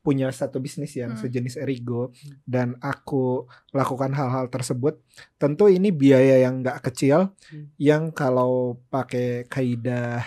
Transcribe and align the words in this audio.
punya 0.00 0.32
satu 0.32 0.58
bisnis 0.58 0.96
yang 0.96 1.12
Hmm. 1.12 1.20
sejenis 1.20 1.60
Erigo 1.60 2.10
dan 2.42 2.74
aku 2.80 3.44
lakukan 3.70 4.16
hal-hal 4.16 4.48
tersebut, 4.48 4.96
tentu 5.36 5.68
ini 5.68 5.92
biaya 5.92 6.40
yang 6.40 6.64
nggak 6.64 6.80
kecil 6.82 7.36
Hmm. 7.52 7.68
yang 7.76 8.02
kalau 8.10 8.80
pakai 8.88 9.44
kaidah 9.46 10.24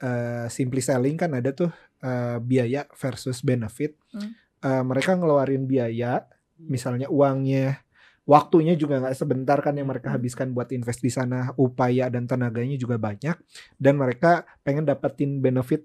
eh, 0.00 0.48
simply 0.48 0.80
selling 0.80 1.20
kan 1.20 1.28
ada 1.36 1.52
tuh 1.52 1.68
eh, 2.00 2.40
biaya 2.40 2.88
versus 2.96 3.44
benefit. 3.44 3.92
Hmm. 4.08 4.32
Eh, 4.64 4.80
mereka 4.80 5.12
ngeluarin 5.12 5.68
biaya, 5.68 6.24
misalnya 6.56 7.12
uangnya, 7.12 7.84
waktunya 8.24 8.72
juga 8.72 8.96
nggak 8.96 9.12
sebentar 9.12 9.60
kan 9.60 9.76
yang 9.76 9.84
mereka 9.84 10.08
Hmm. 10.08 10.16
habiskan 10.16 10.56
buat 10.56 10.72
invest 10.72 11.04
di 11.04 11.12
sana, 11.12 11.52
upaya 11.60 12.08
dan 12.08 12.24
tenaganya 12.24 12.80
juga 12.80 12.96
banyak, 12.96 13.36
dan 13.76 14.00
mereka 14.00 14.48
pengen 14.64 14.88
dapetin 14.88 15.44
benefit 15.44 15.84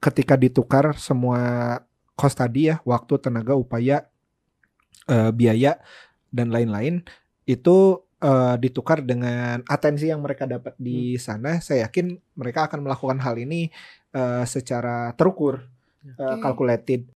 ketika 0.00 0.32
ditukar 0.32 0.96
semua 0.96 1.76
cost 2.20 2.36
tadi 2.36 2.68
ya, 2.68 2.84
waktu, 2.84 3.16
tenaga, 3.16 3.56
upaya, 3.56 4.04
eh, 5.08 5.32
biaya 5.32 5.80
dan 6.28 6.52
lain-lain 6.52 7.00
itu 7.48 8.04
eh, 8.20 8.56
ditukar 8.60 9.00
dengan 9.00 9.64
atensi 9.64 10.12
yang 10.12 10.20
mereka 10.20 10.44
dapat 10.44 10.76
di 10.76 11.16
sana. 11.16 11.64
Saya 11.64 11.88
yakin 11.88 12.20
mereka 12.36 12.68
akan 12.68 12.84
melakukan 12.84 13.16
hal 13.24 13.40
ini 13.40 13.72
eh, 14.12 14.44
secara 14.44 15.16
terukur, 15.16 15.64
eh, 16.04 16.12
Oke. 16.20 16.44
calculated. 16.44 17.08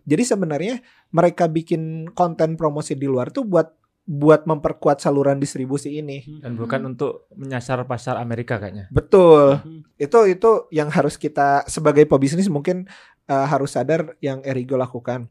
Jadi 0.00 0.22
sebenarnya 0.24 0.80
mereka 1.12 1.44
bikin 1.46 2.08
konten 2.16 2.56
promosi 2.56 2.96
di 2.96 3.04
luar 3.04 3.28
tuh 3.28 3.44
buat 3.44 3.79
buat 4.10 4.42
memperkuat 4.42 4.98
saluran 4.98 5.38
distribusi 5.38 6.02
ini. 6.02 6.26
Hmm. 6.26 6.42
Dan 6.42 6.52
bukan 6.58 6.82
untuk 6.90 7.30
menyasar 7.30 7.86
pasar 7.86 8.18
Amerika 8.18 8.58
kayaknya. 8.58 8.90
Betul. 8.90 9.62
Hmm. 9.62 9.86
Itu 9.94 10.26
itu 10.26 10.66
yang 10.74 10.90
harus 10.90 11.14
kita 11.14 11.62
sebagai 11.70 12.10
pebisnis 12.10 12.50
mungkin 12.50 12.90
eh, 13.30 13.46
harus 13.46 13.78
sadar 13.78 14.18
yang 14.18 14.42
Erigo 14.42 14.74
lakukan. 14.74 15.30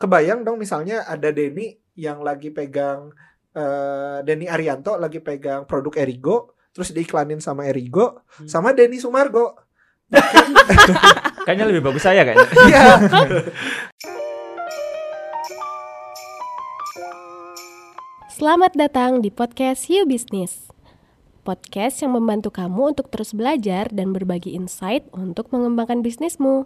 Kebayang 0.00 0.48
dong 0.48 0.56
misalnya 0.56 1.04
ada 1.04 1.28
Denny 1.28 1.76
yang 1.92 2.24
lagi 2.24 2.48
pegang 2.48 3.12
eh 3.52 4.24
Denny 4.24 4.48
Arianto 4.48 4.96
lagi 4.96 5.20
pegang 5.20 5.68
produk 5.68 5.92
Erigo, 6.00 6.56
terus 6.72 6.94
diiklanin 6.96 7.42
sama 7.44 7.68
Erigo, 7.68 8.24
Hmm. 8.40 8.48
sama 8.48 8.72
Denny 8.72 8.96
Sumargo. 8.96 9.60
Kayaknya 11.44 11.66
lebih 11.68 11.84
bagus 11.84 12.04
saya 12.04 12.24
kayaknya. 12.24 12.48
Iya. 12.64 12.84
Selamat 18.38 18.70
datang 18.78 19.18
di 19.18 19.34
podcast 19.34 19.90
You 19.90 20.06
Business. 20.06 20.70
Podcast 21.42 21.98
yang 22.06 22.14
membantu 22.14 22.54
kamu 22.54 22.94
untuk 22.94 23.10
terus 23.10 23.34
belajar 23.34 23.90
dan 23.90 24.14
berbagi 24.14 24.54
insight 24.54 25.02
untuk 25.10 25.50
mengembangkan 25.50 26.06
bisnismu. 26.06 26.62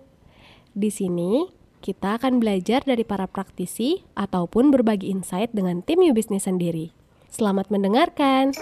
Di 0.76 0.92
sini, 0.92 1.48
kita 1.80 2.20
akan 2.20 2.44
belajar 2.44 2.84
dari 2.84 3.08
para 3.08 3.24
praktisi 3.24 4.04
ataupun 4.12 4.68
berbagi 4.68 5.08
insight 5.08 5.56
dengan 5.56 5.80
tim 5.80 6.04
You 6.04 6.12
Business 6.12 6.44
sendiri. 6.44 6.92
Selamat 7.32 7.72
mendengarkan. 7.72 8.52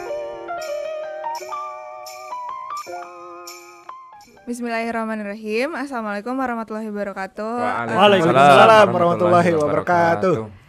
Bismillahirrahmanirrahim. 4.46 5.74
Assalamualaikum 5.74 6.38
warahmatullahi 6.38 6.86
wabarakatuh. 6.94 7.90
Waalaikumsalam 7.90 8.86
warahmatullahi 8.94 9.50
wabarakatuh. 9.58 10.59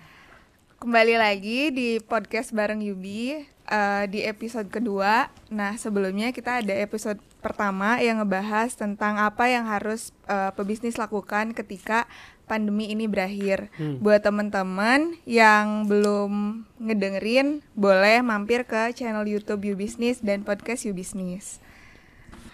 Kembali 0.82 1.14
lagi 1.14 1.70
di 1.70 2.02
podcast 2.02 2.58
bareng 2.58 2.82
Yubi 2.82 3.38
eh, 3.70 4.04
di 4.10 4.26
episode 4.26 4.66
kedua. 4.66 5.30
Nah 5.54 5.78
sebelumnya 5.78 6.34
kita 6.34 6.58
ada 6.58 6.74
episode 6.74 7.22
pertama 7.38 8.02
yang 8.02 8.18
ngebahas 8.18 8.74
tentang 8.74 9.22
apa 9.22 9.46
yang 9.46 9.70
harus 9.70 10.10
eh, 10.26 10.50
pebisnis 10.58 10.98
lakukan 10.98 11.54
ketika 11.54 12.10
pandemi 12.50 12.90
ini 12.90 13.06
berakhir. 13.06 13.70
Hmm. 13.78 14.02
Buat 14.02 14.26
teman-teman 14.26 15.22
yang 15.30 15.86
belum 15.86 16.66
ngedengerin, 16.82 17.62
boleh 17.78 18.26
mampir 18.26 18.66
ke 18.66 18.90
channel 18.98 19.30
YouTube 19.30 19.62
You 19.62 19.78
Business 19.78 20.18
dan 20.18 20.42
podcast 20.42 20.90
You 20.90 20.98
Business. 20.98 21.62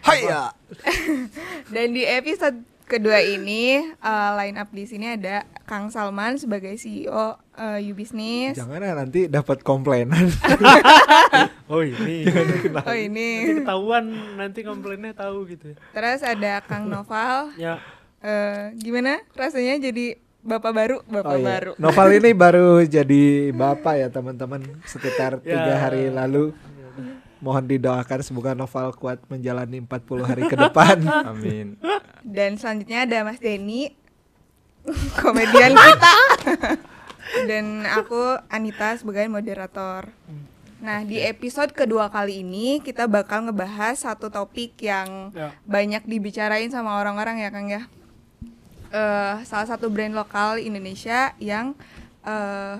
Hayya. 0.04 0.52
Dan 1.72 1.96
di 1.96 2.04
episode 2.04 2.60
kedua 2.88 3.20
ini 3.20 3.84
eh, 3.84 4.30
line 4.34 4.56
up 4.56 4.72
di 4.72 4.84
sini 4.84 5.14
ada 5.14 5.44
Kang 5.64 5.88
Salman 5.88 6.36
sebagai 6.36 6.74
CEO 6.74 7.36
eh, 7.54 7.84
You 7.84 7.94
Business. 7.94 8.56
Jangan 8.56 8.80
ya 8.80 8.96
nanti 8.96 9.28
dapat 9.28 9.62
komplainan. 9.62 10.32
Oh 11.68 11.84
ini. 11.84 12.24
Oh 12.80 12.96
ini. 12.96 13.44
Nanti 13.44 13.60
ketahuan 13.60 14.06
nanti 14.40 14.60
komplainnya 14.64 15.12
tahu 15.12 15.52
gitu. 15.52 15.76
Terus 15.92 16.24
ada 16.24 16.64
Kang 16.64 16.88
Noval. 16.88 17.52
Ya. 17.60 17.84
Eh, 18.18 18.72
gimana 18.74 19.20
rasanya 19.36 19.76
jadi 19.78 20.16
bapak 20.40 20.72
baru? 20.72 20.98
Bapak 21.04 21.28
Oh 21.28 21.36
iya. 21.36 21.44
baru. 21.46 21.72
Noval 21.76 22.10
ini 22.16 22.32
baru 22.32 22.70
jadi 22.82 23.24
bapak 23.52 23.94
ya 24.00 24.08
teman-teman 24.08 24.64
sekitar 24.88 25.38
tiga 25.44 25.76
Ya. 25.76 25.78
hari 25.78 26.08
lalu. 26.08 26.56
Mohon 27.38 27.66
didoakan 27.70 28.20
semoga 28.20 28.52
Noval 28.52 28.94
kuat 28.94 29.22
menjalani 29.28 29.78
40 29.80 29.90
hari 30.24 30.44
ke 30.46 30.56
depan. 30.56 30.98
Amin. 31.32 31.78
Dan 32.22 32.58
selanjutnya 32.58 33.06
ada 33.06 33.22
Mas 33.22 33.38
Denny, 33.38 33.94
komedian 35.16 35.74
kita. 35.74 36.14
Dan 37.44 37.86
aku 37.86 38.40
Anita 38.48 38.96
sebagai 38.96 39.28
moderator. 39.28 40.10
Nah, 40.78 41.02
di 41.02 41.18
episode 41.20 41.74
kedua 41.74 42.08
kali 42.08 42.42
ini 42.42 42.80
kita 42.80 43.06
bakal 43.06 43.44
ngebahas 43.44 43.98
satu 43.98 44.30
topik 44.30 44.78
yang 44.80 45.34
Ya. 45.34 45.50
banyak 45.66 46.06
dibicarain 46.06 46.70
sama 46.70 46.98
orang-orang 46.98 47.42
ya, 47.42 47.50
Kang 47.50 47.68
ya. 47.68 47.84
Eh, 48.88 49.36
salah 49.44 49.68
satu 49.68 49.90
brand 49.90 50.14
lokal 50.14 50.58
Indonesia 50.58 51.36
yang 51.38 51.76
eh, 52.24 52.78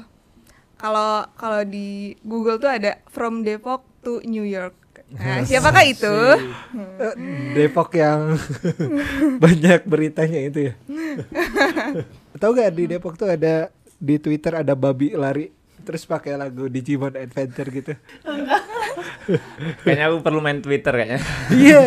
kalau 0.78 1.26
kalau 1.36 1.62
di 1.62 2.16
Google 2.22 2.56
tuh 2.58 2.70
ada 2.70 3.02
from 3.08 3.42
Depok 3.42 3.82
to 4.08 4.24
New 4.24 4.48
York. 4.48 4.72
Nah, 5.12 5.44
siapakah 5.48 5.84
itu? 5.84 6.16
Eh, 6.80 7.16
Depok 7.52 7.92
yang 7.92 8.40
banyak 9.44 9.84
beritanya 9.84 10.40
itu 10.48 10.72
ya. 10.72 10.74
Tahu 12.42 12.52
gak 12.56 12.72
di 12.72 12.88
Depok 12.88 13.20
tuh 13.20 13.28
ada 13.28 13.68
di 14.00 14.16
Twitter 14.16 14.64
ada 14.64 14.72
babi 14.80 15.12
lari 15.12 15.52
terus 15.84 16.08
pakai 16.08 16.40
lagu 16.40 16.72
Digimon 16.72 17.16
Adventure 17.16 17.68
gitu. 17.72 17.94
Kayaknya 19.84 20.06
aku 20.12 20.18
perlu 20.24 20.40
main 20.40 20.60
Twitter 20.64 20.92
kayaknya. 20.96 21.20
Iya. 21.52 21.84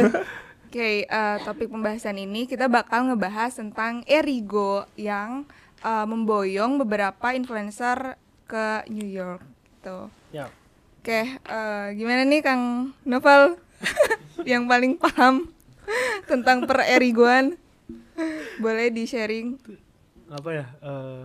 Oke, 0.70 1.04
eh, 1.04 1.36
topik 1.42 1.68
pembahasan 1.68 2.16
ini 2.16 2.46
kita 2.46 2.70
bakal 2.70 3.10
ngebahas 3.10 3.52
tentang 3.56 4.04
Erigo 4.08 4.88
yang 4.96 5.44
eh, 5.84 6.06
memboyong 6.08 6.80
beberapa 6.80 7.32
influencer 7.36 8.16
ke 8.48 8.88
New 8.88 9.08
York. 9.08 9.44
Tuh. 9.84 10.08
Ya. 10.32 10.48
Oke, 11.00 11.16
eh, 11.32 11.86
gimana 11.96 12.28
nih 12.28 12.44
Kang 12.44 12.92
Novel 13.08 13.56
yang 14.44 14.68
paling 14.68 15.00
paham 15.00 15.48
tentang 16.28 16.68
per 16.68 16.84
Erigoan? 16.84 17.56
Boleh 18.60 18.92
di 18.92 19.08
sharing? 19.08 19.56
Apa 20.28 20.50
ya? 20.52 20.66
eh, 20.84 21.24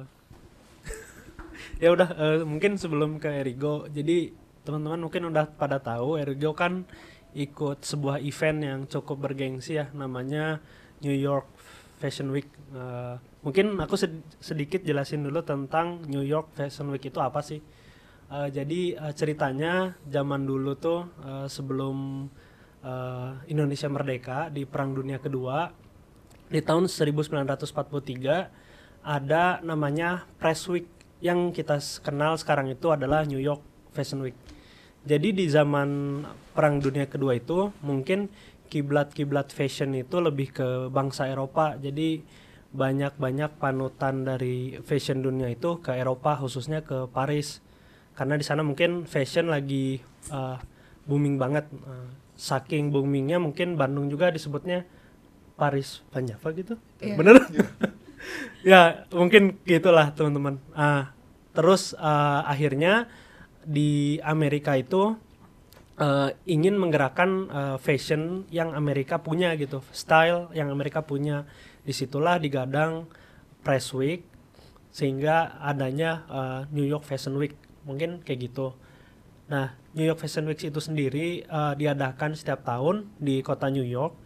ya 1.83 1.91
udah 1.91 2.07
eh, 2.07 2.39
mungkin 2.47 2.79
sebelum 2.79 3.19
ke 3.19 3.27
Erigo. 3.27 3.83
Jadi 3.91 4.31
teman-teman 4.63 5.11
mungkin 5.11 5.27
udah 5.27 5.43
pada 5.59 5.83
tahu 5.83 6.23
Erigo 6.23 6.55
kan 6.55 6.87
ikut 7.35 7.83
sebuah 7.83 8.23
event 8.23 8.59
yang 8.63 8.79
cukup 8.87 9.27
bergengsi 9.27 9.75
ya 9.75 9.91
namanya 9.91 10.63
New 11.03 11.11
York 11.11 11.51
Fashion 11.99 12.31
Week. 12.31 12.47
Eh, 12.71 13.15
mungkin 13.43 13.75
aku 13.75 13.99
sed- 13.99 14.23
sedikit 14.39 14.87
jelasin 14.87 15.27
dulu 15.27 15.43
tentang 15.43 15.99
New 16.07 16.23
York 16.23 16.55
Fashion 16.55 16.87
Week 16.95 17.03
itu 17.03 17.19
apa 17.19 17.43
sih? 17.43 17.59
Eh, 18.25 18.49
jadi 18.49 18.97
eh, 18.97 19.13
ceritanya 19.13 19.93
zaman 20.09 20.49
dulu 20.49 20.73
tuh 20.73 21.05
eh, 21.21 21.45
sebelum 21.45 22.25
eh, 22.81 23.29
Indonesia 23.53 23.85
merdeka 23.85 24.49
di 24.49 24.65
Perang 24.65 24.97
Dunia 24.97 25.21
Kedua 25.21 25.69
di 26.49 26.61
tahun 26.61 26.89
1943 26.89 29.05
ada 29.05 29.61
namanya 29.61 30.25
Press 30.41 30.65
Week 30.65 30.89
yang 31.21 31.53
kita 31.53 31.77
kenal 32.01 32.33
sekarang 32.37 32.69
itu 32.73 32.89
adalah 32.89 33.25
New 33.29 33.41
York 33.41 33.61
Fashion 33.93 34.25
Week. 34.25 34.33
Jadi 35.05 35.37
di 35.37 35.45
zaman 35.45 36.21
Perang 36.57 36.81
Dunia 36.81 37.05
Kedua 37.05 37.37
itu 37.37 37.69
mungkin 37.85 38.33
kiblat-kiblat 38.73 39.53
fashion 39.53 39.93
itu 39.93 40.17
lebih 40.17 40.49
ke 40.49 40.89
bangsa 40.89 41.29
Eropa. 41.29 41.77
Jadi 41.77 42.25
banyak-banyak 42.75 43.55
panutan 43.61 44.25
dari 44.25 44.81
fashion 44.81 45.21
dunia 45.21 45.53
itu 45.53 45.77
ke 45.79 45.95
Eropa 45.95 46.35
khususnya 46.41 46.81
ke 46.81 47.05
Paris. 47.13 47.64
Karena 48.15 48.39
di 48.39 48.45
sana 48.47 48.63
mungkin 48.63 49.03
fashion 49.03 49.51
lagi 49.51 49.99
uh, 50.31 50.57
booming 51.05 51.35
banget. 51.35 51.67
Uh, 51.83 52.25
saking 52.35 52.91
boomingnya 52.91 53.39
mungkin 53.39 53.79
Bandung 53.79 54.11
juga 54.11 54.29
disebutnya 54.29 54.83
Paris 55.55 56.03
Panjava 56.11 56.51
gitu. 56.51 56.75
Iya. 56.99 57.15
Bener? 57.15 57.35
ya 58.71 58.81
mungkin 59.15 59.55
gitulah 59.63 60.11
teman-teman. 60.11 60.59
Ah, 60.75 61.15
terus 61.55 61.95
uh, 61.95 62.43
akhirnya 62.43 63.07
di 63.63 64.19
Amerika 64.21 64.75
itu 64.75 65.15
uh, 65.97 66.29
ingin 66.43 66.75
menggerakkan 66.75 67.29
uh, 67.49 67.77
fashion 67.79 68.43
yang 68.51 68.75
Amerika 68.75 69.17
punya 69.23 69.55
gitu, 69.55 69.79
style 69.95 70.51
yang 70.51 70.69
Amerika 70.69 71.01
punya. 71.01 71.47
Di 71.87 71.95
situlah 71.95 72.35
digadang 72.35 73.07
Press 73.63 73.95
Week 73.95 74.27
sehingga 74.91 75.59
adanya 75.63 76.11
uh, 76.27 76.61
New 76.71 76.83
York 76.85 77.07
Fashion 77.07 77.35
Week 77.39 77.55
mungkin 77.85 78.25
kayak 78.25 78.51
gitu. 78.51 78.73
Nah, 79.45 79.77
New 79.93 80.01
York 80.01 80.17
Fashion 80.17 80.49
Week 80.49 80.57
itu 80.57 80.81
sendiri 80.81 81.45
uh, 81.45 81.77
diadakan 81.77 82.33
setiap 82.33 82.65
tahun 82.65 83.05
di 83.21 83.45
kota 83.45 83.69
New 83.69 83.85
York 83.85 84.17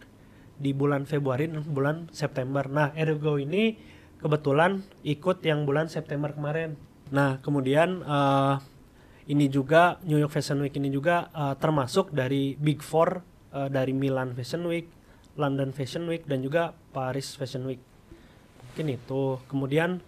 di 0.56 0.72
bulan 0.72 1.04
Februari 1.04 1.48
dan 1.48 1.60
bulan 1.64 2.08
September. 2.12 2.64
Nah, 2.68 2.92
Ergo 2.96 3.36
ini 3.36 3.76
kebetulan 4.20 4.80
ikut 5.04 5.44
yang 5.44 5.68
bulan 5.68 5.92
September 5.92 6.32
kemarin. 6.32 6.76
Nah, 7.12 7.36
kemudian 7.44 8.00
uh, 8.04 8.60
ini 9.28 9.52
juga 9.52 10.00
New 10.08 10.16
York 10.16 10.32
Fashion 10.32 10.60
Week 10.64 10.72
ini 10.76 10.88
juga 10.88 11.28
uh, 11.36 11.52
termasuk 11.56 12.12
dari 12.16 12.56
Big 12.56 12.80
Four 12.80 13.20
uh, 13.52 13.68
dari 13.68 13.92
Milan 13.92 14.32
Fashion 14.32 14.64
Week, 14.64 14.88
London 15.36 15.72
Fashion 15.76 16.08
Week 16.08 16.24
dan 16.24 16.40
juga 16.40 16.72
Paris 16.96 17.36
Fashion 17.36 17.64
Week. 17.68 17.80
Mungkin 18.72 18.86
itu. 18.96 19.36
Kemudian 19.48 20.00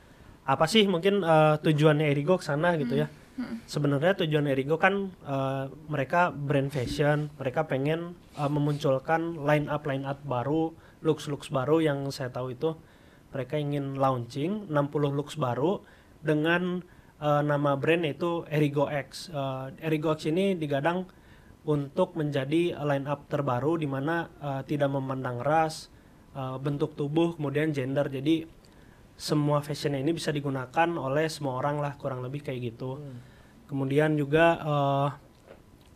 apa 0.43 0.65
sih 0.67 0.89
mungkin 0.89 1.21
uh, 1.21 1.61
tujuannya 1.61 2.09
Erigo 2.09 2.41
ke 2.41 2.45
sana 2.49 2.75
gitu 2.81 2.97
ya? 2.97 3.13
Sebenarnya 3.65 4.13
tujuan 4.25 4.45
Erigo 4.45 4.77
kan 4.77 5.09
uh, 5.25 5.73
mereka 5.89 6.29
brand 6.29 6.69
fashion, 6.69 7.33
mereka 7.41 7.65
pengen 7.65 8.13
uh, 8.37 8.51
memunculkan 8.53 9.41
line 9.41 9.73
up 9.73 9.89
line 9.89 10.05
up 10.05 10.21
baru, 10.29 10.77
looks 11.01 11.33
looks 11.33 11.49
baru 11.49 11.81
yang 11.81 12.13
saya 12.13 12.29
tahu 12.29 12.53
itu 12.53 12.77
mereka 13.33 13.57
ingin 13.57 13.97
launching 13.97 14.69
60 14.69 15.17
looks 15.17 15.41
baru 15.41 15.81
dengan 16.21 16.85
uh, 17.25 17.41
nama 17.41 17.73
brand 17.81 18.05
yaitu 18.05 18.45
Erigo 18.53 18.93
X. 18.93 19.33
Uh, 19.33 19.73
Erigo 19.81 20.13
X 20.13 20.29
ini 20.29 20.53
digadang 20.53 21.09
untuk 21.65 22.19
menjadi 22.19 22.77
line 22.85 23.09
up 23.09 23.33
terbaru 23.33 23.81
di 23.81 23.89
mana 23.89 24.29
uh, 24.43 24.61
tidak 24.67 24.93
memandang 24.93 25.41
ras, 25.41 25.89
uh, 26.37 26.61
bentuk 26.61 26.93
tubuh, 26.99 27.39
kemudian 27.41 27.73
gender. 27.73 28.13
Jadi 28.13 28.45
semua 29.17 29.63
fashion 29.63 29.95
ini 29.95 30.11
bisa 30.11 30.35
digunakan 30.35 30.89
oleh 30.99 31.31
semua 31.31 31.59
orang 31.61 31.79
lah 31.79 31.95
kurang 31.95 32.25
lebih 32.25 32.43
kayak 32.43 32.75
gitu. 32.75 32.99
Hmm. 32.99 33.19
Kemudian 33.71 34.19
juga 34.19 34.59
uh, 34.61 35.09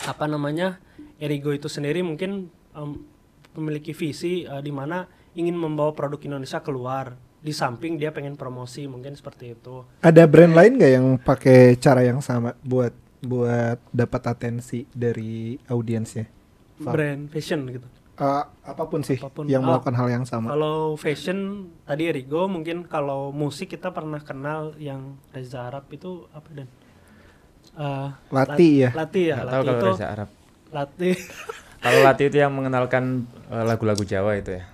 apa 0.05 0.25
namanya 0.29 0.79
Erigo 1.17 1.53
itu 1.53 1.69
sendiri 1.69 2.05
mungkin 2.05 2.49
um, 2.77 3.03
memiliki 3.57 3.97
visi 3.97 4.45
uh, 4.45 4.61
di 4.61 4.71
mana 4.71 5.09
ingin 5.37 5.57
membawa 5.57 5.93
produk 5.93 6.21
Indonesia 6.25 6.61
keluar 6.61 7.17
di 7.41 7.53
samping 7.53 8.01
dia 8.01 8.11
pengen 8.11 8.35
promosi 8.35 8.89
mungkin 8.89 9.15
seperti 9.15 9.55
itu. 9.55 9.85
Ada 10.03 10.27
brand 10.27 10.57
lain 10.57 10.81
nggak 10.81 10.93
yang 10.93 11.07
pakai 11.21 11.77
cara 11.79 12.03
yang 12.03 12.19
sama 12.25 12.57
buat 12.65 12.91
buat 13.23 13.79
dapat 13.93 14.23
atensi 14.33 14.89
dari 14.91 15.57
audiensnya? 15.69 16.27
Brand 16.81 17.29
fashion 17.33 17.65
gitu. 17.71 17.89
Uh, 18.17 18.49
apa 18.65 18.89
pun 18.89 19.05
sih 19.05 19.21
apa 19.21 19.29
pun. 19.29 19.45
yang 19.45 19.61
melakukan 19.61 19.93
uh, 19.93 19.99
hal 20.01 20.09
yang 20.09 20.25
sama. 20.25 20.57
Kalau 20.57 20.97
fashion 20.97 21.69
tadi 21.85 22.09
Erigo 22.09 22.49
mungkin 22.49 22.89
kalau 22.89 23.29
musik 23.29 23.77
kita 23.77 23.93
pernah 23.93 24.25
kenal 24.25 24.73
yang 24.81 25.21
Reza 25.37 25.69
Arab 25.69 25.85
itu 25.93 26.25
apa 26.33 26.49
dan 26.57 26.69
uh, 27.77 28.17
Lati 28.33 28.89
ya. 28.89 28.91
Lati 28.97 29.23
ya. 29.29 29.45
Lati 29.45 29.53
tahu 29.53 29.63
itu 29.69 29.87
Reza 29.93 30.07
Arab. 30.09 30.29
Lati. 30.73 31.11
kalau 31.85 32.01
Lati 32.09 32.23
itu 32.33 32.37
yang 32.41 32.57
mengenalkan 32.57 33.29
lagu-lagu 33.53 34.01
uh, 34.01 34.09
Jawa 34.09 34.41
itu 34.41 34.57
ya. 34.57 34.65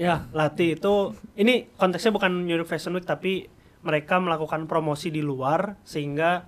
Ya, 0.00 0.14
Lati 0.36 0.76
itu 0.76 1.16
ini 1.40 1.72
konteksnya 1.80 2.12
bukan 2.12 2.44
New 2.44 2.52
York 2.52 2.68
Fashion 2.68 2.92
Week 2.92 3.08
tapi 3.08 3.48
mereka 3.80 4.20
melakukan 4.20 4.68
promosi 4.68 5.08
di 5.08 5.24
luar 5.24 5.80
sehingga 5.88 6.44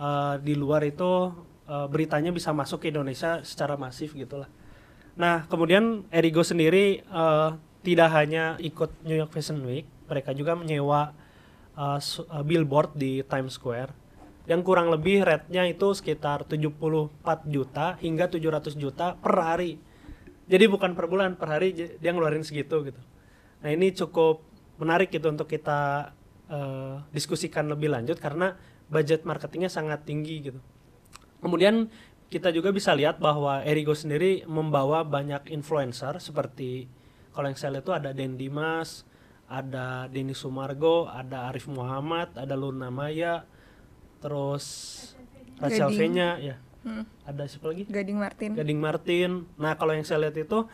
uh, 0.00 0.40
di 0.40 0.56
luar 0.56 0.88
itu 0.88 1.32
uh, 1.68 1.86
beritanya 1.88 2.32
bisa 2.32 2.52
masuk 2.56 2.84
ke 2.84 2.92
Indonesia 2.92 3.44
secara 3.44 3.76
masif 3.76 4.16
gitulah. 4.16 4.48
Nah, 5.12 5.44
kemudian 5.48 6.08
Erigo 6.08 6.40
sendiri 6.40 7.04
uh, 7.12 7.56
tidak 7.84 8.08
hanya 8.16 8.56
ikut 8.62 8.88
New 9.04 9.16
York 9.16 9.34
Fashion 9.34 9.60
Week, 9.66 9.84
mereka 10.08 10.32
juga 10.32 10.56
menyewa 10.56 11.12
uh, 11.76 11.98
billboard 12.44 12.96
di 12.96 13.20
Times 13.28 13.60
Square. 13.60 13.92
Yang 14.48 14.60
kurang 14.66 14.90
lebih 14.90 15.22
rate-nya 15.22 15.68
itu 15.70 15.94
sekitar 15.94 16.48
74 16.48 17.46
juta 17.46 17.94
hingga 18.02 18.26
700 18.26 18.74
juta 18.74 19.14
per 19.14 19.34
hari. 19.38 19.78
Jadi 20.50 20.64
bukan 20.66 20.98
per 20.98 21.06
bulan 21.06 21.38
per 21.38 21.54
hari 21.54 21.76
dia 21.76 22.10
ngeluarin 22.10 22.42
segitu 22.42 22.82
gitu. 22.82 22.98
Nah 23.62 23.70
ini 23.70 23.94
cukup 23.94 24.42
menarik 24.82 25.14
gitu 25.14 25.30
untuk 25.30 25.46
kita 25.46 26.10
uh, 26.50 27.06
diskusikan 27.14 27.70
lebih 27.70 27.94
lanjut 27.94 28.18
karena 28.18 28.58
budget 28.90 29.22
marketingnya 29.22 29.70
sangat 29.70 30.02
tinggi 30.02 30.50
gitu. 30.50 30.58
Kemudian 31.38 31.86
kita 32.32 32.48
juga 32.48 32.72
bisa 32.72 32.96
lihat 32.96 33.20
bahwa 33.20 33.60
Erigo 33.60 33.92
sendiri 33.92 34.48
membawa 34.48 35.04
banyak 35.04 35.52
influencer 35.52 36.16
seperti 36.16 36.88
kalau 37.36 37.52
yang 37.52 37.58
saya 37.60 37.76
lihat 37.76 37.84
itu 37.84 37.92
ada 37.92 38.10
Den 38.16 38.40
Dimas, 38.40 39.04
ada 39.52 40.08
Denny 40.08 40.32
Sumargo, 40.32 41.08
ada 41.12 41.52
Arif 41.52 41.68
Muhammad, 41.68 42.32
ada 42.36 42.56
Luna 42.56 42.88
Maya, 42.88 43.44
terus 44.24 44.64
Rachel 45.60 45.92
Venya 45.92 46.40
ya 46.40 46.56
Hmm. 46.82 47.06
Ada 47.22 47.46
siapa 47.46 47.70
lagi? 47.70 47.86
Gading 47.86 48.18
Martin. 48.18 48.50
Gading 48.58 48.80
Martin. 48.82 49.30
Nah 49.54 49.78
kalau 49.78 49.94
yang 49.94 50.02
saya 50.02 50.26
lihat 50.26 50.34
itu 50.34 50.66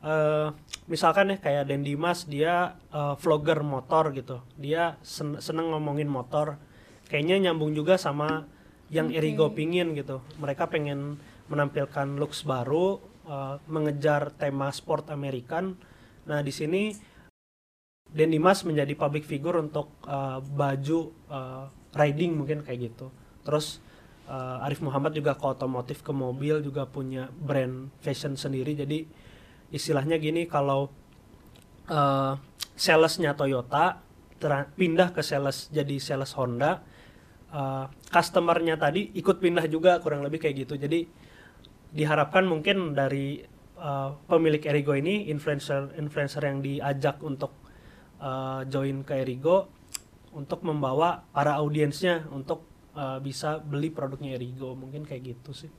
uh, 0.00 0.56
misalkan 0.88 1.28
ya 1.28 1.36
kayak 1.36 1.68
Den 1.68 1.84
Dimas 1.84 2.24
dia 2.24 2.80
uh, 2.96 3.14
vlogger 3.20 3.60
motor 3.60 4.08
gitu. 4.16 4.40
Dia 4.56 4.96
sen 5.04 5.36
seneng 5.36 5.68
ngomongin 5.76 6.08
motor. 6.08 6.56
Kayaknya 7.12 7.50
nyambung 7.52 7.76
juga 7.76 8.00
sama 8.00 8.48
yang 8.90 9.08
okay. 9.08 9.22
Erigo 9.22 9.54
pingin 9.54 9.94
gitu. 9.94 10.20
Mereka 10.42 10.66
pengen 10.68 11.16
menampilkan 11.46 12.18
looks 12.18 12.42
baru, 12.42 12.98
uh, 13.26 13.62
mengejar 13.70 14.34
tema 14.34 14.68
sport 14.74 15.08
American. 15.08 15.78
Nah 16.26 16.42
di 16.42 16.50
sini 16.50 16.92
Den 18.10 18.34
Dimas 18.34 18.66
menjadi 18.66 18.90
public 18.98 19.22
figure 19.22 19.62
untuk 19.62 19.94
uh, 20.04 20.42
baju 20.42 21.14
uh, 21.30 21.70
riding 21.94 22.34
mungkin 22.34 22.66
kayak 22.66 22.90
gitu. 22.90 23.14
Terus 23.46 23.78
uh, 24.30 24.64
Arif 24.64 24.80
Muhammad 24.80 25.14
juga 25.14 25.34
ke 25.34 25.44
otomotif 25.44 26.06
ke 26.06 26.14
mobil 26.14 26.62
juga 26.62 26.86
punya 26.86 27.26
brand 27.34 27.90
fashion 27.98 28.38
sendiri 28.38 28.78
jadi 28.78 29.04
istilahnya 29.74 30.22
gini 30.22 30.46
kalau 30.46 30.90
uh, 31.90 32.38
salesnya 32.78 33.34
Toyota 33.34 33.98
pindah 34.78 35.12
ke 35.12 35.20
sales 35.20 35.68
jadi 35.68 36.00
sales 36.00 36.32
Honda 36.38 36.80
uh, 37.52 37.90
customernya 38.10 38.74
tadi 38.76 39.14
ikut 39.14 39.38
pindah 39.38 39.64
juga 39.70 40.02
kurang 40.02 40.26
lebih 40.26 40.42
kayak 40.42 40.66
gitu. 40.66 40.74
Jadi 40.76 41.06
diharapkan 41.94 42.46
mungkin 42.46 42.94
dari 42.94 43.42
uh, 43.78 44.18
pemilik 44.26 44.62
Erigo 44.66 44.94
ini 44.98 45.30
influencer 45.30 45.94
influencer 45.96 46.42
yang 46.42 46.58
diajak 46.62 47.22
untuk 47.22 47.54
uh, 48.18 48.66
join 48.66 49.06
ke 49.06 49.22
Erigo 49.22 49.70
untuk 50.30 50.62
membawa 50.62 51.26
para 51.34 51.58
audiensnya 51.58 52.26
untuk 52.30 52.66
uh, 52.94 53.18
bisa 53.22 53.58
beli 53.62 53.90
produknya 53.90 54.38
Erigo. 54.38 54.74
Mungkin 54.74 55.06
kayak 55.06 55.22
gitu 55.38 55.54
sih. 55.54 55.70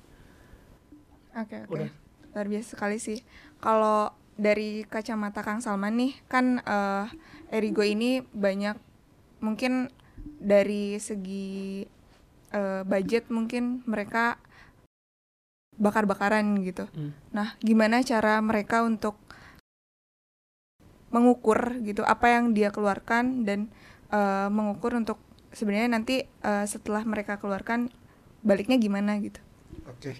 Oke 1.36 1.56
okay, 1.56 1.60
oke. 1.68 1.76
Okay. 1.88 1.90
luar 2.32 2.48
biasa 2.48 2.68
sekali 2.80 2.98
sih. 3.00 3.20
Kalau 3.60 4.16
dari 4.40 4.88
kacamata 4.88 5.44
Kang 5.44 5.60
Salman 5.60 6.00
nih 6.00 6.16
kan 6.32 6.64
uh, 6.64 7.08
Erigo 7.52 7.84
ini 7.84 8.24
banyak 8.24 8.80
mungkin 9.44 9.92
dari 10.40 10.96
segi 11.02 11.84
uh, 12.54 12.82
budget 12.88 13.28
mungkin 13.28 13.84
mereka 13.88 14.38
bakar-bakaran 15.80 16.62
gitu. 16.62 16.86
Hmm. 16.94 17.16
Nah, 17.32 17.56
gimana 17.64 18.04
cara 18.04 18.38
mereka 18.44 18.84
untuk 18.86 19.18
mengukur 21.12 21.84
gitu 21.84 22.08
apa 22.08 22.32
yang 22.32 22.56
dia 22.56 22.72
keluarkan 22.72 23.44
dan 23.44 23.68
uh, 24.14 24.48
mengukur 24.48 24.96
untuk 24.96 25.20
sebenarnya 25.52 25.92
nanti 25.92 26.24
uh, 26.48 26.64
setelah 26.64 27.04
mereka 27.04 27.36
keluarkan 27.36 27.92
baliknya 28.42 28.80
gimana 28.80 29.20
gitu. 29.20 29.40
Oke. 29.92 30.00
Okay. 30.00 30.16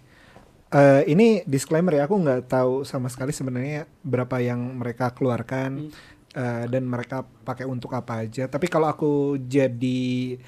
Uh, 0.72 1.04
eh, 1.04 1.12
ini 1.12 1.28
disclaimer 1.44 1.92
ya, 2.00 2.08
aku 2.08 2.16
nggak 2.16 2.48
tahu 2.48 2.88
sama 2.88 3.12
sekali 3.12 3.36
sebenarnya 3.36 3.88
berapa 4.08 4.40
yang 4.40 4.80
mereka 4.80 5.12
keluarkan 5.12 5.88
hmm. 5.88 5.92
uh, 6.36 6.66
dan 6.68 6.84
mereka 6.88 7.28
pakai 7.44 7.68
untuk 7.68 7.92
apa 7.92 8.24
aja. 8.24 8.48
Tapi 8.48 8.72
kalau 8.72 8.88
aku 8.88 9.36
jadi 9.48 10.40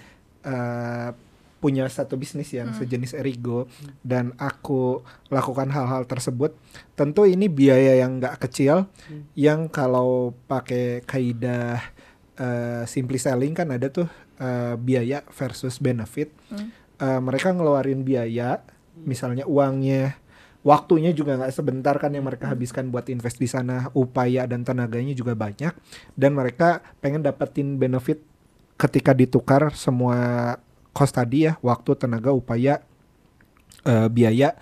uh, 0.48 1.12
punya 1.64 1.88
satu 1.88 2.20
bisnis 2.20 2.52
yang 2.52 2.76
hmm. 2.76 2.84
sejenis 2.84 3.16
Erigo 3.16 3.72
hmm. 3.72 4.04
dan 4.04 4.36
aku 4.36 5.00
lakukan 5.32 5.72
hal-hal 5.72 6.04
tersebut, 6.04 6.52
tentu 7.00 7.24
ini 7.24 7.48
biaya 7.48 8.04
yang 8.04 8.20
nggak 8.20 8.44
kecil. 8.44 8.92
Hmm. 9.08 9.24
Yang 9.32 9.72
kalau 9.72 10.36
pakai 10.52 11.08
kaidah 11.08 11.80
uh, 12.36 12.84
simply 12.84 13.16
selling 13.16 13.56
kan 13.56 13.72
ada 13.72 13.88
tuh 13.88 14.12
uh, 14.44 14.76
biaya 14.76 15.24
versus 15.32 15.80
benefit. 15.80 16.36
Hmm. 16.52 16.68
Uh, 17.00 17.24
mereka 17.24 17.56
ngeluarin 17.56 18.04
biaya, 18.04 18.60
misalnya 19.00 19.48
uangnya, 19.48 20.20
waktunya 20.68 21.16
juga 21.16 21.40
nggak 21.40 21.56
sebentar 21.56 21.96
kan 21.96 22.12
yang 22.12 22.28
mereka 22.28 22.52
habiskan 22.52 22.92
buat 22.92 23.08
invest 23.08 23.40
di 23.40 23.48
sana, 23.48 23.88
upaya 23.96 24.44
dan 24.52 24.68
tenaganya 24.68 25.16
juga 25.16 25.32
banyak, 25.32 25.72
dan 26.20 26.32
mereka 26.36 26.84
pengen 27.00 27.24
dapetin 27.24 27.80
benefit 27.80 28.20
ketika 28.76 29.16
ditukar 29.16 29.72
semua 29.72 30.60
cost 30.94 31.18
tadi 31.18 31.50
ya, 31.50 31.58
waktu, 31.66 31.98
tenaga, 31.98 32.32
upaya, 32.32 32.86
uh, 33.84 34.08
biaya 34.08 34.56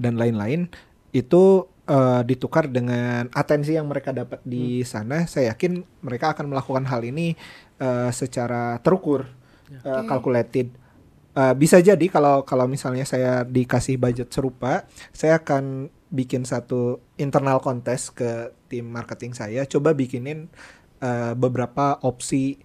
dan 0.00 0.16
lain-lain 0.16 0.72
itu 1.12 1.68
eh, 1.86 2.22
ditukar 2.24 2.72
dengan 2.72 3.28
atensi 3.36 3.76
yang 3.76 3.86
mereka 3.86 4.10
dapat 4.16 4.40
di 4.42 4.80
sana, 4.82 5.28
saya 5.28 5.52
yakin 5.52 5.84
mereka 6.00 6.32
akan 6.32 6.48
melakukan 6.48 6.88
hal 6.88 7.04
ini 7.04 7.36
eh, 7.78 8.10
secara 8.10 8.80
terukur, 8.80 9.28
eh, 9.70 9.84
Oke. 9.84 10.08
calculated. 10.08 10.72
Eh, 11.32 11.54
bisa 11.56 11.80
jadi 11.84 12.08
kalau 12.08 12.44
kalau 12.48 12.64
misalnya 12.64 13.04
saya 13.04 13.44
dikasih 13.44 14.00
budget 14.00 14.32
serupa, 14.32 14.88
saya 15.12 15.40
akan 15.40 15.92
bikin 16.12 16.44
satu 16.44 17.00
internal 17.16 17.60
kontes 17.60 18.12
ke 18.12 18.52
tim 18.68 18.88
marketing 18.88 19.36
saya, 19.36 19.64
coba 19.68 19.92
bikinin 19.92 20.48
eh, 21.00 21.32
beberapa 21.36 22.00
opsi 22.04 22.56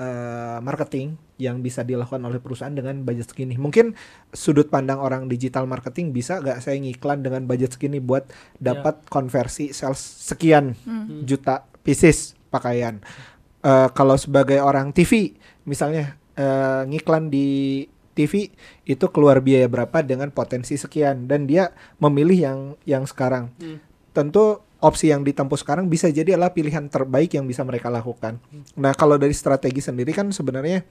eh, 0.00 0.58
marketing 0.64 1.16
yang 1.40 1.64
bisa 1.64 1.80
dilakukan 1.80 2.20
oleh 2.20 2.38
perusahaan 2.38 2.70
dengan 2.70 3.00
budget 3.00 3.32
segini. 3.32 3.56
Mungkin 3.56 3.96
sudut 4.30 4.68
pandang 4.68 5.00
orang 5.00 5.26
digital 5.26 5.64
marketing 5.64 6.12
bisa 6.12 6.38
gak 6.44 6.60
saya 6.60 6.76
ngiklan 6.76 7.24
dengan 7.24 7.48
budget 7.48 7.74
segini 7.74 7.98
buat 7.98 8.28
dapat 8.60 9.08
konversi 9.08 9.72
sales 9.72 9.98
sekian 10.00 10.76
Hmm. 10.84 11.24
juta 11.24 11.64
pieces 11.80 12.36
pakaian. 12.52 13.00
Eh, 13.64 13.88
kalau 13.96 14.20
sebagai 14.20 14.60
orang 14.60 14.92
TV 14.92 15.34
misalnya 15.64 16.20
eh, 16.36 16.82
ngiklan 16.86 17.32
di 17.32 17.84
TV 18.12 18.52
itu 18.84 19.06
keluar 19.08 19.40
biaya 19.40 19.64
berapa 19.70 20.04
dengan 20.04 20.28
potensi 20.28 20.76
sekian 20.76 21.24
dan 21.24 21.48
dia 21.48 21.72
memilih 21.96 22.38
yang 22.38 22.58
yang 22.84 23.04
sekarang. 23.08 23.48
Hmm. 23.56 23.80
Tentu 24.12 24.60
opsi 24.80 25.12
yang 25.12 25.22
ditempuh 25.22 25.60
sekarang 25.60 25.86
bisa 25.92 26.08
jadi 26.08 26.34
adalah 26.34 26.56
pilihan 26.56 26.88
terbaik 26.88 27.36
yang 27.36 27.44
bisa 27.44 27.62
mereka 27.62 27.92
lakukan. 27.92 28.40
Nah, 28.80 28.96
kalau 28.96 29.20
dari 29.20 29.36
strategi 29.36 29.84
sendiri 29.84 30.10
kan 30.16 30.32
sebenarnya 30.32 30.82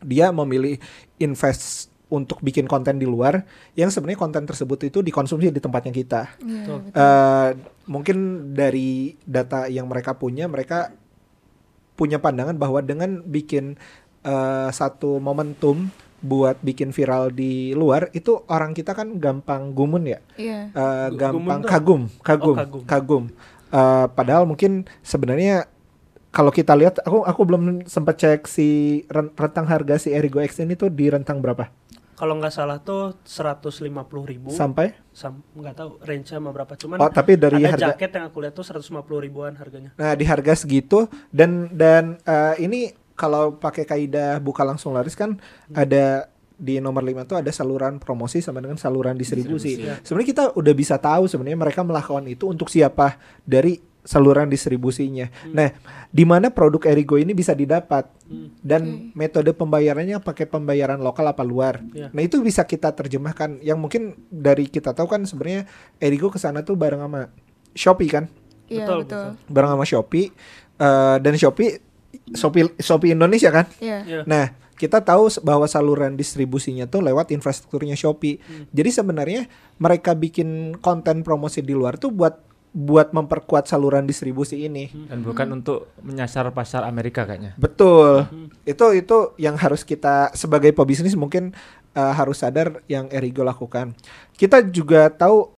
dia 0.00 0.28
memilih 0.28 0.76
invest 1.16 1.88
untuk 2.06 2.38
bikin 2.38 2.64
konten 2.64 2.96
di 2.96 3.04
luar 3.04 3.42
yang 3.74 3.90
sebenarnya 3.90 4.20
konten 4.20 4.44
tersebut 4.44 4.78
itu 4.84 4.98
dikonsumsi 5.00 5.50
di 5.50 5.58
tempatnya 5.58 5.90
kita. 5.90 6.22
Iya, 6.38 6.62
Betul. 6.62 6.78
betul. 6.80 6.94
Eh, 6.96 7.50
mungkin 7.86 8.16
dari 8.52 8.90
data 9.22 9.66
yang 9.66 9.86
mereka 9.86 10.14
punya, 10.14 10.46
mereka 10.46 10.94
punya 11.94 12.16
pandangan 12.16 12.54
bahwa 12.54 12.78
dengan 12.80 13.22
bikin 13.22 13.74
eh, 14.22 14.68
satu 14.70 15.18
momentum 15.18 15.88
buat 16.18 16.58
bikin 16.58 16.90
viral 16.90 17.28
di 17.28 17.70
luar 17.72 18.08
itu 18.10 18.40
orang 18.46 18.72
kita 18.72 18.92
kan 18.92 19.16
gampang 19.16 19.70
gumun 19.70 20.06
ya, 20.06 20.18
Iya. 20.34 20.60
Eh, 20.68 21.06
Gu- 21.08 21.16
gampang 21.16 21.60
gumun 21.60 21.60
kagum, 21.64 22.02
kagum, 22.20 22.50
Oh, 22.50 22.56
kagum. 22.56 22.82
kagum. 22.84 23.24
Eh, 23.68 24.06
padahal 24.10 24.44
mungkin 24.44 24.72
sebenarnya 25.00 25.66
kalau 26.36 26.52
kita 26.52 26.76
lihat, 26.76 27.00
aku 27.00 27.24
aku 27.24 27.40
belum 27.48 27.62
sempat 27.88 28.20
cek 28.20 28.44
si 28.44 29.00
ren- 29.08 29.32
rentang 29.32 29.64
harga 29.64 29.96
si 29.96 30.12
Erigo 30.12 30.36
X 30.44 30.60
ini 30.60 30.76
tuh 30.76 30.92
di 30.92 31.08
rentang 31.08 31.40
berapa 31.40 31.72
Kalau 32.16 32.36
nggak 32.36 32.52
salah 32.52 32.80
tuh 32.80 33.16
150 33.24 33.88
ribu. 34.24 34.48
sampai? 34.52 34.92
Sam, 35.16 35.40
nggak 35.52 35.74
tahu 35.76 35.90
range 36.04 36.32
sama 36.32 36.52
berapa. 36.52 36.76
Cuman 36.76 36.96
Oh 37.00 37.08
tapi 37.08 37.40
dari 37.40 37.64
ada 37.64 37.76
harga 37.76 37.86
jaket 37.92 38.20
yang 38.20 38.24
aku 38.28 38.40
lihat 38.44 38.52
tuh 38.52 38.64
150 38.64 39.00
ribuan 39.20 39.52
harganya. 39.56 39.96
Nah, 39.96 40.12
di 40.12 40.24
harga 40.28 40.52
segitu 40.56 41.08
dan 41.32 41.72
dan 41.72 42.20
eh, 42.24 42.64
ini 42.64 42.92
kalau 43.16 43.56
pakai 43.56 43.88
kaidah 43.88 44.36
buka 44.40 44.60
langsung 44.64 44.92
laris 44.92 45.16
kan 45.16 45.40
ada 45.72 46.28
di 46.56 46.80
nomor 46.80 47.04
5 47.04 47.28
tuh 47.28 47.36
ada 47.36 47.52
saluran 47.52 48.00
promosi 48.00 48.40
sama 48.40 48.64
dengan 48.64 48.80
saluran 48.80 49.12
distribusi. 49.12 49.76
Distribusi, 49.76 49.88
ya. 49.88 50.00
Sebenarnya 50.00 50.28
kita 50.32 50.44
udah 50.56 50.74
bisa 50.76 50.96
tahu 50.96 51.28
sebenarnya 51.28 51.60
mereka 51.60 51.84
melakukan 51.84 52.24
itu 52.28 52.48
untuk 52.48 52.72
siapa 52.72 53.20
dari 53.44 53.76
saluran 54.06 54.46
distribusinya. 54.46 55.26
Nah, 55.50 55.74
di 56.08 56.22
mana 56.22 56.54
produk 56.54 56.86
Erigo 56.86 57.18
ini 57.18 57.34
bisa 57.34 57.52
didapat 57.52 58.06
Hmm. 58.26 58.50
dan 58.58 59.10
metode 59.14 59.54
pembayarannya 59.54 60.18
pakai 60.18 60.46
pembayaran 60.50 60.98
lokal 60.98 61.30
apa 61.30 61.42
luar. 61.46 61.82
Ya. 61.94 62.10
Nah, 62.10 62.22
itu 62.22 62.42
bisa 62.42 62.62
kita 62.66 62.90
terjemahkan 62.90 63.62
yang 63.62 63.78
mungkin 63.78 64.18
dari 64.30 64.66
kita 64.66 64.94
tahu 64.94 65.06
kan 65.06 65.22
sebenarnya 65.26 65.66
Erigo 65.98 66.30
ke 66.30 66.38
sana 66.38 66.62
tuh 66.62 66.74
bareng 66.74 67.02
sama 67.02 67.30
Shopee 67.74 68.10
kan? 68.10 68.24
Iya, 68.66 68.82
betul, 68.86 68.98
betul. 69.06 69.26
bareng 69.46 69.70
sama 69.78 69.84
Shopee 69.86 70.26
eh, 70.78 71.16
dan 71.22 71.34
Shopee 71.38 71.78
Shopee 72.34 72.66
Shopee 72.82 73.14
Indonesia 73.14 73.50
kan. 73.54 73.66
Iya. 73.78 73.98
Iya. 74.02 74.20
Nah, 74.26 74.50
kita 74.76 75.00
tahu 75.00 75.30
bahwa 75.40 75.64
saluran 75.70 76.18
distribusinya 76.18 76.84
tuh 76.84 77.00
lewat 77.00 77.30
infrastrukturnya 77.30 77.94
Shopee. 77.94 78.42
Jadi 78.74 78.90
sebenarnya 78.90 79.46
mereka 79.78 80.12
bikin 80.18 80.76
konten 80.82 81.22
promosi 81.22 81.62
di 81.62 81.72
luar 81.72 81.96
tuh 81.96 82.10
buat 82.12 82.42
buat 82.70 83.14
memperkuat 83.14 83.64
saluran 83.64 84.04
distribusi 84.04 84.64
ini. 84.64 84.90
Dan 84.92 85.22
bukan 85.22 85.48
untuk 85.54 85.92
menyasar 86.00 86.50
pasar 86.52 86.84
Amerika 86.84 87.24
kayaknya. 87.24 87.56
Betul. 87.56 88.28
Itu 88.62 88.92
itu 88.92 89.16
yang 89.36 89.56
harus 89.56 89.80
kita 89.80 90.32
sebagai 90.32 90.72
pebisnis 90.72 91.16
mungkin 91.16 91.56
eh, 91.92 92.12
harus 92.12 92.40
sadar 92.40 92.84
yang 92.86 93.08
Erigo 93.08 93.42
lakukan. 93.42 93.96
Kita 94.36 94.60
juga 94.66 95.08
tahu 95.08 95.56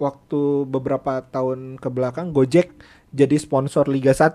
waktu 0.00 0.64
beberapa 0.64 1.20
tahun 1.20 1.76
ke 1.76 1.88
belakang 1.92 2.32
Gojek 2.32 2.72
jadi 3.12 3.36
sponsor 3.36 3.84
Liga 3.84 4.16
1. 4.16 4.32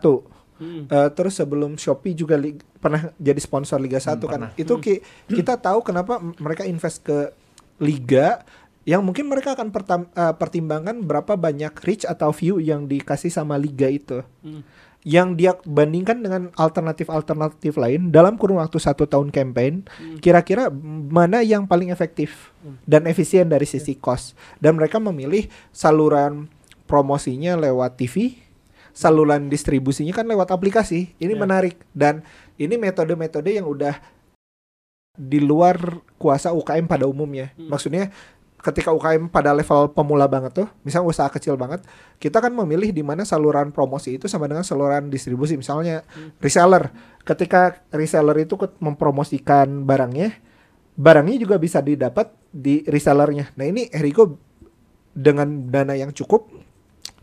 Hmm. 0.56 0.88
Eh, 0.88 1.10
terus 1.12 1.36
sebelum 1.36 1.76
Shopee 1.76 2.16
juga 2.16 2.40
li- 2.40 2.56
pernah 2.80 3.12
jadi 3.18 3.42
sponsor 3.42 3.82
Liga 3.82 3.98
1 3.98 4.24
kan. 4.24 4.40
pernah. 4.46 4.50
Itu 4.56 4.78
ki- 4.78 5.02
kita 5.28 5.58
tahu 5.58 5.82
kenapa 5.82 6.22
mereka 6.40 6.64
invest 6.64 7.04
ke 7.04 7.34
liga 7.76 8.40
yang 8.86 9.02
mungkin 9.02 9.26
mereka 9.26 9.58
akan 9.58 9.74
pertam- 9.74 10.10
eh, 10.14 10.34
pertimbangkan 10.38 11.02
berapa 11.02 11.34
banyak 11.34 11.74
reach 11.82 12.06
atau 12.06 12.30
view 12.30 12.62
yang 12.62 12.86
dikasih 12.86 13.34
sama 13.34 13.58
liga 13.58 13.90
itu. 13.90 14.22
Hmm. 14.46 14.62
Yang 15.06 15.30
dia 15.38 15.52
bandingkan 15.70 16.18
dengan 16.22 16.50
alternatif-alternatif 16.58 17.78
lain 17.78 18.10
dalam 18.10 18.42
kurun 18.42 18.58
waktu 18.58 18.82
satu 18.82 19.06
tahun 19.06 19.30
campaign, 19.30 19.86
kira-kira 20.18 20.74
mana 21.14 21.46
yang 21.46 21.70
paling 21.70 21.94
efektif 21.94 22.50
dan 22.90 23.06
efisien 23.06 23.46
dari 23.46 23.70
sisi 23.70 23.94
cost. 24.02 24.34
Dan 24.58 24.82
mereka 24.82 24.98
memilih 24.98 25.46
saluran 25.70 26.50
promosinya 26.90 27.54
lewat 27.54 28.02
TV, 28.02 28.42
saluran 28.98 29.46
distribusinya 29.46 30.10
kan 30.10 30.26
lewat 30.26 30.50
aplikasi. 30.50 31.14
Ini 31.22 31.38
Ya. 31.38 31.42
menarik 31.42 31.78
dan 31.94 32.26
ini 32.58 32.74
metode-metode 32.74 33.62
yang 33.62 33.70
udah 33.70 34.02
di 35.16 35.40
luar 35.40 36.02
kuasa 36.20 36.52
UKM 36.52 36.90
pada 36.90 37.06
umumnya. 37.08 37.54
Hmm. 37.56 37.72
Maksudnya 37.72 38.12
ketika 38.66 38.90
UKM 38.90 39.30
pada 39.30 39.54
level 39.54 39.94
pemula 39.94 40.26
banget 40.26 40.66
tuh, 40.66 40.68
misalnya 40.82 41.06
usaha 41.06 41.30
kecil 41.30 41.54
banget, 41.54 41.86
kita 42.18 42.42
kan 42.42 42.50
memilih 42.50 42.90
di 42.90 43.06
mana 43.06 43.22
saluran 43.22 43.70
promosi 43.70 44.18
itu 44.18 44.26
sama 44.26 44.50
dengan 44.50 44.66
saluran 44.66 45.14
distribusi. 45.14 45.54
Misalnya 45.54 46.02
reseller, 46.42 46.90
ketika 47.22 47.86
reseller 47.94 48.34
itu 48.42 48.58
mempromosikan 48.82 49.86
barangnya, 49.86 50.34
barangnya 50.98 51.38
juga 51.38 51.62
bisa 51.62 51.78
didapat 51.86 52.34
di 52.50 52.82
resellernya. 52.90 53.54
Nah 53.54 53.70
ini 53.70 53.86
Erigo 53.94 54.34
dengan 55.14 55.70
dana 55.70 55.94
yang 55.94 56.10
cukup, 56.10 56.50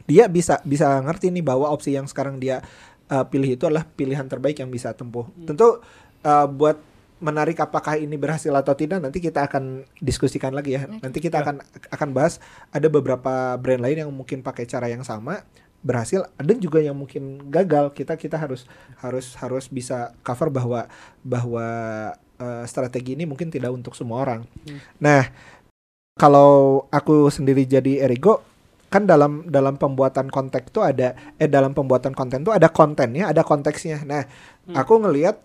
dia 0.07 0.31
bisa 0.31 0.63
bisa 0.63 0.95
ngerti 1.03 1.35
nih 1.35 1.43
bahwa 1.43 1.75
opsi 1.75 1.99
yang 1.99 2.07
sekarang 2.07 2.39
dia 2.39 2.63
uh, 3.11 3.27
pilih 3.27 3.59
itu 3.59 3.67
adalah 3.67 3.83
pilihan 3.83 4.31
terbaik 4.31 4.63
yang 4.63 4.71
bisa 4.71 4.95
tempuh. 4.95 5.27
Tentu 5.43 5.83
uh, 6.23 6.47
buat 6.47 6.92
menarik 7.23 7.63
apakah 7.63 7.95
ini 7.97 8.19
berhasil 8.19 8.51
atau 8.51 8.75
tidak 8.75 8.99
nanti 8.99 9.23
kita 9.23 9.47
akan 9.47 9.87
diskusikan 10.03 10.51
lagi 10.53 10.75
ya. 10.75 10.91
Nanti 10.91 11.23
kita 11.23 11.39
Ya. 11.39 11.43
akan 11.47 11.57
akan 11.95 12.09
bahas 12.11 12.43
ada 12.75 12.91
beberapa 12.91 13.55
brand 13.57 13.81
lain 13.81 14.03
yang 14.03 14.11
mungkin 14.11 14.43
pakai 14.43 14.67
cara 14.67 14.91
yang 14.91 15.07
sama 15.07 15.47
berhasil 15.83 16.23
ada 16.39 16.55
juga 16.55 16.79
yang 16.79 16.95
mungkin 16.95 17.51
gagal 17.51 17.91
kita 17.91 18.15
kita 18.15 18.39
harus 18.39 18.67
harus 19.03 19.35
harus 19.35 19.67
bisa 19.67 20.15
cover 20.23 20.47
bahwa 20.47 20.87
bahwa 21.27 21.67
uh, 22.39 22.63
strategi 22.67 23.19
ini 23.19 23.27
mungkin 23.27 23.51
tidak 23.51 23.75
untuk 23.75 23.99
semua 23.99 24.23
orang. 24.23 24.41
Nah, 25.03 25.27
kalau 26.15 26.85
aku 26.93 27.27
sendiri 27.31 27.67
jadi 27.67 28.07
Erigo 28.07 28.43
kan 28.93 29.09
dalam 29.09 29.49
dalam 29.49 29.81
pembuatan 29.81 30.29
konten 30.29 30.63
tuh 30.69 30.85
ada 30.85 31.17
eh 31.41 31.49
dalam 31.49 31.73
pembuatan 31.73 32.13
konten 32.13 32.45
tuh 32.45 32.53
ada 32.53 32.69
kontennya, 32.69 33.33
ada 33.33 33.41
konteksnya. 33.43 34.05
Nah, 34.05 34.23
aku 34.77 35.01
ngelihat 35.03 35.41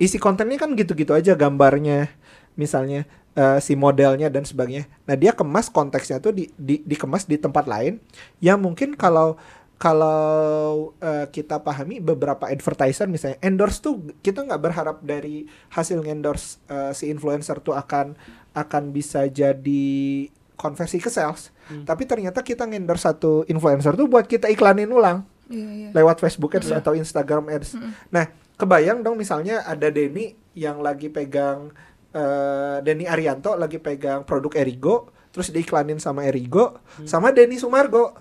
isi 0.00 0.16
kontennya 0.16 0.56
kan 0.56 0.72
gitu-gitu 0.72 1.12
aja 1.12 1.36
gambarnya, 1.36 2.08
misalnya 2.56 3.04
eh, 3.36 3.60
si 3.60 3.76
modelnya 3.76 4.32
dan 4.32 4.48
sebagainya. 4.48 4.88
Nah, 5.04 5.14
dia 5.14 5.36
kemas 5.36 5.68
konteksnya 5.68 6.18
tuh 6.24 6.32
di, 6.32 6.48
di 6.56 6.80
dikemas 6.80 7.28
di 7.28 7.36
tempat 7.36 7.68
lain 7.68 8.00
yang 8.40 8.58
mungkin 8.58 8.96
kalau 8.96 9.36
kalau 9.76 10.92
eh, 11.00 11.28
kita 11.28 11.60
pahami 11.60 12.00
beberapa 12.00 12.48
advertiser 12.48 13.08
misalnya 13.08 13.40
endorse 13.40 13.80
tuh 13.80 14.12
kita 14.20 14.44
nggak 14.44 14.60
berharap 14.60 14.96
dari 15.04 15.44
hasil 15.72 16.04
endorse 16.04 16.60
eh, 16.68 16.92
si 16.96 17.12
influencer 17.12 17.60
tuh 17.60 17.76
akan 17.76 18.16
akan 18.56 18.92
bisa 18.92 19.28
jadi 19.28 20.26
konversi 20.56 21.00
ke 21.00 21.08
sales. 21.08 21.52
Tapi 21.70 22.02
ternyata 22.02 22.42
kita 22.42 22.66
ngendorse 22.66 23.08
satu 23.08 23.46
influencer 23.46 23.94
tuh 23.94 24.10
buat 24.10 24.26
kita 24.26 24.50
iklanin 24.50 24.90
ulang 24.90 25.22
Iya, 25.50 25.68
iya. 25.68 25.88
lewat 25.92 26.16
Facebook 26.18 26.54
Ads 26.54 26.70
Iya. 26.70 26.78
atau 26.78 26.94
Instagram 26.94 27.50
Ads. 27.50 27.74
Mm-mm. 27.74 27.90
Nah, 28.08 28.24
kebayang 28.54 29.02
dong 29.02 29.14
misalnya 29.14 29.60
ada 29.62 29.88
Denny 29.88 30.30
yang 30.54 30.78
lagi 30.78 31.06
pegang 31.06 31.74
eh 32.08 32.76
Denny 32.80 33.04
Arianto 33.04 33.54
lagi 33.54 33.76
pegang 33.76 34.22
produk 34.22 34.50
Erigo, 34.56 34.96
terus 35.28 35.48
diiklanin 35.48 35.98
sama 35.98 36.22
Erigo, 36.22 36.78
sama 37.04 37.30
Denny 37.30 37.54
Sumargo. 37.54 38.14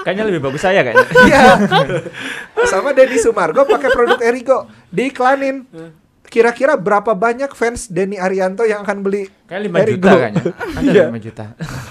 Kayaknya 0.00 0.24
lebih 0.24 0.40
bagus 0.40 0.58
saya 0.60 0.80
kayaknya. 0.80 1.06
Iya. 1.26 1.42
sama 2.66 2.90
Denny 2.90 3.14
Sumargo 3.16 3.62
pakai 3.64 3.90
produk 3.90 4.20
Erigo, 4.20 4.58
diiklanin. 4.88 5.66
kira-kira 6.24 6.74
berapa 6.74 7.10
banyak 7.10 7.50
fans 7.50 7.86
Denny 7.86 8.14
Arianto 8.14 8.62
yang 8.62 8.86
akan 8.86 9.02
beli 9.02 9.26
Kayak 9.44 9.66
5 9.66 9.82
Erigo. 9.82 9.98
juta 9.98 10.10
kayaknya. 10.16 10.42
Ada 10.72 10.86
Iya. 10.88 11.04
5 11.08 11.18
juta. 11.20 11.44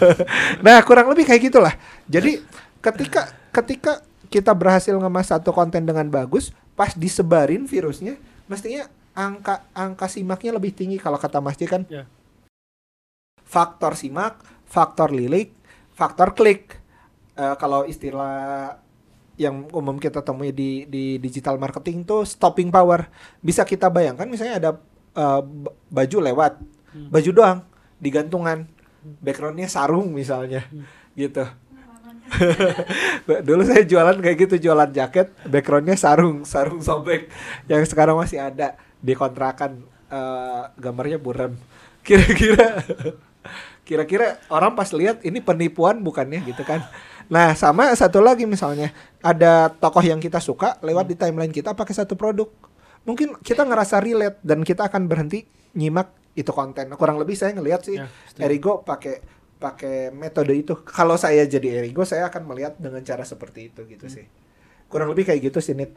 Nah, 0.65 0.77
kurang 0.81 1.07
lebih 1.07 1.23
kayak 1.23 1.41
gitulah. 1.45 1.73
Jadi 2.07 2.39
ketika 2.79 3.27
ketika 3.49 4.01
kita 4.29 4.53
berhasil 4.53 4.93
ngemas 4.93 5.33
satu 5.33 5.49
konten 5.49 5.85
dengan 5.85 6.05
bagus, 6.07 6.53
pas 6.77 6.93
disebarin 6.93 7.65
virusnya, 7.65 8.15
mestinya 8.45 8.87
angka 9.17 9.65
angka 9.73 10.07
simaknya 10.07 10.55
lebih 10.55 10.71
tinggi 10.71 11.01
kalau 11.01 11.17
kata 11.17 11.41
Mas 11.41 11.57
J 11.57 11.67
kan. 11.67 11.83
Ya. 11.89 12.05
Faktor 13.43 13.97
simak, 13.97 14.39
faktor 14.69 15.09
lilik, 15.09 15.51
faktor 15.97 16.37
klik. 16.37 16.77
Eh, 17.33 17.55
kalau 17.57 17.83
istilah 17.89 18.77
yang 19.39 19.65
umum 19.71 19.95
kita 19.97 20.19
temui 20.19 20.51
di 20.51 20.85
di 20.85 21.15
digital 21.17 21.55
marketing 21.55 22.03
tuh 22.03 22.27
stopping 22.27 22.69
power. 22.69 23.09
Bisa 23.39 23.63
kita 23.63 23.87
bayangkan 23.89 24.27
misalnya 24.27 24.55
ada 24.59 24.71
b- 25.41 25.73
baju 25.89 26.17
lewat, 26.21 26.59
baju 27.09 27.29
doang 27.33 27.59
digantungan, 27.99 28.67
backgroundnya 29.23 29.67
sarung 29.67 30.11
misalnya, 30.15 30.63
gitu. 31.15 31.43
Dulu 33.48 33.62
saya 33.65 33.83
jualan 33.86 34.17
kayak 34.21 34.38
gitu, 34.48 34.69
jualan 34.69 34.89
jaket, 34.91 35.33
backgroundnya 35.48 35.98
sarung, 35.98 36.45
sarung 36.45 36.79
sobek 36.79 37.29
yang 37.67 37.83
sekarang 37.86 38.17
masih 38.17 38.39
ada 38.41 38.77
di 39.00 39.13
kontrakan 39.15 39.83
eh, 40.12 40.63
gambarnya 40.77 41.17
buram. 41.21 41.55
Kira-kira 42.07 42.81
kira-kira 43.89 44.38
orang 44.53 44.77
pas 44.77 44.86
lihat 44.93 45.25
ini 45.25 45.41
penipuan 45.41 45.98
bukannya 46.05 46.45
gitu 46.45 46.62
kan. 46.62 46.86
Nah, 47.25 47.57
sama 47.57 47.89
satu 47.98 48.21
lagi 48.21 48.45
misalnya 48.45 48.93
ada 49.21 49.69
tokoh 49.69 50.01
yang 50.01 50.21
kita 50.21 50.38
suka 50.38 50.77
lewat 50.86 51.09
di 51.09 51.15
timeline 51.17 51.53
kita 51.53 51.74
pakai 51.74 51.93
satu 51.98 52.13
produk. 52.13 52.50
Mungkin 53.05 53.41
kita 53.41 53.65
ngerasa 53.65 53.98
relate 54.01 54.38
dan 54.45 54.62
kita 54.62 54.89
akan 54.89 55.09
berhenti 55.09 55.45
nyimak 55.74 56.13
itu 56.38 56.53
konten. 56.53 56.93
Kurang 56.93 57.17
lebih 57.17 57.33
saya 57.33 57.53
ngelihat 57.57 57.81
sih 57.86 57.98
Ya. 57.98 58.05
Erigo 58.38 58.86
pakai 58.86 59.21
pakai 59.59 60.09
metode 60.15 60.55
itu. 60.55 60.73
Kalau 60.87 61.19
saya 61.19 61.43
jadi 61.43 61.83
Erigo, 61.83 62.07
saya 62.07 62.31
akan 62.31 62.47
melihat 62.47 62.79
dengan 62.79 63.03
cara 63.03 63.27
seperti 63.27 63.69
itu 63.69 63.83
gitu 63.85 64.07
sih. 64.07 64.25
Kurang 64.87 65.11
lebih 65.11 65.27
kayak 65.27 65.51
gitu 65.51 65.59
sih 65.59 65.75
Nit. 65.75 65.93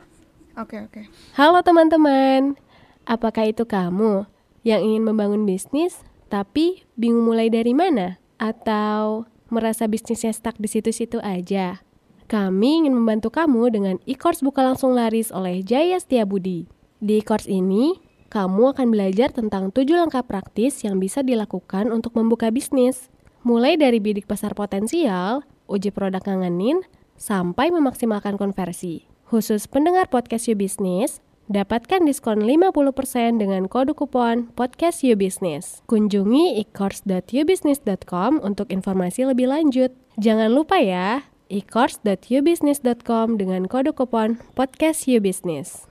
Oke 0.58 0.82
oke. 0.84 1.08
Halo 1.38 1.64
teman-teman, 1.64 2.60
apakah 3.08 3.48
itu 3.48 3.64
kamu 3.64 4.28
yang 4.66 4.84
ingin 4.84 5.06
membangun 5.06 5.48
bisnis 5.48 6.02
tapi 6.28 6.84
bingung 6.98 7.24
mulai 7.24 7.48
dari 7.48 7.72
mana? 7.72 8.20
Atau 8.36 9.30
merasa 9.48 9.86
bisnisnya 9.86 10.34
stuck 10.34 10.58
di 10.58 10.68
situ-situ 10.68 11.22
aja? 11.22 11.80
Kami 12.26 12.84
ingin 12.84 12.96
membantu 12.96 13.28
kamu 13.28 13.62
dengan 13.70 13.96
e-course 14.08 14.40
buka 14.40 14.64
langsung 14.64 14.96
laris 14.96 15.28
oleh 15.28 15.60
Jaya 15.60 16.00
Setiabudi. 16.00 16.64
Di 16.96 17.20
e-course 17.20 17.44
ini, 17.44 18.00
kamu 18.32 18.72
akan 18.72 18.88
belajar 18.88 19.28
tentang 19.36 19.68
tujuh 19.68 20.00
langkah 20.00 20.24
praktis 20.24 20.80
yang 20.80 20.96
bisa 20.96 21.20
dilakukan 21.20 21.92
untuk 21.92 22.16
membuka 22.16 22.48
bisnis. 22.48 23.11
Mulai 23.42 23.74
dari 23.74 23.98
bidik 23.98 24.30
pasar 24.30 24.54
potensial, 24.54 25.42
uji 25.66 25.90
produk 25.90 26.22
ngangenin, 26.22 26.86
sampai 27.18 27.74
memaksimalkan 27.74 28.38
konversi. 28.38 29.10
Khusus 29.26 29.66
pendengar 29.66 30.06
podcast 30.06 30.46
You 30.46 30.54
Business, 30.54 31.18
dapatkan 31.50 32.06
diskon 32.06 32.46
50% 32.46 33.42
dengan 33.42 33.66
kode 33.66 33.98
kupon 33.98 34.54
podcast 34.54 35.02
You 35.02 35.18
Business. 35.18 35.82
Kunjungi 35.90 36.62
e-course.youbusiness.com 36.62 38.46
untuk 38.46 38.70
informasi 38.70 39.26
lebih 39.26 39.50
lanjut. 39.50 39.90
Jangan 40.22 40.54
lupa 40.54 40.78
ya, 40.78 41.26
e-course.youbusiness.com 41.50 43.42
dengan 43.42 43.66
kode 43.66 43.90
kupon 43.90 44.38
podcast 44.54 45.10
You 45.10 45.18
Business. 45.18 45.90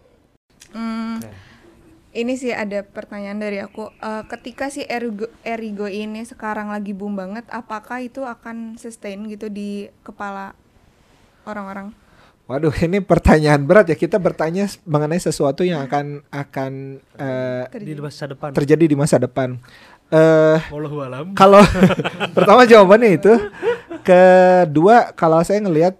Hmm, 0.71 1.19
ini 2.11 2.35
sih 2.35 2.51
ada 2.51 2.83
pertanyaan 2.83 3.39
dari 3.39 3.63
aku. 3.63 3.87
Eh, 3.99 4.23
ketika 4.27 4.67
si 4.67 4.83
Erigo, 4.83 5.31
Erigo 5.47 5.87
ini 5.87 6.23
sekarang 6.27 6.71
lagi 6.71 6.91
boom 6.91 7.15
banget, 7.15 7.47
apakah 7.47 8.03
itu 8.03 8.27
akan 8.27 8.75
sustain 8.75 9.23
gitu 9.31 9.47
di 9.47 9.87
kepala 10.03 10.51
orang-orang? 11.47 11.95
Waduh, 12.51 12.75
ini 12.83 12.99
pertanyaan 12.99 13.63
berat 13.63 13.87
ya. 13.87 13.95
Kita 13.95 14.19
bertanya 14.19 14.67
mengenai 14.83 15.23
sesuatu 15.23 15.63
yang 15.63 15.87
akan 15.87 16.19
akan 16.27 16.99
eh, 17.15 17.63
di 17.79 17.95
masa 17.95 18.27
depan. 18.27 18.49
terjadi 18.51 18.85
di 18.91 18.97
masa 18.99 19.15
depan. 19.15 19.55
Eh 20.11 20.59
alam. 20.67 21.31
kalau 21.31 21.63
pertama 22.35 22.67
jawabannya 22.67 23.15
itu, 23.15 23.31
kedua 24.03 25.15
kalau 25.15 25.39
saya 25.47 25.63
ngelihat 25.63 25.95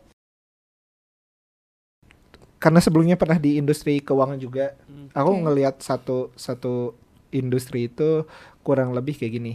karena 2.62 2.78
sebelumnya 2.78 3.18
pernah 3.18 3.42
di 3.42 3.58
industri 3.58 4.04
keuangan 4.04 4.38
juga. 4.38 4.78
Aku 5.12 5.32
Oke. 5.36 5.42
ngelihat 5.48 5.80
satu 5.84 6.32
satu 6.36 6.96
industri 7.32 7.88
itu 7.88 8.28
kurang 8.62 8.92
lebih 8.92 9.16
kayak 9.16 9.34
gini. 9.40 9.54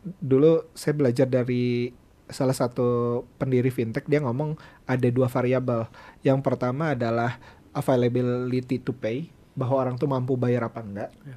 Dulu 0.00 0.64
saya 0.72 0.96
belajar 0.96 1.28
dari 1.28 1.92
salah 2.30 2.54
satu 2.54 3.20
pendiri 3.36 3.68
fintech 3.68 4.06
dia 4.06 4.22
ngomong 4.22 4.56
ada 4.86 5.08
dua 5.10 5.28
variabel. 5.28 5.90
Yang 6.24 6.40
pertama 6.40 6.94
adalah 6.96 7.36
availability 7.76 8.80
to 8.80 8.94
pay, 8.96 9.28
bahwa 9.52 9.76
orang 9.82 9.94
tuh 10.00 10.08
mampu 10.08 10.38
bayar 10.40 10.70
apa 10.70 10.80
enggak. 10.80 11.10
Ya. 11.26 11.36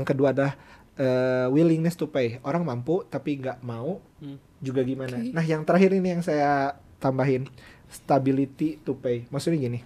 Yang 0.00 0.14
kedua 0.14 0.32
adalah 0.32 0.54
eh, 1.00 1.46
willingness 1.48 1.96
to 1.96 2.08
pay, 2.08 2.40
orang 2.44 2.60
mampu 2.64 3.04
tapi 3.08 3.40
nggak 3.40 3.64
mau 3.64 4.00
Hmm. 4.20 4.36
juga 4.60 4.84
gimana. 4.84 5.16
Oke. 5.16 5.32
Nah 5.32 5.44
yang 5.44 5.64
terakhir 5.64 5.96
ini 5.96 6.12
yang 6.12 6.20
saya 6.20 6.76
tambahin 7.00 7.48
stability 7.88 8.76
to 8.84 8.92
pay. 8.96 9.24
Maksudnya 9.32 9.56
gini, 9.64 9.80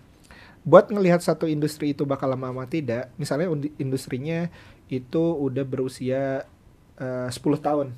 buat 0.65 0.89
ngelihat 0.89 1.21
satu 1.21 1.45
industri 1.45 1.93
itu 1.93 2.09
bakal 2.09 2.33
lama 2.33 2.49
apa 2.51 2.65
tidak, 2.65 3.13
misalnya 3.21 3.53
industrinya 3.77 4.49
itu 4.89 5.21
udah 5.21 5.65
berusia 5.65 6.49
eh, 6.97 7.29
10 7.29 7.37
tahun. 7.61 7.93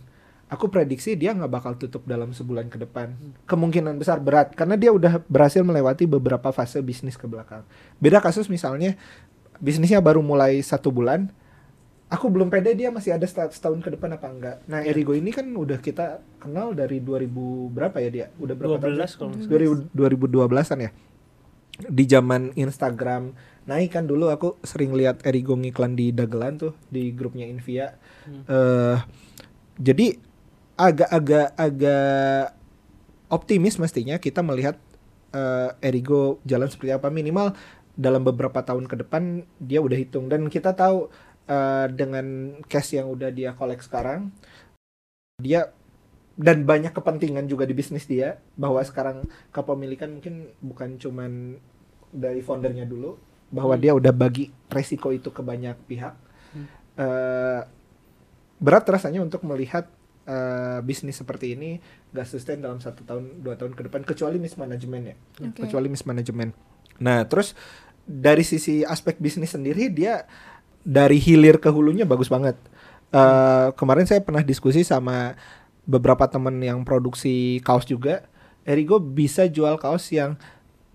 Aku 0.47 0.71
prediksi 0.71 1.19
dia 1.19 1.35
nggak 1.35 1.51
bakal 1.51 1.73
tutup 1.75 2.07
dalam 2.07 2.31
sebulan 2.31 2.71
ke 2.71 2.79
depan. 2.79 3.15
Kemungkinan 3.51 3.99
besar 3.99 4.23
berat 4.23 4.55
karena 4.55 4.79
dia 4.79 4.95
udah 4.95 5.19
berhasil 5.27 5.63
melewati 5.63 6.07
beberapa 6.07 6.55
fase 6.55 6.79
bisnis 6.83 7.19
ke 7.19 7.27
belakang. 7.27 7.67
Beda 7.99 8.23
kasus 8.23 8.47
misalnya 8.47 8.95
bisnisnya 9.59 9.99
baru 9.99 10.23
mulai 10.23 10.63
satu 10.63 10.95
bulan, 10.95 11.27
aku 12.07 12.31
belum 12.31 12.47
pede 12.47 12.79
dia 12.79 12.95
masih 12.95 13.19
ada 13.19 13.27
seta- 13.27 13.51
setahun 13.51 13.83
ke 13.83 13.91
depan 13.95 14.15
apa 14.15 14.27
enggak. 14.31 14.57
Nah, 14.71 14.87
Erigo 14.87 15.19
ini 15.19 15.35
kan 15.35 15.47
udah 15.51 15.83
kita 15.83 16.23
kenal 16.39 16.71
dari 16.79 17.03
2000 17.03 17.27
berapa 17.75 17.97
ya 17.99 18.11
dia? 18.11 18.27
Udah 18.39 18.55
berapa 18.55 18.79
tahun? 18.79 19.03
12 19.03 19.19
kalau 19.19 19.31
nggak 19.35 19.51
2000 19.51 19.91
2012-an 19.91 20.79
ya. 20.79 20.91
Di 21.77 22.05
zaman 22.09 22.57
Instagram. 22.57 23.37
Naik 23.67 23.99
kan 23.99 24.07
dulu 24.07 24.31
aku 24.31 24.57
sering 24.63 24.95
lihat 24.95 25.27
Erigo 25.27 25.59
ngiklan 25.59 25.99
di 25.99 26.15
dagelan 26.15 26.57
tuh 26.57 26.73
di 26.87 27.11
grupnya 27.11 27.51
Invia. 27.51 27.99
Eh 28.47 28.97
jadi 29.77 30.17
agak-agak 30.77 31.57
agak 31.57 32.57
optimis 33.29 33.77
mestinya 33.83 34.17
kita 34.23 34.41
melihat 34.41 34.79
eh, 35.35 35.71
Erigo 35.83 36.39
jalan 36.47 36.71
seperti 36.71 36.95
apa. 36.95 37.11
Minimal 37.11 37.53
dalam 37.97 38.23
beberapa 38.23 38.63
tahun 38.63 38.87
ke 38.87 39.03
depan 39.05 39.43
dia 39.59 39.83
udah 39.83 39.99
hitung. 39.99 40.31
Dan 40.31 40.47
kita 40.47 40.73
tahu 40.79 41.11
eh, 41.51 41.87
dengan 41.91 42.57
cash 42.71 42.95
yang 42.97 43.11
udah 43.11 43.35
dia 43.35 43.53
kolek 43.59 43.83
sekarang 43.83 44.31
dia 45.37 45.69
dan 46.37 46.63
banyak 46.63 46.93
kepentingan 46.93 47.49
juga 47.49 47.65
di 47.65 47.73
bisnis 47.73 48.05
dia 48.05 48.37
bahwa 48.55 48.79
sekarang 48.81 49.25
kepemilikan 49.51 50.13
mungkin 50.13 50.53
bukan 50.61 51.01
cuman 51.01 51.57
dari 52.13 52.41
foundernya 52.41 52.85
dulu 52.85 53.17
bahwa 53.49 53.73
Hmm. 53.73 53.83
dia 53.83 53.93
udah 53.93 54.13
bagi 54.13 54.53
resiko 54.69 55.11
itu 55.11 55.29
ke 55.29 55.41
banyak 55.41 55.77
pihak 55.85 56.15
Hmm. 56.47 56.67
Eh, 56.97 57.61
berat 58.57 58.85
rasanya 58.87 59.21
untuk 59.21 59.45
melihat 59.45 59.89
eh, 60.25 60.79
bisnis 60.81 61.17
seperti 61.17 61.55
ini 61.55 61.79
gak 62.11 62.27
sustain 62.27 62.59
dalam 62.59 62.81
satu 62.81 63.05
tahun 63.05 63.41
dua 63.41 63.55
tahun 63.55 63.73
ke 63.73 63.87
depan 63.87 64.03
kecuali 64.03 64.37
mismanagement 64.37 65.05
ya 65.07 65.17
Oke. 65.41 65.63
kecuali 65.63 65.87
mismanagement 65.87 66.51
nah 66.97 67.23
terus 67.23 67.55
dari 68.03 68.43
sisi 68.43 68.83
aspek 68.83 69.17
bisnis 69.17 69.53
sendiri 69.53 69.87
dia 69.87 70.27
dari 70.83 71.17
hilir 71.17 71.57
ke 71.57 71.69
hulunya 71.69 72.05
bagus 72.05 72.27
banget 72.27 72.59
Eh, 73.07 73.69
kemarin 73.75 74.03
saya 74.03 74.19
pernah 74.19 74.43
diskusi 74.43 74.83
sama 74.83 75.39
beberapa 75.87 76.27
temen 76.27 76.59
yang 76.61 76.83
produksi 76.83 77.63
kaos 77.63 77.87
juga 77.87 78.27
Erigo 78.67 78.99
bisa 78.99 79.47
jual 79.47 79.79
kaos 79.79 80.11
yang 80.11 80.35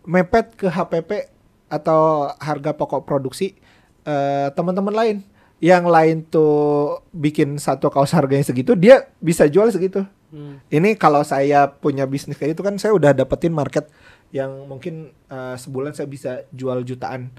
mepet 0.03 0.59
ke 0.59 0.67
HPP 0.67 1.31
atau 1.71 2.27
harga 2.35 2.75
pokok 2.75 3.07
produksi 3.07 3.55
eh, 4.03 4.51
teman-teman 4.51 4.91
lain. 4.91 5.17
Yang 5.63 5.85
lain 5.87 6.17
tuh 6.27 6.99
bikin 7.15 7.55
satu 7.55 7.87
kaos 7.87 8.11
harganya 8.11 8.43
segitu 8.43 8.75
dia 8.75 9.07
bisa 9.23 9.47
jual 9.47 9.71
segitu. 9.71 10.03
Hmm. 10.31 10.63
ini 10.71 10.95
kalau 10.95 11.27
saya 11.27 11.67
punya 11.67 12.07
bisnis 12.07 12.39
kayak 12.39 12.55
itu 12.55 12.63
kan 12.63 12.79
saya 12.79 12.95
udah 12.95 13.11
dapetin 13.11 13.51
market 13.51 13.91
yang 14.31 14.63
mungkin 14.63 15.11
eh, 15.27 15.55
sebulan 15.59 15.91
saya 15.91 16.07
bisa 16.07 16.43
jual 16.51 16.83
jutaan 16.83 17.31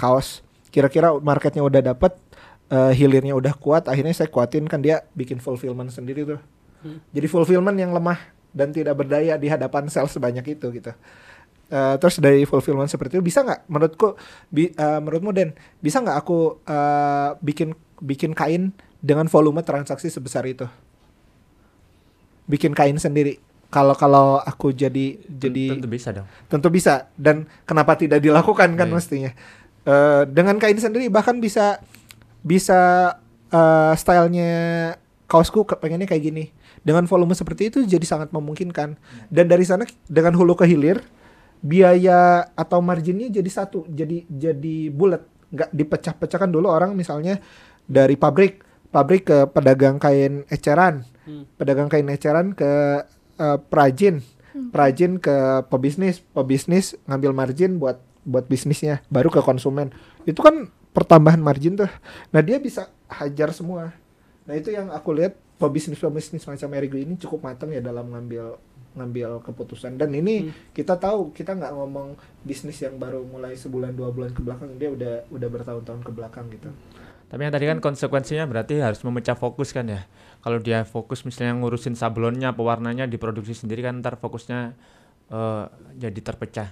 kaos. 0.00 0.40
Kira-kira 0.72 1.12
marketnya 1.20 1.60
udah 1.60 1.80
dapet 1.92 2.16
eh, 2.72 2.92
hilirnya 2.96 3.36
udah 3.36 3.52
kuat 3.56 3.84
akhirnya 3.88 4.16
saya 4.16 4.32
kuatin 4.32 4.64
kan 4.64 4.80
dia 4.80 5.04
bikin 5.12 5.40
fulfillment 5.40 5.92
sendiri 5.92 6.24
tuh 6.24 6.40
Hmm. 6.82 6.98
jadi 7.08 7.26
fulfillment 7.26 7.74
yang 7.74 7.90
lemah 7.90 8.18
dan 8.50 8.68
tidak 8.68 8.94
berdaya 8.94 9.34
di 9.34 9.46
hadapan 9.46 9.86
sales 9.86 10.10
sebanyak 10.10 10.44
itu 10.50 10.66
gitu 10.70 10.92
Eh, 11.68 11.96
terus 11.96 12.20
dari 12.20 12.44
fulfillment 12.44 12.84
seperti 12.84 13.16
itu 13.16 13.24
bisa 13.24 13.40
nggak 13.40 13.64
menurutku 13.64 14.12
bi- 14.46 14.68
eh, 14.70 14.98
menurutmu 14.98 15.32
Den 15.32 15.50
bisa 15.78 15.98
nggak 15.98 16.18
aku 16.18 16.60
eh, 16.60 17.30
bikin 17.38 17.72
bikin 17.96 18.32
kain 18.32 18.76
dengan 18.98 19.24
volume 19.24 19.62
transaksi 19.62 20.06
sebesar 20.06 20.44
itu 20.44 20.68
bikin 22.44 22.72
kain 22.72 22.96
sendiri 22.96 23.38
kalau 23.68 23.94
kalau 23.94 24.36
aku 24.38 24.68
jadi 24.70 25.16
jadi 25.24 25.64
tentu 25.72 25.88
bisa 25.88 26.12
dong. 26.12 26.26
tentu 26.46 26.68
bisa 26.68 27.08
dan 27.16 27.48
kenapa 27.62 27.96
tidak 27.96 28.20
dilakukan 28.20 28.74
kan 28.74 28.86
Iya. 28.86 28.94
mestinya 28.94 29.32
Eh, 29.82 30.22
dengan 30.28 30.54
kain 30.58 30.76
sendiri 30.76 31.08
bahkan 31.08 31.34
bisa 31.36 31.82
bisa 32.40 33.10
eh, 33.48 33.94
stylenya 33.96 34.52
kaosku 35.24 35.64
ke- 35.64 35.74
pengennya 35.74 36.04
kayak 36.04 36.22
gini 36.22 36.44
dengan 36.82 37.06
volume 37.06 37.34
seperti 37.34 37.70
itu 37.70 37.78
jadi 37.86 38.02
sangat 38.04 38.30
memungkinkan. 38.34 38.98
Dan 39.30 39.46
dari 39.50 39.62
sana 39.66 39.86
dengan 40.06 40.34
hulu 40.34 40.58
ke 40.58 40.66
hilir 40.66 41.02
biaya 41.62 42.50
atau 42.58 42.82
marginnya 42.82 43.30
jadi 43.30 43.50
satu 43.50 43.86
jadi 43.86 44.26
jadi 44.26 44.90
bulat. 44.90 45.22
Nggak 45.52 45.70
dipecah-pecahkan 45.70 46.50
dulu 46.50 46.66
orang 46.70 46.98
misalnya 46.98 47.38
dari 47.86 48.18
pabrik 48.18 48.62
pabrik 48.92 49.24
ke 49.26 49.38
pedagang 49.50 49.96
kain 49.96 50.44
eceran 50.52 51.06
Hmm. 51.22 51.46
pedagang 51.54 51.86
kain 51.86 52.10
eceran 52.10 52.50
ke 52.50 52.66
eh, 53.38 53.58
perajin 53.70 54.18
perajin 54.74 55.22
ke 55.22 55.62
pebisnis 55.70 56.18
pebisnis 56.34 56.98
ngambil 57.06 57.30
margin 57.32 57.78
buat 57.78 58.02
buat 58.26 58.46
bisnisnya 58.46 59.02
baru 59.10 59.30
ke 59.30 59.40
konsumen. 59.42 59.94
Itu 60.26 60.42
kan 60.44 60.70
pertambahan 60.92 61.40
margin 61.40 61.78
tuh. 61.78 61.90
Nah 62.34 62.42
dia 62.42 62.58
bisa 62.58 62.90
hajar 63.08 63.54
semua. 63.54 63.94
Nah 64.44 64.54
itu 64.58 64.74
yang 64.74 64.90
aku 64.90 65.14
lihat 65.14 65.38
pebisnis 65.62 66.02
pebisnis 66.02 66.42
macam 66.42 66.74
Erigo 66.74 66.98
ini 66.98 67.14
cukup 67.14 67.46
matang 67.46 67.70
ya 67.70 67.78
dalam 67.78 68.10
ngambil 68.10 68.58
ngambil 68.98 69.40
keputusan. 69.46 69.94
Dan 69.96 70.12
ini 70.12 70.50
kita 70.74 70.98
tahu 70.98 71.30
kita 71.30 71.54
nggak 71.54 71.72
ngomong 71.72 72.18
bisnis 72.42 72.82
yang 72.82 72.98
baru 72.98 73.22
mulai 73.22 73.54
sebulan 73.54 73.94
dua 73.94 74.10
bulan 74.10 74.34
ke 74.34 74.42
belakang 74.42 74.74
dia 74.76 74.90
udah 74.90 75.14
udah 75.30 75.48
bertahun-tahun 75.48 76.02
ke 76.02 76.10
belakang 76.12 76.50
gitu. 76.50 76.68
Tapi 77.30 77.40
yang 77.48 77.54
tadi 77.54 77.64
kan 77.64 77.78
konsekuensinya 77.80 78.44
berarti 78.44 78.76
harus 78.82 79.00
memecah 79.00 79.38
fokus 79.38 79.72
kan 79.72 79.88
ya. 79.88 80.04
Kalau 80.42 80.58
dia 80.60 80.84
fokus 80.84 81.24
misalnya 81.24 81.56
ngurusin 81.56 81.96
sablonnya, 81.96 82.52
pewarnanya 82.52 83.08
diproduksi 83.08 83.56
sendiri 83.56 83.80
kan 83.80 84.04
ntar 84.04 84.20
fokusnya 84.20 84.76
eh, 85.32 85.64
jadi 85.96 86.20
terpecah. 86.20 86.70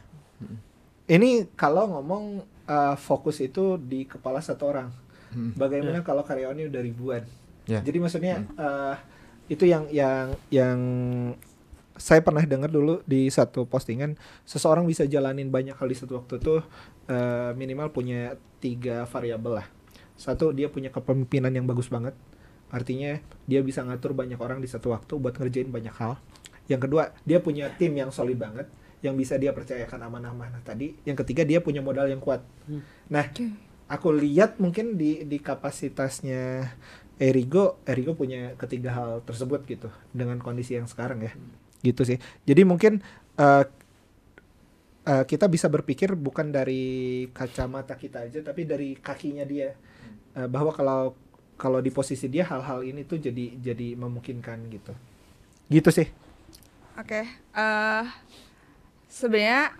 ini 1.10 1.42
kalau 1.58 1.90
ngomong 1.90 2.46
uh, 2.70 2.94
fokus 2.94 3.42
itu 3.42 3.76
di 3.76 4.06
kepala 4.06 4.38
satu 4.38 4.62
orang. 4.70 4.88
Hmm. 5.30 5.54
bagaimana 5.54 6.02
kalau 6.02 6.26
karyawannya 6.26 6.66
udah 6.66 6.82
ribuan 6.82 7.22
Ya. 7.68 7.80
jadi 7.84 7.98
maksudnya 8.00 8.46
uh, 8.56 8.96
itu 9.50 9.66
yang 9.66 9.90
yang 9.90 10.38
yang 10.48 10.78
saya 12.00 12.24
pernah 12.24 12.40
dengar 12.40 12.72
dulu 12.72 13.04
di 13.04 13.28
satu 13.28 13.68
postingan 13.68 14.16
seseorang 14.48 14.88
bisa 14.88 15.04
jalanin 15.04 15.52
banyak 15.52 15.76
hal 15.76 15.84
di 15.84 15.96
satu 15.98 16.16
waktu 16.22 16.40
tuh 16.40 16.64
uh, 17.12 17.52
minimal 17.52 17.92
punya 17.92 18.40
tiga 18.62 19.04
variabel 19.04 19.60
lah. 19.60 19.66
Satu 20.16 20.56
dia 20.56 20.72
punya 20.72 20.88
kepemimpinan 20.88 21.52
yang 21.52 21.68
bagus 21.68 21.92
banget. 21.92 22.16
Artinya 22.72 23.20
dia 23.44 23.60
bisa 23.60 23.84
ngatur 23.84 24.16
banyak 24.16 24.40
orang 24.40 24.64
di 24.64 24.68
satu 24.70 24.96
waktu 24.96 25.12
buat 25.20 25.36
ngerjain 25.36 25.68
banyak 25.68 25.92
hal. 25.92 26.16
Yang 26.72 26.88
kedua 26.88 27.12
dia 27.28 27.38
punya 27.44 27.68
tim 27.76 27.92
yang 27.92 28.08
solid 28.08 28.40
banget 28.40 28.64
yang 29.04 29.16
bisa 29.16 29.36
dia 29.36 29.52
percayakan 29.52 30.00
amanah-amanah 30.08 30.64
tadi. 30.64 30.96
Yang 31.04 31.24
ketiga 31.24 31.44
dia 31.44 31.60
punya 31.60 31.84
modal 31.84 32.08
yang 32.08 32.20
kuat. 32.20 32.40
Hmm. 32.64 32.80
nah 33.10 33.26
aku 33.90 34.08
lihat 34.14 34.62
mungkin 34.62 34.94
di 34.94 35.26
di 35.26 35.42
kapasitasnya 35.42 36.70
Erigo 37.20 37.76
Erigo 37.84 38.16
punya 38.16 38.56
ketiga 38.56 38.96
hal 38.96 39.10
tersebut 39.28 39.68
gitu 39.68 39.92
dengan 40.16 40.40
kondisi 40.40 40.80
yang 40.80 40.88
sekarang 40.88 41.20
ya. 41.20 41.32
Gitu 41.84 42.02
sih. 42.08 42.18
Jadi 42.48 42.64
mungkin 42.64 43.04
eh, 43.36 43.64
eh, 45.04 45.24
kita 45.28 45.44
bisa 45.52 45.68
berpikir 45.68 46.16
bukan 46.16 46.48
dari 46.48 47.28
kacamata 47.36 48.00
kita 48.00 48.24
aja 48.24 48.40
tapi 48.40 48.64
dari 48.64 48.96
kakinya 48.96 49.44
dia. 49.44 49.76
Eh, 50.32 50.48
bahwa 50.48 50.72
kalau 50.72 51.12
kalau 51.60 51.84
di 51.84 51.92
posisi 51.92 52.24
dia 52.32 52.48
hal-hal 52.48 52.80
ini 52.80 53.04
tuh 53.04 53.20
jadi 53.20 53.52
jadi 53.60 54.00
memungkinkan 54.00 54.58
gitu. 54.72 54.96
Gitu 55.68 55.90
sih. 55.92 56.08
Oke, 56.96 57.28
eh 57.28 58.04
sebenarnya 59.12 59.76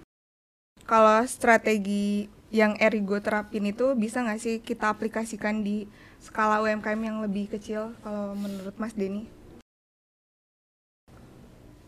kalau 0.85 1.25
strategi 1.25 2.29
yang 2.51 2.77
Erigo 2.77 3.17
terapin 3.23 3.65
itu 3.65 3.97
bisa 3.97 4.21
nggak 4.21 4.41
sih 4.43 4.57
kita 4.61 4.91
aplikasikan 4.91 5.63
di 5.63 5.87
skala 6.21 6.61
UMKM 6.61 7.01
yang 7.01 7.19
lebih 7.25 7.49
kecil 7.49 7.97
kalau 8.05 8.37
menurut 8.37 8.77
Mas 8.77 8.93
Denny? 8.93 9.25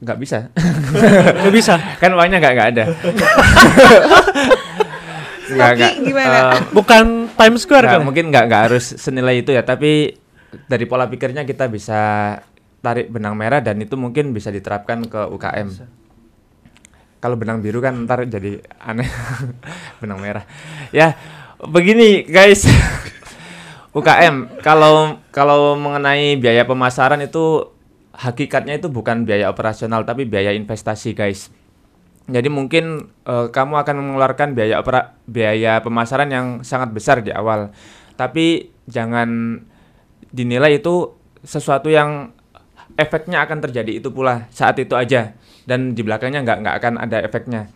Nggak 0.02 0.18
bisa. 0.18 0.38
Nggak 1.38 1.54
bisa. 1.54 1.74
kan 2.02 2.10
uangnya 2.10 2.42
nggak 2.42 2.54
nggak 2.56 2.70
ada. 2.74 2.84
Nggak, 5.52 5.68
Tapi 5.68 5.80
nggak. 5.84 5.92
gimana? 6.08 6.38
Eh, 6.56 6.60
Bukan 6.72 7.04
Times 7.36 7.60
Square 7.60 7.84
nggak, 7.84 8.00
kan? 8.00 8.06
mungkin 8.08 8.24
nggak 8.32 8.44
nggak 8.48 8.62
harus 8.72 8.96
senilai 8.96 9.44
itu 9.44 9.52
ya, 9.52 9.60
tapi 9.60 10.16
dari 10.64 10.88
pola 10.88 11.04
pikirnya 11.04 11.44
kita 11.44 11.68
bisa 11.68 12.00
tarik 12.80 13.12
benang 13.12 13.36
merah 13.36 13.60
dan 13.60 13.76
itu 13.76 13.92
mungkin 14.00 14.32
bisa 14.32 14.48
diterapkan 14.48 15.04
ke 15.04 15.28
UKM. 15.28 15.68
Kalau 17.20 17.36
benang 17.36 17.60
biru 17.60 17.84
kan 17.84 18.00
ntar 18.08 18.24
jadi 18.24 18.64
aneh 18.80 19.04
benang 20.00 20.24
merah. 20.24 20.48
Ya, 20.88 21.20
begini 21.60 22.24
guys. 22.24 22.64
UKM 23.92 24.64
kalau 24.64 25.20
kalau 25.28 25.76
mengenai 25.76 26.40
biaya 26.40 26.64
pemasaran 26.64 27.20
itu 27.20 27.68
hakikatnya 28.16 28.80
itu 28.80 28.88
bukan 28.88 29.28
biaya 29.28 29.52
operasional 29.52 30.04
tapi 30.08 30.24
biaya 30.24 30.52
investasi 30.56 31.12
guys. 31.12 31.52
Jadi 32.30 32.48
mungkin 32.48 33.12
eh, 33.28 33.46
kamu 33.52 33.74
akan 33.82 33.96
mengeluarkan 33.98 34.56
biaya 34.56 34.80
opera, 34.80 35.12
biaya 35.28 35.84
pemasaran 35.84 36.30
yang 36.32 36.46
sangat 36.64 36.94
besar 36.94 37.20
di 37.20 37.34
awal. 37.34 37.74
Tapi 38.16 38.70
jangan 38.88 39.60
dinilai 40.32 40.80
itu 40.80 41.12
sesuatu 41.44 41.92
yang 41.92 42.32
efeknya 42.96 43.44
akan 43.44 43.58
terjadi 43.60 44.00
itu 44.00 44.08
pula 44.12 44.48
saat 44.52 44.78
itu 44.80 44.96
aja 44.96 45.36
dan 45.64 45.92
di 45.96 46.00
belakangnya 46.04 46.44
nggak 46.44 46.58
nggak 46.64 46.76
akan 46.80 46.94
ada 46.96 47.18
efeknya. 47.20 47.68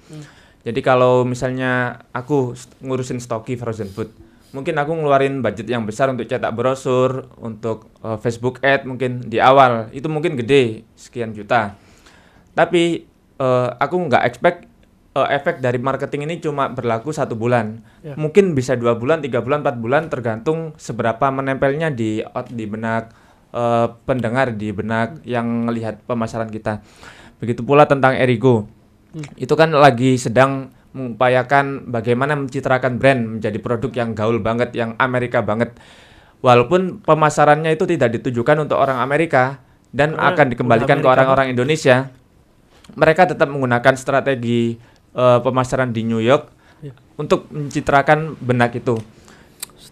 Jadi 0.66 0.80
kalau 0.82 1.22
misalnya 1.22 2.02
aku 2.10 2.58
ngurusin 2.82 3.22
stoki 3.22 3.54
frozen 3.54 3.86
food, 3.86 4.10
mungkin 4.56 4.72
aku 4.80 4.96
ngeluarin 4.96 5.44
budget 5.44 5.68
yang 5.68 5.84
besar 5.84 6.08
untuk 6.08 6.24
cetak 6.24 6.56
brosur, 6.56 7.28
untuk 7.36 7.92
eh, 8.00 8.16
Facebook 8.16 8.64
ad 8.64 8.88
mungkin 8.88 9.28
di 9.28 9.36
awal 9.36 9.92
itu 9.92 10.08
mungkin 10.08 10.40
gede 10.40 10.88
sekian 10.96 11.36
juta. 11.36 11.76
Tapi 12.56 13.04
eh, 13.36 13.68
aku 13.76 13.96
nggak 14.08 14.24
expect 14.24 14.64
eh, 15.12 15.28
efek 15.36 15.60
dari 15.60 15.76
marketing 15.76 16.24
ini 16.24 16.40
cuma 16.40 16.72
berlaku 16.72 17.12
satu 17.12 17.36
bulan. 17.36 17.84
Ya. 18.00 18.16
Mungkin 18.16 18.56
bisa 18.56 18.72
dua 18.80 18.96
bulan, 18.96 19.20
tiga 19.20 19.44
bulan, 19.44 19.60
empat 19.60 19.76
bulan 19.76 20.08
tergantung 20.08 20.72
seberapa 20.80 21.28
menempelnya 21.28 21.92
di 21.92 22.24
ot- 22.24 22.48
di 22.48 22.64
benak 22.64 23.12
eh, 23.52 23.92
pendengar, 24.08 24.56
di 24.56 24.72
benak 24.72 25.20
yang 25.28 25.68
melihat 25.68 26.00
pemasaran 26.08 26.48
kita. 26.48 26.80
Begitu 27.36 27.60
pula 27.60 27.84
tentang 27.84 28.16
Erigo. 28.16 28.64
Itu 29.36 29.52
kan 29.56 29.72
lagi 29.72 30.16
sedang 30.16 30.72
mengupayakan 30.96 31.92
bagaimana 31.92 32.32
mencitrakan 32.34 32.96
brand 32.96 33.38
menjadi 33.38 33.58
produk 33.60 33.92
yang 33.92 34.16
gaul 34.16 34.40
banget, 34.40 34.72
yang 34.72 34.96
Amerika 34.96 35.44
banget. 35.44 35.76
Walaupun 36.40 37.04
pemasarannya 37.04 37.76
itu 37.76 37.84
tidak 37.84 38.16
ditujukan 38.20 38.64
untuk 38.64 38.80
orang 38.80 39.04
Amerika 39.04 39.60
dan 39.92 40.16
Karena 40.16 40.32
akan 40.32 40.46
dikembalikan 40.52 40.98
ke 41.04 41.08
orang-orang 41.08 41.52
Indonesia, 41.52 42.08
mereka 42.96 43.28
tetap 43.28 43.52
menggunakan 43.52 43.94
strategi 44.00 44.80
eh, 45.12 45.38
pemasaran 45.44 45.92
di 45.92 46.02
New 46.08 46.20
York 46.24 46.56
Ya. 46.84 46.92
untuk 47.16 47.48
mencitrakan 47.48 48.36
benak 48.36 48.76
itu. 48.76 49.00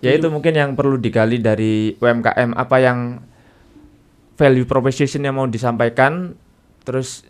Ya 0.04 0.12
itu 0.12 0.28
mungkin 0.28 0.52
yang 0.52 0.76
perlu 0.76 1.00
digali 1.00 1.40
dari 1.40 1.96
UMKM 1.96 2.52
apa 2.52 2.76
yang 2.76 3.24
value 4.36 4.68
proposition 4.68 5.24
yang 5.24 5.40
mau 5.40 5.48
disampaikan, 5.48 6.36
terus 6.84 7.24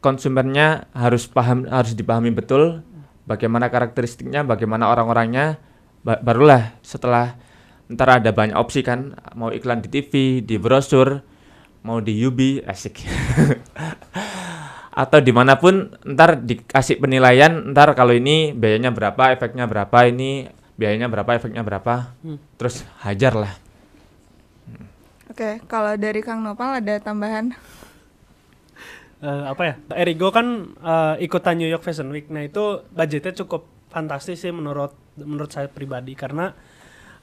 konsumennya 0.00 0.88
harus 0.96 1.28
paham 1.28 1.68
harus 1.68 1.92
dipahami 1.92 2.32
betul 2.32 2.80
bagaimana 3.26 3.68
karakteristiknya, 3.68 4.46
bagaimana 4.46 4.88
orang-orangnya, 4.88 5.58
ba- 6.06 6.22
barulah 6.22 6.72
setelah 6.80 7.34
ntar 7.86 8.22
ada 8.22 8.30
banyak 8.34 8.54
opsi 8.58 8.82
kan 8.82 9.14
mau 9.38 9.50
iklan 9.54 9.82
di 9.82 9.88
TV, 9.90 10.42
di 10.42 10.56
brosur, 10.58 11.22
mau 11.86 12.02
di 12.02 12.18
UB, 12.18 12.62
asik. 12.66 13.02
Atau 14.96 15.20
di 15.20 15.28
mana 15.28 15.60
pun 15.60 15.92
ntar 16.08 16.40
dikasih 16.40 16.96
penilaian 16.96 17.52
ntar 17.76 17.92
kalau 17.92 18.16
ini 18.16 18.56
biayanya 18.56 18.90
berapa, 18.90 19.36
efeknya 19.36 19.68
berapa, 19.68 19.98
ini 20.08 20.48
biayanya 20.80 21.06
berapa, 21.12 21.30
efeknya 21.36 21.60
berapa, 21.60 22.16
Hmm. 22.24 22.40
terus 22.56 22.82
hajar 23.04 23.36
lah. 23.36 23.52
Oke, 25.28 25.60
kalau 25.68 25.92
dari 26.00 26.24
Kang 26.24 26.40
Nopal 26.40 26.80
ada 26.80 26.96
tambahan? 26.96 27.52
Eh, 29.16 29.44
apa 29.48 29.62
ya? 29.64 29.74
Erigo 29.96 30.28
kan 30.28 30.76
eh, 30.76 31.24
ikutan 31.24 31.56
New 31.56 31.68
York 31.68 31.80
Fashion 31.80 32.12
Week. 32.12 32.28
Nah, 32.28 32.44
itu 32.44 32.84
budgetnya 32.92 33.32
cukup 33.44 33.64
fantastis 33.88 34.44
sih 34.44 34.52
menurut 34.52 34.92
menurut 35.16 35.48
saya 35.48 35.72
pribadi 35.72 36.12
karena 36.12 36.52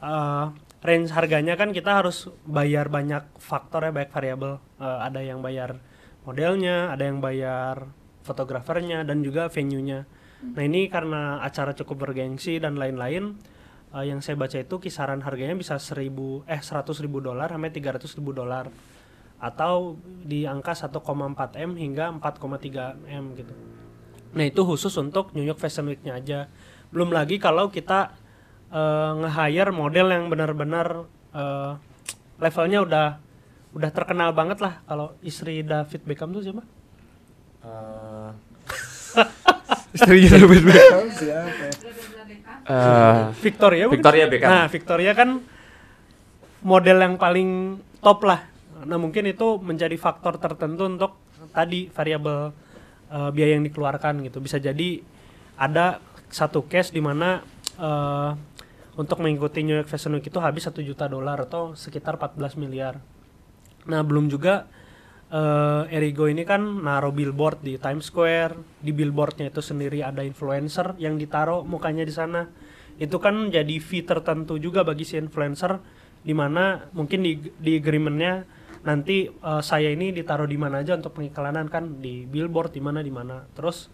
eh, 0.01 0.45
range 0.81 1.13
harganya 1.13 1.53
kan 1.53 1.69
kita 1.69 2.01
harus 2.01 2.33
bayar 2.49 2.89
banyak 2.89 3.37
faktor 3.37 3.85
ya, 3.85 3.91
banyak 3.93 4.09
variabel. 4.09 4.57
Eh, 4.81 4.99
ada 5.05 5.21
yang 5.21 5.45
bayar 5.45 5.77
modelnya, 6.25 6.89
ada 6.89 7.03
yang 7.05 7.21
bayar 7.21 7.85
fotografernya 8.25 9.05
dan 9.05 9.21
juga 9.21 9.51
venue-nya. 9.53 10.09
Nah 10.43 10.63
ini 10.63 10.91
karena 10.91 11.39
acara 11.39 11.71
cukup 11.71 12.09
bergengsi 12.09 12.57
dan 12.57 12.75
lain-lain, 12.75 13.37
eh, 13.93 14.03
yang 14.09 14.19
saya 14.19 14.33
baca 14.33 14.57
itu 14.57 14.81
kisaran 14.81 15.21
harganya 15.21 15.53
bisa 15.53 15.77
1000 15.77 16.41
eh 16.49 16.57
100 16.59 16.97
ribu 17.05 17.21
dolar 17.21 17.53
sampai 17.53 17.69
300 17.69 18.17
ribu 18.17 18.33
dolar 18.33 18.67
atau 19.43 19.99
di 20.23 20.47
angka 20.47 20.71
1,4 20.71 21.03
m 21.59 21.75
hingga 21.75 22.15
4,3 22.15 22.95
m 23.11 23.35
gitu. 23.35 23.51
Nah 24.31 24.45
itu 24.47 24.61
khusus 24.63 24.95
untuk 24.95 25.35
New 25.35 25.43
York 25.43 25.59
Fashion 25.59 25.91
Week-nya 25.91 26.15
aja. 26.15 26.39
Belum 26.95 27.11
lagi 27.11 27.43
kalau 27.43 27.67
kita 27.67 28.15
eh, 28.71 29.11
nge-hire 29.19 29.75
model 29.75 30.07
yang 30.15 30.31
benar-benar 30.31 31.03
eh, 31.35 31.71
levelnya 32.39 32.87
udah 32.87 33.07
udah 33.75 33.91
terkenal 33.91 34.31
banget 34.31 34.63
lah. 34.63 34.79
Kalau 34.87 35.19
istri 35.19 35.59
David 35.59 36.07
Beckham 36.07 36.31
tuh 36.31 36.39
siapa? 36.39 36.63
Eh, 37.67 38.31
Istrinya 39.93 40.29
David 40.39 40.61
Beckham 40.65 41.05
siapa? 41.11 41.51
eh, 42.63 43.21
Victoria? 43.43 43.85
Victoria 43.91 44.25
Beckham. 44.31 44.49
Nah, 44.49 44.65
Victoria 44.71 45.11
kan 45.11 45.29
model 46.63 46.97
yang 47.03 47.15
paling 47.19 47.75
top 47.99 48.23
lah. 48.23 48.52
Nah, 48.83 48.99
mungkin 48.99 49.27
itu 49.27 49.59
menjadi 49.59 49.95
faktor 49.95 50.37
tertentu 50.37 50.87
untuk 50.87 51.11
tadi 51.51 51.87
variabel 51.91 52.51
eh, 53.11 53.29
biaya 53.31 53.59
yang 53.59 53.65
dikeluarkan 53.67 54.23
gitu. 54.27 54.39
Bisa 54.43 54.59
jadi 54.59 55.03
ada 55.59 55.99
satu 56.33 56.65
case 56.65 56.91
di 56.91 57.01
mana 57.01 57.41
eh, 57.77 58.31
untuk 58.93 59.25
mengikuti 59.25 59.65
New 59.65 59.73
York 59.73 59.89
Fashion 59.89 60.13
Week 60.13 60.25
itu 60.25 60.37
habis 60.37 60.69
satu 60.69 60.81
juta 60.85 61.09
dolar 61.09 61.41
atau 61.49 61.73
sekitar 61.73 62.21
14 62.21 62.61
miliar. 62.61 63.01
Nah, 63.89 64.01
belum 64.05 64.29
juga 64.29 64.69
eh, 65.33 65.95
Erigo 65.95 66.29
ini 66.29 66.45
kan 66.45 66.61
naruh 66.61 67.11
billboard 67.11 67.65
di 67.65 67.79
Times 67.81 68.07
Square. 68.07 68.59
Di 68.79 68.91
billboardnya 68.93 69.49
itu 69.49 69.61
sendiri 69.63 70.05
ada 70.05 70.21
influencer 70.21 70.95
yang 71.01 71.17
ditaruh 71.17 71.65
mukanya 71.65 72.05
di 72.05 72.13
sana. 72.13 72.47
Itu 73.01 73.17
kan 73.17 73.49
jadi 73.49 73.81
fee 73.81 74.05
tertentu 74.05 74.61
juga 74.61 74.85
bagi 74.85 75.01
si 75.01 75.17
influencer 75.17 75.81
di 76.23 76.31
mana 76.31 76.87
mungkin 76.95 77.25
di 77.25 77.35
di 77.59 77.77
agreementnya 77.77 78.47
nanti 78.83 79.27
eh, 79.31 79.61
saya 79.63 79.89
ini 79.91 80.11
ditaruh 80.11 80.47
di 80.47 80.59
mana 80.59 80.83
aja 80.83 80.95
untuk 80.95 81.15
pengiklanan 81.15 81.67
kan 81.71 82.03
di 82.03 82.27
billboard 82.27 82.75
di 82.75 82.81
mana 82.83 82.99
di 82.99 83.11
mana. 83.11 83.43
Terus 83.55 83.87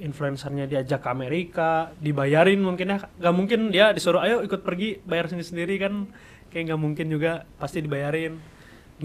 influencernya 0.00 0.64
diajak 0.64 1.04
ke 1.04 1.08
Amerika, 1.12 1.92
dibayarin 2.00 2.60
mungkin 2.64 2.96
ya, 2.96 2.98
nggak 3.20 3.34
mungkin 3.36 3.60
dia 3.68 3.92
disuruh 3.92 4.24
ayo 4.24 4.40
ikut 4.40 4.64
pergi 4.64 4.96
bayar 5.04 5.28
sendiri 5.28 5.44
sendiri 5.44 5.74
kan, 5.76 6.08
kayak 6.48 6.72
nggak 6.72 6.80
mungkin 6.80 7.06
juga 7.12 7.44
pasti 7.60 7.84
dibayarin, 7.84 8.40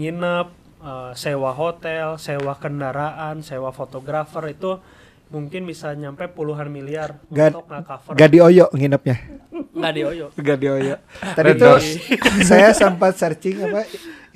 nginep, 0.00 0.46
eh, 0.80 1.12
sewa 1.12 1.52
hotel, 1.52 2.16
sewa 2.16 2.56
kendaraan, 2.56 3.44
sewa 3.44 3.76
fotografer 3.76 4.56
itu 4.56 4.80
mungkin 5.26 5.66
bisa 5.66 5.90
nyampe 5.92 6.30
puluhan 6.30 6.70
miliar 6.70 7.18
Gad- 7.34 7.50
untuk 7.50 7.66
nge-cover 7.66 8.14
Gak 8.14 8.30
di 8.30 8.38
Oyo 8.38 8.70
nginepnya. 8.70 9.16
nggak 9.74 9.92
di 9.92 10.02
Oyo. 10.06 10.26
Gak 10.38 10.58
di 10.62 10.68
Oyo. 10.70 10.94
Tadi 11.36 11.50
tuh 11.58 11.76
saya 12.46 12.70
sempat 12.70 13.18
searching 13.18 13.58
apa 13.58 13.82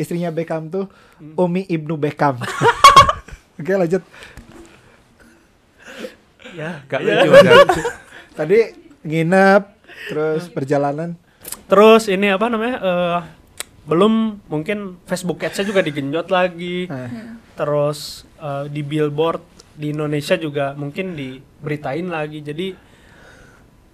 istrinya 0.00 0.32
Beckham 0.32 0.72
tuh 0.72 0.88
Umi 1.36 1.68
Ibnu 1.68 2.00
Beckham. 2.00 2.40
Oke 3.60 3.76
lanjut. 3.76 4.00
Ya, 6.56 6.82
Gak 6.88 7.00
iya. 7.04 7.22
lucu. 7.28 7.82
Tadi 8.38 8.58
nginep 9.04 9.62
terus 10.08 10.48
perjalanan. 10.48 11.14
Terus 11.68 12.08
ini 12.08 12.32
apa 12.32 12.48
namanya? 12.48 12.76
eh, 12.80 13.18
belum 13.86 14.42
mungkin 14.48 14.96
Facebook 15.04 15.44
Ads-nya 15.44 15.68
juga 15.68 15.84
digenjot 15.84 16.32
lagi. 16.32 16.88
Nah, 16.88 17.36
Terus 17.54 18.24
eh, 18.40 18.64
di 18.72 18.80
billboard 18.80 19.44
di 19.76 19.92
Indonesia 19.92 20.34
juga 20.40 20.72
mungkin 20.74 21.14
diberitain 21.14 22.08
lagi. 22.08 22.40
Jadi 22.40 22.72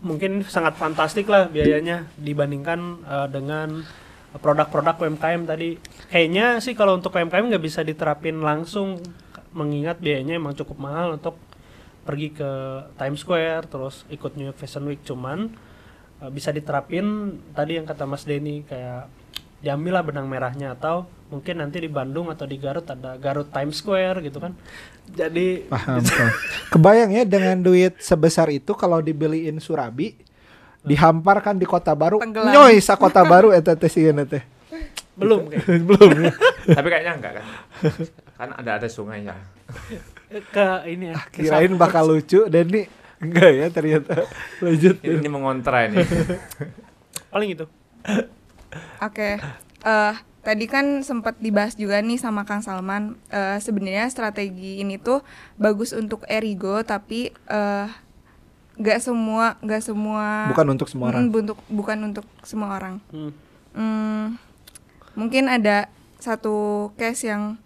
mungkin 0.07 0.47
sangat 0.47 0.79
fantastik 0.79 1.27
lah 1.27 1.51
biayanya 1.51 2.07
dibandingkan 2.17 2.81
eh, 3.03 3.29
dengan 3.35 3.83
produk-produk 4.35 4.97
UMKM 4.99 5.43
tadi. 5.47 5.79
Kayaknya 6.11 6.59
sih 6.59 6.75
kalau 6.75 6.99
untuk 6.99 7.15
UMKM 7.15 7.53
nggak 7.53 7.65
bisa 7.65 7.81
diterapin 7.87 8.43
langsung 8.43 8.99
mengingat 9.57 9.97
biayanya 9.99 10.37
emang 10.37 10.53
cukup 10.53 10.77
mahal 10.77 11.17
untuk 11.17 11.41
pergi 12.07 12.31
ke 12.31 12.51
Times 12.95 13.25
Square 13.25 13.67
terus 13.67 14.07
ikut 14.13 14.39
New 14.39 14.47
York 14.47 14.61
Fashion 14.61 14.87
Week 14.87 15.03
cuman 15.03 15.51
eh, 16.23 16.31
bisa 16.31 16.55
diterapin 16.55 17.35
tadi 17.57 17.81
yang 17.81 17.89
kata 17.89 18.07
Mas 18.07 18.23
Denny 18.23 18.63
kayak 18.63 19.11
diambil 19.65 19.99
lah 19.99 20.05
benang 20.07 20.29
merahnya 20.31 20.77
atau 20.77 21.09
mungkin 21.27 21.59
nanti 21.59 21.83
di 21.83 21.91
Bandung 21.91 22.31
atau 22.31 22.47
di 22.47 22.55
Garut 22.61 22.87
ada 22.87 23.19
Garut 23.19 23.51
Times 23.51 23.83
Square 23.83 24.23
gitu 24.23 24.39
kan 24.39 24.55
jadi 25.11 25.67
paham. 25.67 26.05
Kebayang 26.71 27.11
ya 27.11 27.25
dengan 27.27 27.59
duit 27.59 27.99
sebesar 27.99 28.47
itu 28.55 28.77
kalau 28.79 29.03
dibeliin 29.03 29.59
Surabi 29.59 30.15
dihamparkan 30.87 31.59
di 31.59 31.67
kota 31.67 31.93
baru. 31.93 32.23
Tenggelam. 32.23 32.55
Nyoy 32.55 32.79
sa 32.79 32.95
kota 32.95 33.27
baru 33.27 33.51
eta 33.51 33.75
teh 33.75 33.91
sieuna 33.91 34.25
teh. 34.25 34.43
belum 35.17 35.47
kayak 35.51 35.81
Belum 35.83 36.11
ya. 36.23 36.33
Tapi 36.77 36.89
kayaknya 36.93 37.13
enggak 37.19 37.33
kan. 37.41 37.45
Kan 38.37 38.49
ada 38.55 38.71
ada 38.79 38.89
sungai 38.89 39.27
ya. 39.27 39.35
ke 40.27 40.67
ini 40.91 41.15
ya 41.15 41.23
ke 41.31 41.47
Kirain 41.47 41.71
bakal 41.79 42.11
lucu 42.11 42.51
dan 42.51 42.67
nih 42.71 42.87
enggak 43.19 43.51
ya 43.51 43.67
ternyata. 43.73 44.27
Lanjut. 44.63 45.03
Ini 45.03 45.29
mengontra 45.29 45.91
ini. 45.91 46.03
paling 47.33 47.53
itu 47.53 47.67
Oke, 49.01 49.41
eh 49.83 50.15
tadi 50.45 50.65
kan 50.71 51.03
sempat 51.03 51.41
dibahas 51.43 51.75
juga 51.75 51.99
nih 51.99 52.21
sama 52.21 52.45
Kang 52.47 52.61
Salman. 52.63 53.17
eh 53.33 53.59
Sebenarnya 53.59 54.07
strategi 54.13 54.85
ini 54.85 55.01
tuh 55.01 55.25
bagus 55.57 55.97
untuk 55.97 56.23
Erigo, 56.29 56.85
tapi 56.85 57.33
eh 57.49 57.89
nggak 58.77 59.01
semua 59.01 59.57
nggak 59.65 59.83
semua 59.83 60.53
Bukan 60.53 60.67
untuk 60.73 60.89
semua 60.93 61.07
orang. 61.13 61.29
Mm, 61.29 61.41
untuk 61.41 61.59
bukan 61.69 61.99
untuk 62.13 62.27
semua 62.45 62.69
orang. 62.77 62.95
Hmm. 63.09 63.33
Hmm, 63.77 64.25
mungkin 65.13 65.53
ada 65.53 65.89
satu 66.21 66.89
case 66.97 67.29
yang 67.29 67.61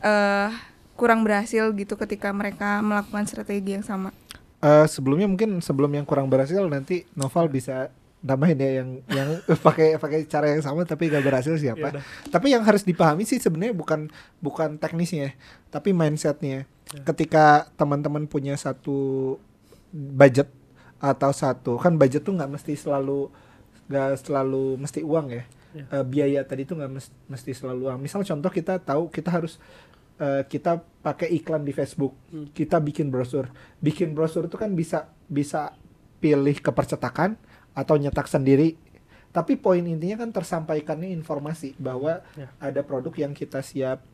eh 0.00 0.48
kurang 0.94 1.26
berhasil 1.26 1.74
gitu 1.74 1.98
ketika 1.98 2.30
mereka 2.30 2.80
melakukan 2.80 3.26
strategi 3.26 3.74
yang 3.76 3.84
sama. 3.84 4.14
Eh, 4.64 4.86
sebelumnya 4.88 5.28
mungkin 5.28 5.60
sebelum 5.60 5.92
yang 5.92 6.06
kurang 6.08 6.32
berhasil 6.32 6.64
nanti 6.64 7.04
Noval 7.12 7.52
bisa 7.52 7.92
tambahin 8.24 8.56
ya 8.56 8.80
yang 8.80 8.88
yang 9.12 9.28
pakai 9.66 10.00
pakai 10.00 10.24
cara 10.24 10.48
yang 10.48 10.64
sama 10.64 10.88
tapi 10.88 11.12
gak 11.12 11.20
berhasil 11.20 11.52
siapa. 11.60 11.92
Yaudah. 11.92 12.04
Tapi 12.32 12.56
yang 12.56 12.64
harus 12.64 12.80
dipahami 12.80 13.28
sih 13.28 13.36
sebenarnya 13.36 13.76
bukan 13.76 14.08
bukan 14.40 14.80
teknisnya, 14.80 15.36
tapi 15.68 15.92
mindsetnya. 15.92 16.64
Ketika 17.04 17.68
teman-teman 17.74 18.24
punya 18.30 18.54
satu 18.54 19.36
budget 19.94 20.50
atau 20.98 21.30
satu 21.30 21.78
kan 21.78 21.94
budget 21.94 22.26
tuh 22.26 22.34
nggak 22.34 22.50
mesti 22.50 22.74
selalu 22.74 23.30
nggak 23.86 24.10
selalu 24.18 24.80
mesti 24.80 25.00
uang 25.06 25.26
ya. 25.30 25.44
Ya. 25.74 25.84
Eh, 25.90 26.04
biaya 26.04 26.40
tadi 26.42 26.62
tuh 26.64 26.78
nggak 26.78 26.92
mes- 26.92 27.14
mesti 27.26 27.50
selalu 27.54 27.90
uang. 27.90 27.98
Misal 28.00 28.22
contoh 28.22 28.50
kita 28.50 28.82
tahu 28.82 29.06
kita 29.08 29.30
harus 29.30 29.58
eh, 30.14 30.46
kita 30.46 30.78
pakai 31.02 31.26
iklan 31.34 31.66
di 31.66 31.74
Facebook, 31.74 32.14
Hmm. 32.30 32.46
kita 32.54 32.78
bikin 32.78 33.10
brosur. 33.10 33.50
Bikin 33.82 34.14
brosur 34.14 34.46
itu 34.46 34.54
kan 34.54 34.70
bisa 34.70 35.10
bisa 35.26 35.74
pilih 36.22 36.54
ke 36.54 36.70
percetakan 36.70 37.34
atau 37.74 37.98
nyetak 37.98 38.30
sendiri. 38.30 38.78
Tapi 39.34 39.58
poin 39.58 39.82
intinya 39.82 40.22
kan 40.22 40.30
tersampaikannya 40.30 41.10
informasi 41.10 41.74
bahwa 41.76 42.22
Ya. 42.38 42.46
ada 42.62 42.86
produk 42.86 43.10
yang 43.18 43.34
kita 43.34 43.58
siap 43.58 44.06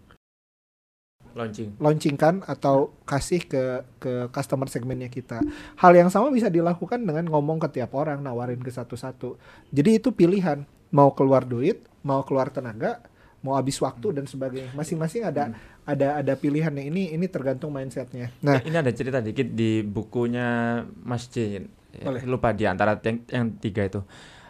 Launching. 1.34 1.78
launchingkan 1.78 2.42
atau 2.44 2.94
kasih 3.06 3.46
ke 3.46 3.86
ke 4.02 4.12
customer 4.34 4.66
segmennya 4.66 5.06
kita. 5.06 5.40
Hal 5.78 5.92
yang 5.94 6.10
sama 6.10 6.30
bisa 6.34 6.50
dilakukan 6.50 7.02
dengan 7.02 7.26
ngomong 7.30 7.62
ke 7.62 7.80
tiap 7.80 7.94
orang, 7.94 8.20
nawarin 8.20 8.60
ke 8.60 8.70
satu-satu. 8.70 9.38
Jadi 9.70 10.02
itu 10.02 10.10
pilihan, 10.10 10.66
mau 10.90 11.14
keluar 11.14 11.46
duit, 11.46 11.86
mau 12.02 12.22
keluar 12.26 12.50
tenaga, 12.50 13.02
mau 13.40 13.56
habis 13.56 13.80
waktu 13.80 14.20
dan 14.20 14.24
sebagainya. 14.28 14.72
Masing-masing 14.76 15.24
ada 15.24 15.54
ada 15.88 16.20
ada 16.20 16.32
pilihannya. 16.36 16.86
Ini 16.86 17.16
ini 17.16 17.26
tergantung 17.26 17.72
mindsetnya. 17.72 18.30
Nah, 18.44 18.60
Ini 18.60 18.76
ada 18.82 18.92
cerita 18.92 19.18
dikit 19.24 19.50
di 19.52 19.80
bukunya 19.80 20.80
Mas. 21.02 21.26
Ya, 21.34 21.64
Boleh. 22.06 22.22
Lupa 22.22 22.54
di 22.54 22.70
antara 22.70 22.94
yang, 23.02 23.18
yang 23.26 23.46
tiga 23.58 23.82
itu. 23.82 24.00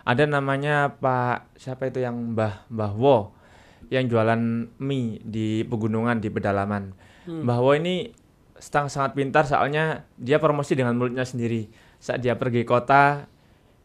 Ada 0.05 0.29
namanya 0.29 0.97
Pak 0.97 1.57
siapa 1.57 1.89
itu 1.89 2.03
yang 2.03 2.35
Mbah 2.35 2.69
Mbah 2.69 2.93
Wo 2.97 3.40
yang 3.91 4.07
jualan 4.07 4.71
mie 4.79 5.19
di 5.27 5.67
pegunungan 5.67 6.23
di 6.23 6.31
pedalaman. 6.31 6.95
Hmm. 7.27 7.43
Mbah 7.43 7.59
Wo 7.59 7.75
ini 7.75 8.15
setang 8.57 8.87
sangat 8.87 9.19
pintar 9.19 9.45
soalnya 9.45 10.07
dia 10.15 10.39
promosi 10.39 10.79
dengan 10.79 10.95
mulutnya 10.95 11.27
sendiri. 11.27 11.67
Saat 11.99 12.23
dia 12.23 12.39
pergi 12.39 12.63
kota, 12.63 13.27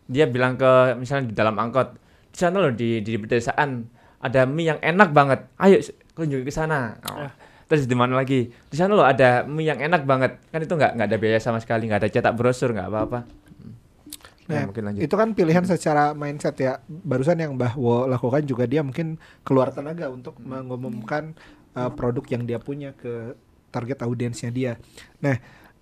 dia 0.06 0.30
bilang 0.30 0.56
ke 0.56 0.94
misalnya 0.96 1.34
di 1.34 1.36
dalam 1.36 1.58
angkot, 1.58 1.98
di 2.30 2.38
sana 2.38 2.62
loh 2.62 2.72
di 2.72 3.02
di 3.02 3.18
pedesaan 3.18 3.90
ada 4.22 4.46
mie 4.46 4.78
yang 4.78 4.80
enak 4.80 5.10
banget. 5.10 5.50
Ayo 5.58 5.82
kunjungi 6.14 6.46
ke 6.46 6.54
sana. 6.54 7.02
Oh. 7.10 7.26
Ya. 7.26 7.34
Terus 7.66 7.90
di 7.90 7.98
mana 7.98 8.22
lagi? 8.22 8.54
Di 8.70 8.78
sana 8.78 8.94
loh 8.94 9.10
ada 9.10 9.42
mie 9.50 9.74
yang 9.74 9.82
enak 9.82 10.06
banget. 10.06 10.38
Kan 10.54 10.62
itu 10.62 10.74
nggak 10.78 11.02
nggak 11.02 11.08
ada 11.10 11.18
biaya 11.18 11.40
sama 11.42 11.58
sekali, 11.58 11.90
nggak 11.90 12.06
ada 12.06 12.10
cetak 12.14 12.38
brosur, 12.38 12.78
nggak 12.78 12.88
apa-apa. 12.94 13.26
Nah, 14.46 14.62
Ya, 14.62 14.66
mungkin 14.70 14.84
lanjut. 14.86 15.02
itu 15.02 15.16
kan 15.18 15.30
pilihan 15.34 15.66
secara 15.66 16.14
mindset 16.14 16.56
ya. 16.62 16.78
Barusan 16.86 17.42
yang 17.42 17.58
Mbah 17.58 17.74
Wo 17.74 18.06
lakukan 18.06 18.46
juga 18.46 18.70
dia 18.70 18.86
mungkin 18.86 19.18
keluar 19.42 19.74
tenaga 19.74 20.06
untuk 20.14 20.38
mengumumkan 20.38 21.34
uh, 21.74 21.90
produk 21.90 22.22
yang 22.30 22.46
dia 22.46 22.62
punya 22.62 22.94
ke 22.94 23.34
target 23.74 24.06
audiensnya 24.06 24.54
dia. 24.54 24.78
Nah, 25.20 25.36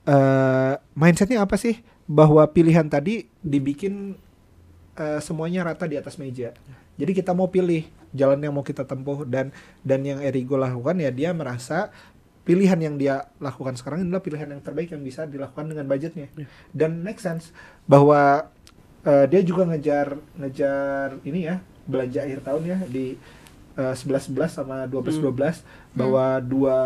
eh 0.03 0.73
mindsetnya 0.95 1.43
apa 1.43 1.55
sih 1.55 1.79
bahwa 2.03 2.43
pilihan 2.51 2.83
tadi 2.87 3.31
dibikin 3.39 4.19
eh, 4.93 5.19
semuanya 5.23 5.63
rata 5.63 5.87
di 5.87 5.95
atas 5.95 6.19
meja. 6.19 6.51
Jadi 6.99 7.11
kita 7.15 7.31
mau 7.33 7.47
pilih 7.49 7.87
jalan 8.13 8.37
yang 8.37 8.53
mau 8.53 8.61
kita 8.61 8.85
tempuh 8.85 9.25
dan 9.25 9.49
dan 9.81 10.05
yang 10.05 10.19
Erigo 10.21 10.53
lakukan 10.59 10.99
ya 11.01 11.09
dia 11.09 11.33
merasa 11.33 11.89
pilihan 12.43 12.79
yang 12.79 12.95
dia 12.99 13.31
lakukan 13.39 13.79
sekarang 13.79 14.03
adalah 14.03 14.19
pilihan 14.19 14.51
yang 14.51 14.61
terbaik 14.63 14.91
yang 14.91 15.03
bisa 15.03 15.23
dilakukan 15.23 15.71
dengan 15.71 15.87
budgetnya. 15.87 16.27
Dan 16.75 16.99
make 16.99 17.19
sense 17.23 17.55
bahwa 17.87 18.51
eh, 19.07 19.25
dia 19.31 19.41
juga 19.43 19.67
ngejar 19.67 20.19
ngejar 20.39 21.19
ini 21.23 21.47
ya 21.47 21.63
belanja 21.83 22.19
akhir 22.23 22.39
tahun 22.43 22.63
ya 22.67 22.77
di 22.87 23.15
eh, 23.79 23.95
11 23.95 24.35
11 24.35 24.59
sama 24.59 24.87
12 24.87 25.23
12 25.23 25.95
bahwa 25.95 26.39
dua 26.43 26.77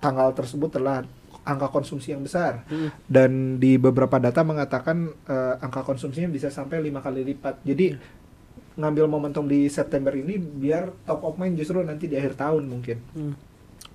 tanggal 0.00 0.32
tersebut 0.32 0.72
adalah 0.80 1.04
angka 1.48 1.68
konsumsi 1.72 2.12
yang 2.12 2.20
besar. 2.20 2.64
Hmm. 2.68 2.92
dan 3.08 3.56
di 3.56 3.80
beberapa 3.80 4.20
data 4.20 4.44
mengatakan 4.44 5.12
eh, 5.28 5.54
angka 5.64 5.84
konsumsinya 5.84 6.28
bisa 6.28 6.48
sampai 6.48 6.80
lima 6.80 7.04
kali 7.04 7.24
lipat. 7.24 7.64
Jadi 7.64 8.16
ngambil 8.78 9.10
momentum 9.10 9.44
di 9.50 9.66
September 9.66 10.14
ini 10.14 10.38
biar 10.38 10.94
top 11.02 11.26
of 11.26 11.34
mind 11.34 11.58
justru 11.58 11.82
nanti 11.82 12.06
di 12.06 12.14
akhir 12.14 12.38
tahun 12.38 12.64
mungkin. 12.64 12.98
Hmm. 13.12 13.34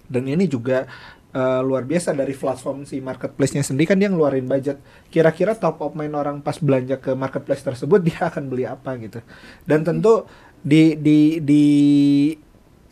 Dan 0.08 0.24
ini 0.28 0.46
juga 0.48 0.86
eh, 1.34 1.62
luar 1.63 1.84
biasa 1.88 2.13
dari 2.13 2.36
platform 2.36 2.86
si 2.88 3.00
marketplace-nya 3.00 3.63
sendiri 3.66 3.89
kan 3.89 3.98
dia 4.00 4.10
ngeluarin 4.12 4.46
budget. 4.46 4.80
Kira-kira 5.10 5.56
top 5.58 5.82
of 5.82 5.94
mind 5.98 6.13
orang 6.13 6.38
pas 6.39 6.58
belanja 6.60 7.00
ke 7.00 7.16
marketplace 7.16 7.63
tersebut 7.63 8.00
dia 8.08 8.30
akan 8.30 8.48
beli 8.48 8.68
apa 8.68 8.96
gitu. 9.00 9.20
Dan 9.68 9.84
tentu 9.84 10.28
di 10.63 10.96
di 10.96 11.44
di 11.44 11.63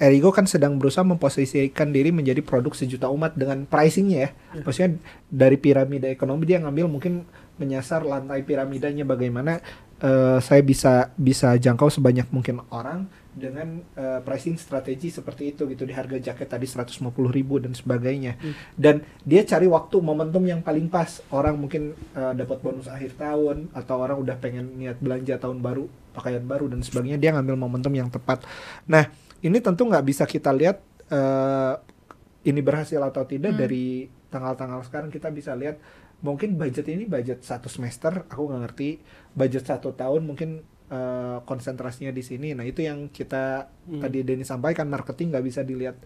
Erigo 0.02 0.34
kan 0.34 0.50
sedang 0.50 0.82
berusaha 0.82 1.06
memposisikan 1.06 1.94
diri 1.94 2.10
menjadi 2.10 2.42
produk 2.42 2.74
sejuta 2.74 3.06
umat 3.14 3.38
dengan 3.38 3.70
pricingnya 3.70 4.20
ya. 4.26 4.30
Maksudnya 4.66 4.98
dari 5.30 5.62
piramida 5.62 6.10
ekonomi 6.10 6.50
dia 6.50 6.58
ngambil 6.58 6.90
mungkin 6.90 7.22
menyasar 7.62 8.02
lantai 8.02 8.42
piramidanya 8.42 9.06
bagaimana 9.06 9.62
eh, 10.02 10.42
saya 10.42 10.66
bisa 10.66 11.14
bisa 11.14 11.54
jangkau 11.54 11.94
sebanyak 11.94 12.26
mungkin 12.34 12.66
orang 12.74 13.06
dengan 13.32 13.80
eh, 13.96 14.20
pricing 14.20 14.60
strategi 14.60 15.08
seperti 15.08 15.56
itu 15.56 15.64
gitu 15.72 15.88
di 15.88 15.96
harga 15.96 16.20
jaket 16.20 16.52
tadi 16.52 16.68
150.000 16.68 17.02
ribu 17.32 17.58
dan 17.64 17.72
sebagainya. 17.72 18.36
Dan 18.76 19.04
dia 19.24 19.48
cari 19.48 19.72
waktu 19.72 19.98
momentum 20.04 20.44
yang 20.44 20.60
paling 20.60 20.92
pas. 20.92 21.24
Orang 21.32 21.64
mungkin 21.64 21.96
eh, 21.96 22.34
dapat 22.36 22.60
bonus 22.60 22.92
akhir 22.92 23.16
tahun 23.16 23.72
atau 23.72 23.96
orang 24.04 24.20
udah 24.20 24.36
pengen 24.38 24.76
niat 24.76 25.00
belanja 25.00 25.40
tahun 25.40 25.64
baru, 25.64 25.88
pakaian 26.12 26.44
baru 26.44 26.68
dan 26.68 26.84
sebagainya 26.84 27.20
dia 27.20 27.32
ngambil 27.32 27.56
momentum 27.56 27.94
yang 27.96 28.12
tepat. 28.12 28.44
Nah, 28.86 29.08
ini 29.42 29.58
tentu 29.64 29.88
nggak 29.88 30.06
bisa 30.06 30.24
kita 30.28 30.52
lihat 30.52 30.84
eh, 31.08 31.76
ini 32.46 32.60
berhasil 32.60 33.00
atau 33.00 33.24
tidak 33.24 33.54
dari 33.54 34.10
tanggal-tanggal 34.32 34.82
sekarang 34.88 35.10
kita 35.12 35.30
bisa 35.30 35.54
lihat 35.54 35.78
mungkin 36.22 36.56
budget 36.56 36.86
ini 36.88 37.10
budget 37.10 37.42
satu 37.42 37.68
semester 37.68 38.26
aku 38.30 38.50
nggak 38.50 38.62
ngerti 38.70 38.90
budget 39.34 39.68
satu 39.68 39.92
tahun 39.92 40.24
mungkin 40.24 40.62
eh, 40.92 41.38
konsentrasinya 41.48 42.12
di 42.12 42.20
sini. 42.20 42.52
Nah 42.52 42.68
itu 42.68 42.84
yang 42.84 43.08
kita 43.10 43.72
tadi 44.04 44.28
Denny 44.28 44.44
sampaikan 44.44 44.92
marketing 44.92 45.32
nggak 45.32 45.46
bisa 45.48 45.62
dilihat 45.64 45.98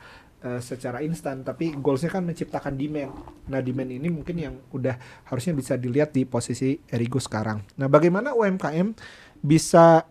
eh, 0.45 0.61
secara 0.61 1.01
instan 1.01 1.41
tapi 1.41 1.73
goalsnya 1.73 2.13
kan 2.13 2.23
menciptakan 2.23 2.77
demand. 2.77 3.11
Nah 3.49 3.59
demand 3.65 3.89
ini 3.89 4.07
mungkin 4.13 4.35
yang 4.37 4.55
udah 4.69 5.25
harusnya 5.27 5.57
bisa 5.57 5.73
dilihat 5.75 6.13
di 6.13 6.29
posisi 6.29 6.77
Erigo 6.85 7.17
sekarang. 7.17 7.65
Nah 7.81 7.89
bagaimana 7.89 8.37
UMKM 8.37 8.93
bisa 9.41 10.05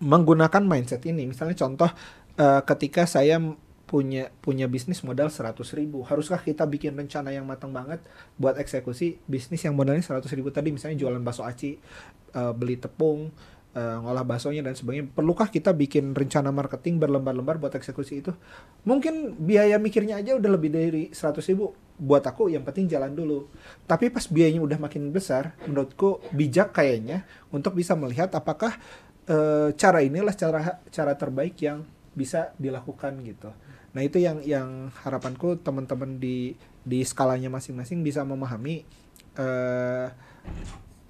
menggunakan 0.00 0.64
mindset 0.64 1.04
ini? 1.04 1.28
Misalnya 1.28 1.54
contoh 1.60 1.90
eh, 2.40 2.60
ketika 2.64 3.04
saya 3.04 3.36
punya 3.90 4.30
punya 4.38 4.70
bisnis 4.70 5.02
modal 5.02 5.34
100.000 5.34 5.58
ribu. 5.74 6.06
Haruskah 6.06 6.38
kita 6.46 6.62
bikin 6.62 6.94
rencana 6.94 7.34
yang 7.34 7.42
matang 7.42 7.74
banget 7.74 7.98
buat 8.38 8.54
eksekusi 8.54 9.18
bisnis 9.26 9.66
yang 9.66 9.74
modalnya 9.74 10.06
100.000 10.06 10.30
ribu? 10.38 10.54
Tadi 10.54 10.70
misalnya 10.70 10.94
jualan 10.94 11.18
bakso 11.18 11.42
aci 11.42 11.74
eh, 12.30 12.52
beli 12.54 12.78
tepung 12.78 13.34
eh, 13.74 13.96
ngolah 13.98 14.22
baksonya 14.22 14.62
dan 14.62 14.78
sebagainya. 14.78 15.10
Perlukah 15.10 15.50
kita 15.50 15.74
bikin 15.74 16.14
rencana 16.14 16.54
marketing 16.54 17.02
berlembar-lembar 17.02 17.58
buat 17.58 17.74
eksekusi 17.74 18.22
itu? 18.22 18.30
Mungkin 18.86 19.34
biaya 19.42 19.74
mikirnya 19.82 20.22
aja 20.22 20.38
udah 20.38 20.50
lebih 20.54 20.70
dari 20.70 21.10
100.000 21.10 21.50
ribu 21.50 21.74
buat 21.98 22.22
aku 22.22 22.46
yang 22.46 22.62
penting 22.62 22.86
jalan 22.86 23.10
dulu. 23.10 23.50
Tapi 23.90 24.14
pas 24.14 24.22
biayanya 24.22 24.62
udah 24.62 24.78
makin 24.78 25.10
besar 25.10 25.58
menurutku 25.66 26.22
bijak 26.30 26.78
kayaknya 26.78 27.26
untuk 27.50 27.74
bisa 27.74 27.98
melihat 27.98 28.30
apakah 28.38 28.78
eh, 29.26 29.74
cara 29.74 29.98
inilah 29.98 30.38
cara 30.38 30.78
cara 30.94 31.18
terbaik 31.18 31.58
yang 31.58 31.82
bisa 32.14 32.54
dilakukan 32.54 33.18
gitu. 33.26 33.50
Nah 33.94 34.02
itu 34.06 34.22
yang 34.22 34.38
yang 34.46 34.94
harapanku 35.02 35.58
teman-teman 35.58 36.22
di 36.22 36.54
di 36.80 37.02
skalanya 37.02 37.50
masing-masing 37.50 38.00
bisa 38.00 38.22
memahami 38.22 38.86
eh, 39.36 40.06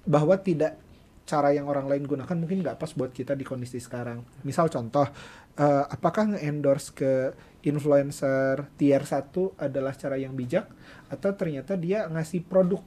bahwa 0.05 0.35
tidak 0.41 0.77
cara 1.25 1.55
yang 1.55 1.69
orang 1.69 1.87
lain 1.87 2.03
gunakan 2.03 2.35
mungkin 2.35 2.59
nggak 2.59 2.75
pas 2.81 2.91
buat 2.91 3.13
kita 3.13 3.37
di 3.37 3.45
kondisi 3.47 3.79
sekarang. 3.79 4.25
Misal 4.43 4.67
contoh, 4.67 5.07
eh, 5.55 5.85
apakah 5.87 6.35
nge-endorse 6.35 6.91
ke 6.91 7.13
influencer 7.61 8.67
tier 8.75 9.05
1 9.05 9.55
adalah 9.61 9.93
cara 9.93 10.17
yang 10.17 10.33
bijak 10.33 10.65
atau 11.07 11.29
ternyata 11.37 11.77
dia 11.77 12.09
ngasih 12.09 12.41
produk 12.43 12.81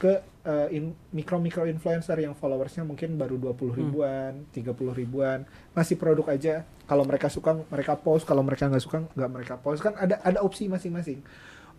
ke 0.00 0.20
eh, 0.44 0.68
in- 0.74 0.96
mikro-mikro 1.14 1.68
influencer 1.70 2.18
yang 2.18 2.34
followersnya 2.34 2.82
mungkin 2.82 3.14
baru 3.14 3.38
20 3.38 3.78
ribuan, 3.78 4.32
30 4.50 4.74
ribuan, 4.96 5.46
ngasih 5.76 5.96
produk 6.00 6.34
aja. 6.34 6.66
Kalau 6.84 7.04
mereka 7.08 7.32
suka 7.32 7.56
mereka 7.68 7.96
post, 7.96 8.28
kalau 8.28 8.44
mereka 8.44 8.68
nggak 8.68 8.84
suka 8.84 9.04
nggak 9.16 9.30
mereka 9.32 9.54
post. 9.60 9.80
Kan 9.80 9.96
ada 9.96 10.20
ada 10.20 10.38
opsi 10.44 10.68
masing-masing. 10.68 11.24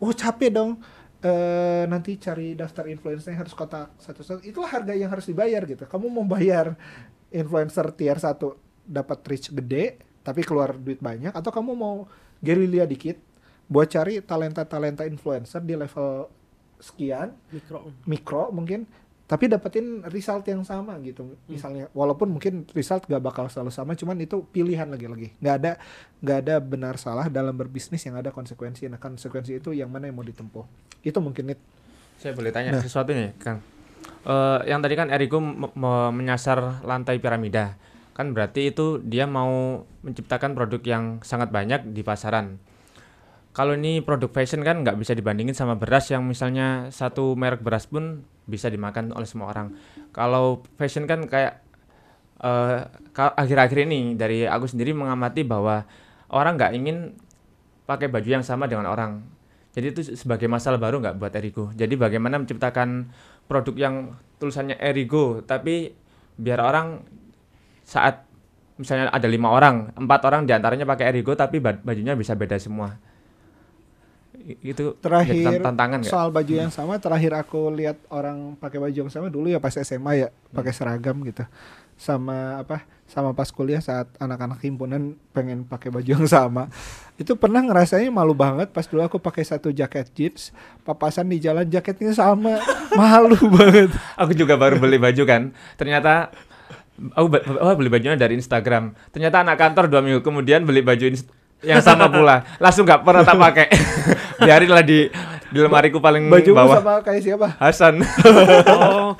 Oh 0.02 0.12
capek 0.12 0.52
dong. 0.54 0.82
eh 1.26 1.90
nanti 1.90 2.22
cari 2.22 2.54
daftar 2.54 2.86
influencer 2.86 3.34
yang 3.34 3.42
harus 3.48 3.56
kotak 3.58 3.90
satu-satu. 3.98 4.46
Itulah 4.46 4.70
harga 4.70 4.94
yang 4.94 5.10
harus 5.10 5.26
dibayar 5.26 5.64
gitu. 5.66 5.88
Kamu 5.90 6.06
mau 6.12 6.22
bayar 6.28 6.78
influencer 7.34 7.90
tier 7.98 8.20
1 8.20 8.38
dapat 8.86 9.20
reach 9.26 9.50
gede 9.50 9.98
tapi 10.22 10.42
keluar 10.46 10.78
duit 10.78 11.02
banyak 11.02 11.34
atau 11.34 11.50
kamu 11.50 11.72
mau 11.74 12.06
gerilya 12.42 12.86
dikit 12.86 13.18
buat 13.66 13.90
cari 13.90 14.22
talenta-talenta 14.22 15.06
influencer 15.10 15.62
di 15.66 15.74
level 15.74 16.30
sekian 16.78 17.34
mikro 17.50 17.90
mikro 18.06 18.44
mungkin 18.54 18.86
tapi 19.26 19.50
dapetin 19.50 20.06
result 20.14 20.46
yang 20.46 20.62
sama 20.62 21.02
gitu 21.02 21.34
misalnya 21.50 21.90
walaupun 21.98 22.30
mungkin 22.30 22.70
result 22.78 23.10
gak 23.10 23.22
bakal 23.26 23.50
selalu 23.50 23.74
sama 23.74 23.98
cuman 23.98 24.22
itu 24.22 24.46
pilihan 24.54 24.86
lagi-lagi 24.86 25.34
nggak 25.42 25.56
ada 25.66 25.72
nggak 26.22 26.38
ada 26.46 26.56
benar 26.62 26.96
salah 27.02 27.26
dalam 27.26 27.58
berbisnis 27.58 28.06
yang 28.06 28.22
ada 28.22 28.30
konsekuensi 28.30 28.86
nah 28.86 29.02
konsekuensi 29.02 29.58
itu 29.58 29.74
yang 29.74 29.90
mana 29.90 30.06
yang 30.06 30.18
mau 30.18 30.26
ditempuh 30.26 30.66
itu 31.06 31.20
mungkin 31.22 31.54
Nit. 31.54 31.62
Saya 32.18 32.34
boleh 32.34 32.50
tanya 32.50 32.82
sesuatu 32.82 33.14
nih, 33.14 33.38
Kang. 33.38 33.62
Eh, 34.26 34.60
yang 34.66 34.82
tadi 34.82 34.98
kan 34.98 35.14
me- 35.14 35.74
me- 35.78 36.12
menyasar 36.12 36.82
lantai 36.82 37.22
piramida. 37.22 37.78
Kan 38.18 38.34
berarti 38.34 38.74
itu 38.74 38.98
dia 39.06 39.30
mau 39.30 39.86
menciptakan 40.02 40.58
produk 40.58 40.82
yang 40.82 41.04
sangat 41.22 41.54
banyak 41.54 41.94
di 41.94 42.02
pasaran. 42.02 42.58
Kalau 43.56 43.72
ini 43.72 44.04
produk 44.04 44.28
fashion 44.28 44.68
kan 44.68 44.84
nggak 44.84 45.00
bisa 45.00 45.16
dibandingin 45.16 45.56
sama 45.56 45.80
beras 45.80 46.12
yang 46.12 46.28
misalnya 46.28 46.92
satu 46.92 47.40
merek 47.40 47.64
beras 47.64 47.88
pun 47.88 48.28
bisa 48.44 48.68
dimakan 48.68 49.16
oleh 49.16 49.24
semua 49.24 49.48
orang. 49.48 49.72
Kalau 50.12 50.60
fashion 50.76 51.08
kan 51.08 51.24
kayak 51.24 51.64
ka- 53.16 53.36
akhir-akhir 53.40 53.88
ini 53.88 54.20
dari 54.20 54.44
aku 54.44 54.68
sendiri 54.68 54.92
mengamati 54.92 55.48
bahwa 55.48 55.88
orang 56.28 56.60
nggak 56.60 56.74
ingin 56.76 57.16
pakai 57.88 58.12
baju 58.12 58.28
yang 58.28 58.44
sama 58.44 58.68
dengan 58.68 58.92
orang. 58.92 59.24
Jadi 59.72 59.86
itu 59.92 60.02
sebagai 60.20 60.52
masalah 60.52 60.76
baru 60.76 61.00
nggak 61.00 61.16
buat 61.16 61.32
Erigo. 61.36 61.72
Jadi 61.76 61.96
bagaimana 61.96 62.40
menciptakan 62.40 63.12
produk 63.48 63.76
yang 63.76 63.96
tulisannya 64.40 64.76
Erigo, 64.80 65.44
tapi 65.48 65.96
biar 66.36 66.60
orang 66.60 67.08
saat 67.88 68.24
misalnya 68.76 69.08
ada 69.12 69.28
lima 69.32 69.48
orang, 69.52 69.96
empat 69.96 70.22
orang 70.28 70.44
di 70.44 70.52
antaranya 70.52 70.84
pakai 70.84 71.16
Erigo, 71.16 71.36
tapi 71.40 71.64
ba- 71.64 71.80
bajunya 71.80 72.16
bisa 72.20 72.36
beda 72.36 72.60
semua. 72.60 73.00
Itu 74.46 74.94
terakhir 75.02 75.62
tan- 75.62 75.74
tantangan 75.74 76.00
nggak? 76.06 76.14
soal 76.14 76.30
baju 76.30 76.54
yang 76.54 76.70
sama 76.70 77.02
terakhir 77.02 77.34
aku 77.34 77.74
lihat 77.74 77.98
orang 78.14 78.54
pakai 78.62 78.78
baju 78.78 78.98
yang 79.06 79.12
sama 79.12 79.34
dulu 79.34 79.50
ya 79.50 79.58
pas 79.58 79.74
SMA 79.74 80.12
ya 80.22 80.28
pakai 80.54 80.70
seragam 80.70 81.18
gitu 81.26 81.42
sama 81.96 82.62
apa 82.62 82.84
sama 83.08 83.32
pas 83.32 83.48
kuliah 83.50 83.80
saat 83.80 84.06
anak-anak 84.20 84.60
himpunan 84.62 85.16
pengen 85.32 85.64
pakai 85.64 85.90
baju 85.90 86.06
yang 86.06 86.28
sama 86.28 86.68
itu 87.16 87.32
pernah 87.40 87.64
ngerasain 87.64 88.12
malu 88.12 88.36
banget 88.36 88.70
pas 88.70 88.84
dulu 88.84 89.02
aku 89.02 89.18
pakai 89.18 89.48
satu 89.48 89.72
jaket 89.72 90.12
jeans 90.12 90.52
papasan 90.84 91.32
di 91.32 91.40
jalan 91.40 91.66
jaketnya 91.66 92.12
sama 92.12 92.60
malu 93.00 93.40
banget 93.50 93.90
Aku 94.20 94.32
juga 94.32 94.56
baru 94.56 94.80
beli 94.80 94.98
baju 95.00 95.24
kan. 95.28 95.52
Ternyata 95.76 96.32
aku 97.16 97.28
oh, 97.60 97.76
beli 97.76 97.92
bajunya 97.92 98.16
dari 98.16 98.40
Instagram. 98.40 98.96
Ternyata 99.12 99.44
anak 99.44 99.60
kantor 99.60 99.92
dua 99.92 100.02
minggu 100.04 100.24
kemudian 100.24 100.64
beli 100.64 100.80
baju 100.80 101.12
yang 101.64 101.82
sama 101.84 102.08
pula. 102.08 102.48
Langsung 102.64 102.88
nggak 102.88 103.04
pernah 103.04 103.24
tak 103.28 103.38
pakai. 103.40 103.68
Biarinlah 104.38 104.82
di 104.82 105.08
di 105.46 105.58
lemariku 105.58 105.98
paling 105.98 106.26
baju 106.26 106.52
bawah. 106.54 106.78
sama 106.78 106.94
kayak 107.00 107.22
siapa 107.22 107.48
Hasan. 107.56 108.02
oh 108.68 109.14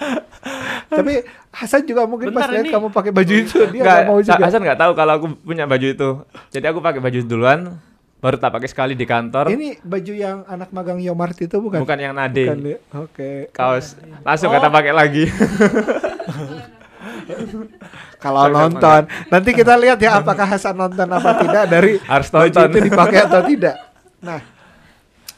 tapi 0.88 1.24
Hasan 1.50 1.82
juga 1.84 2.04
mungkin 2.04 2.30
pas 2.30 2.46
Bentar, 2.46 2.52
lihat 2.52 2.66
ini- 2.66 2.74
kamu 2.74 2.88
pakai 2.90 3.12
baju 3.12 3.34
itu 3.34 3.58
dia 3.70 3.82
Nggak, 3.82 4.00
mau 4.06 4.20
juga 4.20 4.42
Hasan 4.42 4.62
nggak 4.62 4.78
tahu 4.78 4.92
kalau 4.94 5.14
aku 5.14 5.26
punya 5.40 5.64
baju 5.64 5.88
itu. 5.88 6.10
Jadi 6.50 6.66
aku 6.66 6.80
pakai 6.80 7.00
baju 7.00 7.20
duluan, 7.22 7.60
baru 8.18 8.36
tak 8.36 8.52
pakai 8.52 8.68
sekali 8.68 8.94
di 8.94 9.04
kantor. 9.04 9.50
Ini 9.50 9.80
baju 9.82 10.14
yang 10.14 10.38
anak 10.46 10.70
magang 10.70 11.00
Yomart 11.00 11.36
itu 11.38 11.56
bukan? 11.56 11.80
Bukan 11.80 11.98
yang 11.98 12.12
nade. 12.12 12.46
Bukan 12.46 12.60
ya? 12.66 12.78
Oke. 12.98 13.30
Kaos 13.50 13.96
langsung 14.22 14.50
Oh. 14.50 14.54
kata 14.54 14.68
pakai 14.70 14.92
lagi. 14.92 15.26
Kalau 18.18 18.48
nonton, 18.48 19.02
nanti 19.28 19.50
kita 19.52 19.76
lihat 19.76 19.98
ya 19.98 20.18
apakah 20.18 20.46
Hasan 20.48 20.74
nonton 20.76 21.06
apa 21.08 21.38
tidak 21.38 21.64
dari 21.68 22.02
Harus 22.02 22.28
baju 22.28 22.50
nonton. 22.50 22.68
itu 22.68 22.80
dipakai 22.84 23.20
atau 23.22 23.42
tidak. 23.44 23.76
Nah, 24.20 24.40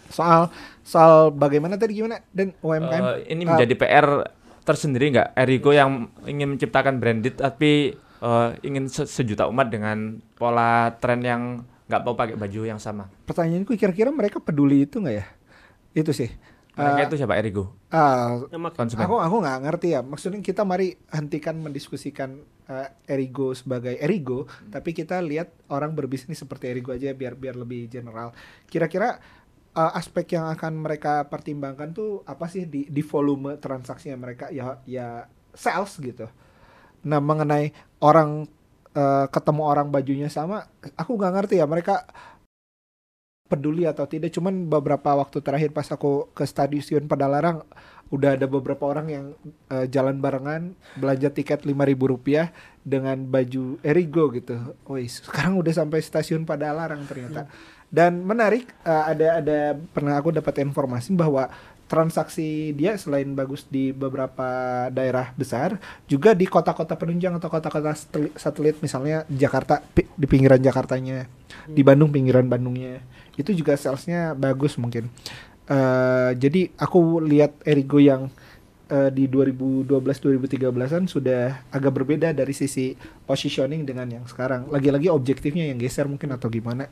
soal 0.10 0.50
soal 0.82 1.30
bagaimana 1.30 1.76
tadi 1.76 1.96
gimana 1.96 2.20
dan 2.30 2.56
UMKM 2.58 3.04
Eh, 3.22 3.32
ini 3.32 3.42
eh, 3.42 3.48
menjadi 3.48 3.74
PR 3.74 4.08
tersendiri 4.62 5.12
nggak 5.12 5.30
Erigo 5.34 5.72
yang 5.72 5.92
ingin 6.24 6.54
menciptakan 6.54 6.98
branded 6.98 7.36
tapi 7.36 7.92
eh, 7.96 8.50
ingin 8.62 8.88
se- 8.88 9.06
sejuta 9.06 9.46
umat 9.46 9.68
dengan 9.68 10.20
pola 10.34 10.96
tren 10.98 11.22
yang 11.22 11.44
nggak 11.86 12.02
mau 12.02 12.14
pakai 12.14 12.36
baju 12.36 12.62
yang 12.66 12.78
sama. 12.78 13.08
pertanyaanku 13.24 13.72
kira-kira 13.74 14.10
mereka 14.10 14.38
peduli 14.38 14.84
itu 14.84 15.00
nggak 15.00 15.16
ya? 15.16 15.26
Itu 15.94 16.12
sih. 16.12 16.28
Mereka 16.74 17.00
Eh, 17.00 17.08
itu 17.08 17.16
siapa 17.18 17.34
Erigo? 17.34 17.74
ah, 17.90 18.44
mak- 18.52 18.76
Konsumen. 18.76 19.02
aku 19.02 19.18
aku 19.18 19.36
nggak 19.40 19.58
ngerti 19.64 19.88
ya. 19.90 20.04
Maksudnya 20.04 20.38
kita 20.42 20.62
mari 20.62 20.94
hentikan 21.10 21.58
mendiskusikan 21.58 22.38
eh, 22.68 22.92
Erigo 23.08 23.56
sebagai 23.56 23.96
Erigo, 23.96 24.46
tapi 24.68 24.92
kita 24.92 25.18
lihat 25.22 25.50
orang 25.68 25.96
berbisnis 25.96 26.38
seperti 26.38 26.68
Erigo 26.68 26.92
aja 26.92 27.10
biar 27.12 27.34
biar 27.34 27.56
lebih 27.56 27.88
general. 27.88 28.36
Kira-kira 28.68 29.18
eh, 29.78 29.92
aspek 29.94 30.34
yang 30.34 30.50
akan 30.50 30.74
mereka 30.82 31.30
pertimbangkan 31.30 31.94
tuh 31.94 32.26
apa 32.26 32.50
sih 32.50 32.66
di 32.66 32.90
di 32.90 33.02
volume 33.06 33.62
transaksinya 33.62 34.18
mereka 34.18 34.50
ya 34.50 34.82
ya 34.90 35.30
sales 35.54 35.94
gitu. 36.02 36.26
Nah 37.06 37.22
mengenai 37.22 37.72
orang 38.02 38.50
eh, 38.98 39.26
ketemu 39.30 39.62
orang 39.64 39.88
bajunya 39.94 40.30
sama, 40.34 40.66
aku 40.98 41.14
nggak 41.16 41.34
ngerti 41.38 41.56
ya 41.62 41.66
mereka 41.70 42.04
peduli 43.48 43.88
atau 43.88 44.04
tidak. 44.06 44.30
Cuman 44.36 44.68
beberapa 44.68 45.16
waktu 45.16 45.40
terakhir 45.40 45.72
pas 45.72 45.88
aku 45.88 46.30
ke 46.36 46.44
stadion 46.44 47.08
Padalarang 47.08 47.64
udah 48.08 48.40
ada 48.40 48.48
beberapa 48.48 48.88
orang 48.88 49.08
yang 49.08 49.26
eh, 49.72 49.88
jalan 49.92 50.20
barengan 50.20 50.76
belanja 50.96 51.32
tiket 51.32 51.68
lima 51.68 51.84
ribu 51.84 52.08
rupiah 52.12 52.52
dengan 52.84 53.20
baju 53.24 53.80
Erigo 53.84 54.32
gitu. 54.36 54.76
Wih, 54.88 55.08
sekarang 55.08 55.60
udah 55.60 55.74
sampai 55.76 56.00
stasiun 56.04 56.44
Padalarang 56.44 57.04
ternyata. 57.08 57.48
Dan 57.88 58.28
menarik 58.28 58.68
eh, 58.84 59.04
ada 59.16 59.28
ada 59.40 59.60
pernah 59.96 60.20
aku 60.20 60.36
dapat 60.36 60.64
informasi 60.64 61.16
bahwa 61.16 61.48
transaksi 61.88 62.76
dia 62.76 63.00
selain 63.00 63.32
bagus 63.32 63.64
di 63.64 63.96
beberapa 63.96 64.48
daerah 64.92 65.32
besar 65.40 65.80
juga 66.04 66.36
di 66.36 66.44
kota-kota 66.44 67.00
penunjang 67.00 67.40
atau 67.40 67.48
kota-kota 67.48 67.96
satelit, 68.36 68.76
misalnya 68.84 69.24
Jakarta 69.32 69.80
di 69.96 70.28
pinggiran 70.28 70.60
Jakartanya 70.60 71.32
di 71.64 71.82
Bandung 71.88 72.12
pinggiran 72.12 72.52
Bandungnya 72.52 73.00
itu 73.40 73.56
juga 73.56 73.80
salesnya 73.80 74.36
bagus 74.36 74.76
mungkin. 74.76 75.08
Eh, 75.68 76.32
jadi 76.36 76.76
aku 76.76 77.24
lihat 77.24 77.64
Erigo 77.64 78.04
yang 78.04 78.28
eh, 78.92 79.10
di 79.12 79.32
2012-2013an 79.32 81.08
sudah 81.08 81.64
agak 81.72 82.04
berbeda 82.04 82.36
dari 82.36 82.52
sisi 82.52 83.00
positioning 83.24 83.88
dengan 83.88 84.12
yang 84.12 84.26
sekarang. 84.28 84.68
Lagi-lagi 84.68 85.08
objektifnya 85.08 85.72
yang 85.72 85.80
geser 85.80 86.08
mungkin 86.12 86.36
atau 86.36 86.52
gimana 86.52 86.92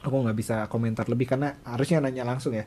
aku 0.00 0.16
nggak 0.24 0.38
bisa 0.38 0.56
komentar 0.72 1.04
lebih 1.12 1.28
karena 1.28 1.60
harusnya 1.68 2.00
nanya 2.00 2.24
langsung 2.24 2.56
ya. 2.56 2.64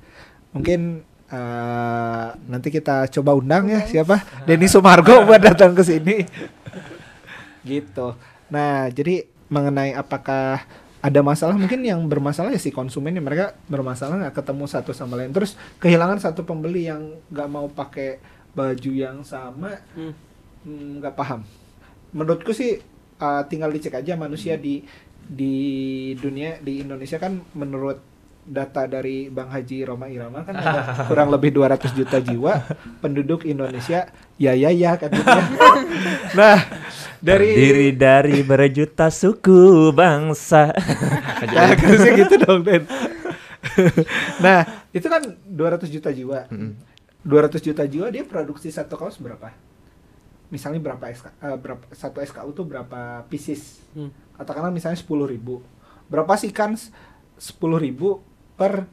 Mungkin 0.54 1.02
eh, 1.30 2.28
nanti 2.46 2.70
kita 2.70 3.10
coba 3.10 3.34
undang 3.34 3.68
ya 3.74 3.82
siapa? 3.84 4.22
Denny 4.48 4.70
Sumargo 4.70 5.26
buat 5.26 5.42
datang 5.42 5.74
ke 5.74 5.82
sini. 5.82 6.22
Gitu. 7.66 8.08
Nah 8.54 8.88
jadi 8.94 9.26
mengenai 9.50 9.98
apakah 9.98 10.62
ada 11.06 11.22
masalah 11.22 11.54
mungkin 11.54 11.86
yang 11.86 12.02
bermasalah 12.10 12.50
ya 12.50 12.58
si 12.58 12.74
konsumennya 12.74 13.22
mereka 13.22 13.54
bermasalah 13.70 14.18
nggak 14.26 14.38
ketemu 14.42 14.66
satu 14.66 14.92
sama 14.94 15.18
lain. 15.18 15.34
Terus 15.34 15.58
kehilangan 15.82 16.22
satu 16.22 16.46
pembeli 16.46 16.90
yang 16.90 17.18
nggak 17.30 17.50
mau 17.50 17.70
pakai 17.70 18.22
baju 18.56 18.92
yang 18.96 19.22
sama 19.22 19.82
Hmm. 19.94 20.14
hmm, 20.66 21.02
nggak 21.02 21.14
paham. 21.14 21.46
Menurutku 22.16 22.56
sih 22.56 22.80
uh, 23.20 23.44
tinggal 23.46 23.70
dicek 23.70 23.96
aja 24.00 24.16
manusia 24.16 24.56
di 24.56 24.84
di 25.26 26.14
dunia 26.18 26.62
di 26.62 26.86
Indonesia 26.86 27.18
kan 27.18 27.42
menurut 27.58 27.98
data 28.46 28.86
dari 28.86 29.26
Bang 29.34 29.50
Haji 29.50 29.90
Roma 29.90 30.06
Irama 30.06 30.46
kan 30.46 30.54
ada 30.54 30.82
kurang 31.10 31.34
lebih 31.34 31.50
200 31.50 31.98
juta 31.98 32.22
jiwa 32.22 32.62
penduduk 33.02 33.44
Indonesia. 33.44 34.14
Ya 34.38 34.54
ya 34.54 34.70
ya 34.70 34.96
kan. 35.02 35.10
Nah 36.38 36.60
dari 37.24 37.56
Diri 37.58 37.90
dari 37.96 38.46
berjuta 38.46 39.10
suku 39.10 39.90
bangsa. 39.96 40.70
harusnya 41.42 42.12
gitu 42.22 42.36
dong 42.38 42.62
Den. 42.62 42.86
Nah 44.44 44.86
itu 44.94 45.08
kan 45.10 45.26
200 45.26 45.90
juta 45.90 46.14
jiwa. 46.14 46.46
Mm-mm. 46.54 46.78
200 47.26 47.58
juta 47.58 47.84
jiwa 47.90 48.14
dia 48.14 48.22
produksi 48.22 48.70
satu 48.70 48.94
kaos 49.02 49.18
berapa? 49.18 49.50
Misalnya 50.54 50.78
berapa 50.78 51.10
SK, 51.10 51.26
eh, 51.42 51.58
berapa 51.58 51.84
satu 51.90 52.22
SKU 52.22 52.50
tuh 52.54 52.66
berapa 52.70 53.26
pieces? 53.26 53.82
Hmm. 53.98 54.14
Katakanlah 54.36 54.72
misalnya 54.72 55.00
10.000 55.00 55.34
ribu. 55.34 55.64
Berapa 56.08 56.36
sih 56.38 56.52
kan 56.52 56.76
10.000 56.76 57.40
ribu 57.82 58.22
per 58.56 58.86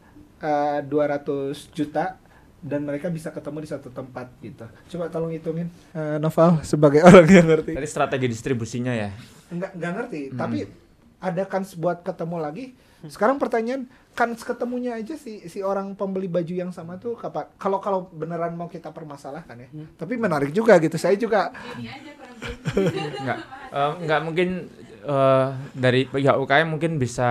eh, 0.42 0.80
200 0.82 1.54
juta 1.74 2.18
dan 2.62 2.86
mereka 2.86 3.10
bisa 3.10 3.34
ketemu 3.34 3.66
di 3.66 3.68
satu 3.68 3.90
tempat 3.90 4.30
gitu? 4.38 4.64
Coba 4.94 5.10
tolong 5.10 5.34
hitungin. 5.34 5.66
Eh, 5.92 6.16
Noval 6.22 6.62
sebagai 6.62 7.02
orang 7.08 7.26
yang 7.26 7.46
ngerti. 7.46 7.74
Tadi 7.74 7.88
strategi 7.90 8.26
distribusinya 8.30 8.94
ya. 8.94 9.10
nggak 9.52 9.70
nggak 9.76 9.92
ngerti. 9.98 10.20
Hmm. 10.32 10.38
tapi 10.40 10.58
ada 11.22 11.42
kans 11.46 11.78
buat 11.78 12.02
ketemu 12.02 12.36
lagi? 12.40 12.64
Sekarang 13.06 13.38
pertanyaan 13.38 13.86
kans 14.14 14.42
ketemunya 14.46 14.94
aja 14.94 15.18
si 15.18 15.42
si 15.50 15.58
orang 15.62 15.94
pembeli 15.98 16.26
baju 16.30 16.54
yang 16.54 16.70
sama 16.70 16.98
tuh 16.98 17.18
kapan 17.18 17.50
kalau 17.58 17.78
kalau 17.82 18.06
beneran 18.10 18.54
mau 18.54 18.70
kita 18.70 18.90
permasalahkan 18.94 19.58
ya. 19.58 19.68
Hmm. 19.70 19.86
tapi 19.98 20.18
menarik 20.18 20.50
juga 20.54 20.78
gitu. 20.82 20.94
Saya 20.98 21.14
juga 21.18 21.50
Enggak, 22.74 23.38
eh, 23.70 23.92
enggak 24.02 24.20
mungkin 24.22 24.48
eh, 25.02 25.48
dari 25.74 26.06
pihak 26.06 26.36
UKM 26.38 26.78
mungkin 26.78 26.96
bisa 26.96 27.30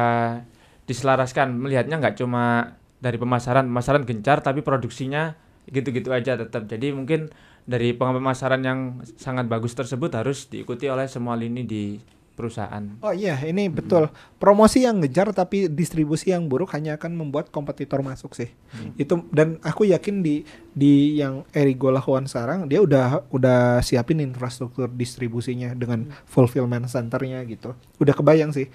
diselaraskan. 0.86 1.56
Melihatnya 1.56 1.98
nggak 1.98 2.20
cuma 2.20 2.76
dari 3.02 3.18
pemasaran 3.18 3.66
pemasaran 3.66 4.06
gencar 4.06 4.46
tapi 4.46 4.62
produksinya 4.62 5.34
gitu-gitu 5.72 6.12
aja 6.14 6.38
tetap. 6.38 6.68
Jadi 6.68 6.94
mungkin 6.94 7.32
dari 7.66 7.94
pemasaran 7.94 8.62
yang 8.62 8.80
sangat 9.18 9.46
bagus 9.48 9.74
tersebut 9.78 10.12
harus 10.18 10.50
diikuti 10.50 10.90
oleh 10.90 11.06
semua 11.06 11.38
lini 11.38 11.64
di 11.66 11.98
perusahaan. 12.34 12.82
Oh 13.04 13.14
iya 13.14 13.38
ini 13.44 13.68
betul. 13.70 14.10
Promosi 14.42 14.88
yang 14.88 15.04
ngejar 15.04 15.30
tapi 15.36 15.70
distribusi 15.70 16.34
yang 16.34 16.48
buruk 16.48 16.74
hanya 16.74 16.98
akan 16.98 17.14
membuat 17.14 17.54
kompetitor 17.54 18.02
masuk 18.02 18.34
sih. 18.34 18.50
Itu 18.96 19.28
dan 19.30 19.62
aku 19.62 19.86
yakin 19.86 20.26
di 20.26 20.48
di 20.72 21.20
yang 21.20 21.44
Erigo 21.52 21.92
lakukan 21.92 22.26
sekarang 22.26 22.66
dia 22.66 22.82
udah 22.82 23.28
udah 23.30 23.84
siapin 23.86 24.24
infrastruktur 24.24 24.90
distribusinya 24.90 25.76
dengan 25.78 26.10
fulfillment 26.26 26.88
centernya 26.90 27.44
gitu. 27.46 27.76
Udah 28.02 28.16
kebayang 28.16 28.56
sih. 28.56 28.72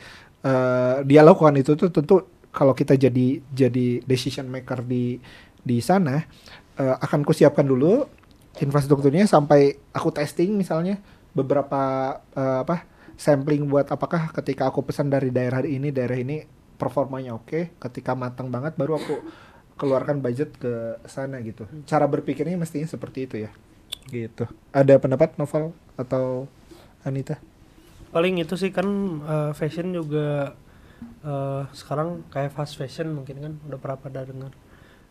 Eh, 0.47 0.97
dia 1.09 1.27
lakukan 1.27 1.59
itu 1.59 1.75
tuh 1.75 1.91
tentu 1.91 2.23
kalau 2.55 2.73
kita 2.73 2.95
jadi 2.95 3.43
jadi 3.51 4.01
decision 4.07 4.47
maker 4.47 4.87
di 4.87 5.19
di 5.67 5.83
sana 5.83 6.23
eh, 6.79 6.97
akan 7.03 7.27
kusiapkan 7.27 7.67
dulu 7.67 8.07
infrastrukturnya 8.63 9.27
sampai 9.27 9.77
aku 9.91 10.15
testing 10.15 10.55
misalnya 10.55 11.03
beberapa 11.35 12.17
eh, 12.33 12.59
apa 12.63 12.96
sampling 13.17 13.65
buat 13.67 13.89
apakah 13.89 14.31
ketika 14.31 14.69
aku 14.69 14.85
pesan 14.85 15.09
dari 15.09 15.33
daerah 15.33 15.65
ini 15.65 15.89
daerah 15.89 16.21
ini 16.21 16.45
performanya 16.77 17.33
oke 17.33 17.81
ketika 17.81 18.13
matang 18.13 18.53
banget 18.53 18.77
baru 18.77 19.01
aku 19.01 19.17
keluarkan 19.77 20.25
budget 20.25 20.57
ke 20.57 20.97
sana 21.05 21.41
gitu. 21.45 21.69
Cara 21.85 22.09
berpikirnya 22.09 22.57
mestinya 22.57 22.89
seperti 22.89 23.29
itu 23.29 23.37
ya. 23.45 23.51
Gitu. 24.09 24.49
Ada 24.73 24.97
pendapat 24.97 25.37
novel 25.37 25.77
atau 26.01 26.49
Anita? 27.05 27.37
Paling 28.11 28.41
itu 28.41 28.57
sih 28.57 28.73
kan 28.73 28.89
eh, 29.21 29.53
fashion 29.53 29.93
juga 29.93 30.57
eh, 31.21 31.63
sekarang 31.77 32.25
kayak 32.33 32.57
fast 32.57 32.81
fashion 32.81 33.13
mungkin 33.13 33.37
kan 33.37 33.53
udah 33.69 33.79
pernah 33.79 33.99
pada 34.01 34.21
dengar. 34.25 34.53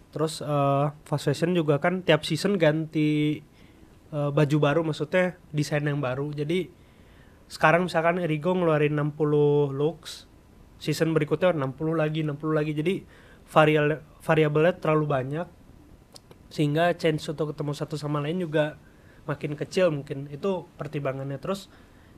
Terus 0.09 0.41
eh, 0.41 0.85
fast 1.05 1.29
fashion 1.29 1.53
juga 1.53 1.77
kan 1.77 2.01
tiap 2.01 2.25
season 2.25 2.57
ganti 2.57 3.39
eh, 4.09 4.29
baju 4.33 4.57
baru 4.57 4.81
maksudnya 4.81 5.37
desain 5.53 5.85
yang 5.85 6.01
baru. 6.01 6.33
Jadi 6.33 6.84
sekarang 7.45 7.85
misalkan 7.85 8.17
Erigo 8.17 8.57
ngeluarin 8.57 8.97
60 8.97 9.75
looks 9.77 10.25
season 10.81 11.15
berikutnya 11.15 11.55
60 11.55 11.95
lagi 11.95 12.21
60 12.25 12.57
lagi. 12.57 12.71
Jadi 12.75 12.93
varial 13.45 14.01
variabelnya 14.21 14.73
terlalu 14.77 15.05
banyak 15.05 15.47
sehingga 16.49 16.93
chance 16.95 17.25
untuk 17.29 17.53
ketemu 17.53 17.71
satu 17.73 17.95
sama 17.97 18.21
lain 18.21 18.41
juga 18.41 18.77
makin 19.29 19.57
kecil 19.57 19.93
mungkin. 19.93 20.29
Itu 20.29 20.69
pertimbangannya. 20.77 21.37
Terus 21.41 21.69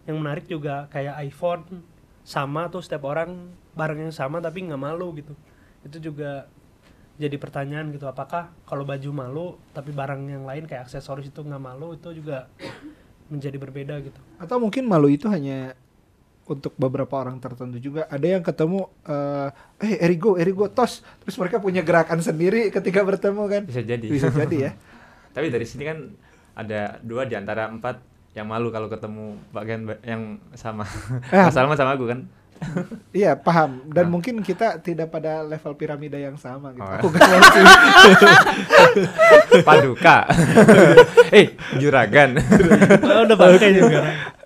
yang 0.07 0.19
menarik 0.19 0.47
juga 0.47 0.87
kayak 0.91 1.19
iPhone 1.27 1.83
sama 2.27 2.67
tuh 2.67 2.83
setiap 2.83 3.07
orang 3.07 3.55
barang 3.75 3.99
yang 4.03 4.15
sama 4.15 4.39
tapi 4.43 4.67
nggak 4.67 4.79
malu 4.79 5.15
gitu. 5.15 5.35
Itu 5.83 5.99
juga 5.99 6.47
jadi 7.17 7.33
pertanyaan 7.41 7.89
gitu 7.89 8.05
apakah 8.05 8.53
kalau 8.69 8.85
baju 8.85 9.09
malu 9.09 9.47
tapi 9.73 9.89
barang 9.89 10.21
yang 10.29 10.45
lain 10.45 10.69
kayak 10.69 10.87
aksesoris 10.87 11.31
itu 11.31 11.39
nggak 11.43 11.63
malu? 11.63 11.95
Itu 11.95 12.11
juga 12.15 12.51
menjadi 13.27 13.57
berbeda 13.59 13.99
gitu 14.01 14.19
atau 14.39 14.57
mungkin 14.59 14.87
malu 14.87 15.11
itu 15.11 15.27
hanya 15.27 15.75
untuk 16.47 16.71
beberapa 16.79 17.11
orang 17.19 17.43
tertentu 17.43 17.75
juga 17.75 18.07
ada 18.07 18.23
yang 18.23 18.39
ketemu 18.39 18.87
eh 19.03 19.49
eh 19.83 19.93
Erigo 20.07 20.39
Erigo 20.39 20.71
tos 20.71 21.03
terus 21.23 21.35
mereka 21.35 21.59
punya 21.59 21.83
gerakan 21.83 22.23
sendiri 22.23 22.71
ketika 22.71 23.03
bertemu 23.03 23.43
kan 23.51 23.63
Bisa 23.67 23.83
jadi. 23.83 24.07
bisa 24.07 24.31
jadi 24.31 24.57
ya 24.57 24.71
Tapi 25.37 25.53
dari 25.53 25.69
sini 25.69 25.85
kan 25.85 25.97
ada 26.57 26.97
dua 27.05 27.29
di 27.29 27.37
antara 27.37 27.69
empat 27.69 28.01
yang 28.33 28.49
malu 28.49 28.73
kalau 28.73 28.89
ketemu 28.89 29.37
bagian 29.53 29.85
ba- 29.85 30.01
yang 30.01 30.41
sama. 30.57 30.81
Eh. 31.29 31.45
Mas 31.45 31.53
sama 31.53 31.93
aku 31.93 32.09
kan. 32.09 32.25
Iya 33.11 33.33
paham 33.33 33.85
dan 33.87 34.05
Ah. 34.05 34.11
mungkin 34.11 34.39
kita 34.39 34.79
tidak 34.79 35.09
pada 35.09 35.41
level 35.41 35.73
piramida 35.73 36.15
yang 36.15 36.35
sama 36.35 36.71
gitu 36.71 36.83
Oh. 36.83 36.97
aku 36.97 37.07
gak 37.09 37.23
ngerti 37.23 37.61
Paduka. 39.67 40.27
eh, 41.37 41.47
juragan. 41.77 42.37
Oh, 43.07 43.23
udah 43.25 43.35
pakai 43.35 43.71
juga. 43.73 43.99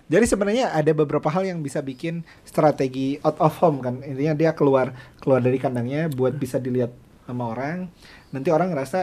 Jadi 0.06 0.24
sebenarnya 0.24 0.72
ada 0.72 0.92
beberapa 0.92 1.28
hal 1.28 1.44
yang 1.44 1.60
bisa 1.60 1.80
bikin 1.80 2.20
strategi 2.42 3.16
out 3.20 3.36
of 3.38 3.52
home 3.58 3.80
kan. 3.80 4.00
Intinya 4.00 4.32
dia 4.32 4.50
keluar 4.52 4.92
keluar 5.18 5.40
dari 5.40 5.56
kandangnya 5.56 6.08
buat 6.08 6.32
bisa 6.32 6.56
dilihat 6.56 6.92
sama 7.24 7.48
orang. 7.48 7.88
Nanti 8.30 8.48
orang 8.48 8.72
ngerasa 8.72 9.00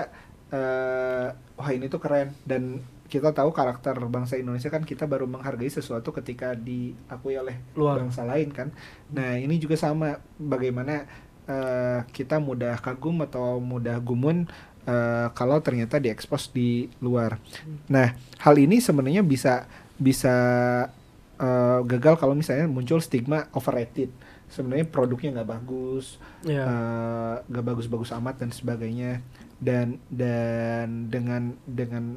eh 0.49 1.27
wah 1.29 1.69
ini 1.69 1.85
tuh 1.85 2.01
keren 2.01 2.33
dan 2.41 2.81
kita 3.09 3.33
tahu 3.33 3.49
karakter 3.49 3.97
bangsa 4.05 4.37
Indonesia 4.37 4.69
kan 4.69 4.85
kita 4.85 5.09
baru 5.09 5.25
menghargai 5.25 5.67
sesuatu 5.67 6.13
ketika 6.13 6.53
diakui 6.53 7.35
oleh 7.35 7.57
Luar. 7.73 7.97
bangsa 7.99 8.21
lain 8.23 8.53
kan. 8.53 8.69
Nah, 9.09 9.35
ini 9.35 9.57
juga 9.57 9.73
sama 9.75 10.21
bagaimana 10.37 11.09
eh, 11.43 11.99
kita 12.13 12.37
mudah 12.37 12.77
kagum 12.77 13.25
atau 13.25 13.57
mudah 13.57 13.97
gumun 13.97 14.45
eh, 14.85 15.27
kalau 15.33 15.57
ternyata 15.59 15.97
diekspos 15.97 16.53
di 16.53 16.85
luar. 17.01 17.41
Nah, 17.89 18.13
hal 18.39 18.55
ini 18.55 18.77
sebenarnya 18.77 19.25
bisa 19.25 19.65
bisa 19.97 20.35
eh, 21.35 21.79
gagal 21.83 22.15
kalau 22.21 22.37
misalnya 22.37 22.69
muncul 22.69 23.01
stigma 23.01 23.49
overrated. 23.51 24.13
Sebenarnya 24.49 24.89
produknya 24.89 25.29
nggak 25.41 25.49
bagus, 25.61 26.17
Iya. 26.41 26.65
nggak 27.45 27.65
bagus-bagus 27.65 28.09
amat 28.17 28.41
dan 28.41 28.49
sebagainya. 28.49 29.21
Dan 29.61 29.99
dan 30.09 31.11
dengan 31.11 31.53
dengan 31.67 32.15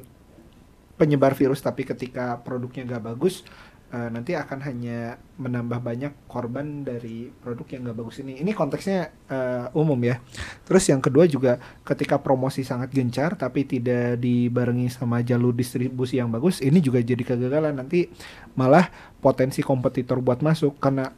penyebar 1.03 1.35
virus 1.35 1.59
tapi 1.59 1.83
ketika 1.83 2.39
produknya 2.39 2.87
nggak 2.87 3.03
bagus 3.11 3.43
eh, 3.91 4.09
nanti 4.09 4.33
akan 4.33 4.59
hanya 4.63 4.99
menambah 5.37 5.77
banyak 5.77 6.25
korban 6.25 6.81
dari 6.81 7.29
produk 7.29 7.67
yang 7.69 7.81
nggak 7.85 7.97
bagus 7.99 8.23
ini. 8.23 8.41
Ini 8.41 8.51
konteksnya 8.51 8.99
eh, 9.27 9.67
umum 9.77 9.99
ya. 10.01 10.17
Terus 10.65 10.89
yang 10.89 10.97
kedua 10.97 11.29
juga 11.29 11.61
ketika 11.83 12.17
promosi 12.17 12.65
sangat 12.65 12.89
gencar 12.89 13.37
tapi 13.37 13.67
tidak 13.67 14.17
dibarengi 14.17 14.89
sama 14.89 15.21
jalur 15.21 15.53
distribusi 15.53 16.17
yang 16.17 16.33
bagus, 16.33 16.57
ini 16.57 16.81
juga 16.81 17.05
jadi 17.05 17.21
kegagalan. 17.21 17.77
Nanti 17.77 18.09
malah 18.55 18.89
potensi 19.21 19.61
kompetitor 19.61 20.17
buat 20.25 20.41
masuk 20.41 20.81
karena 20.81 21.13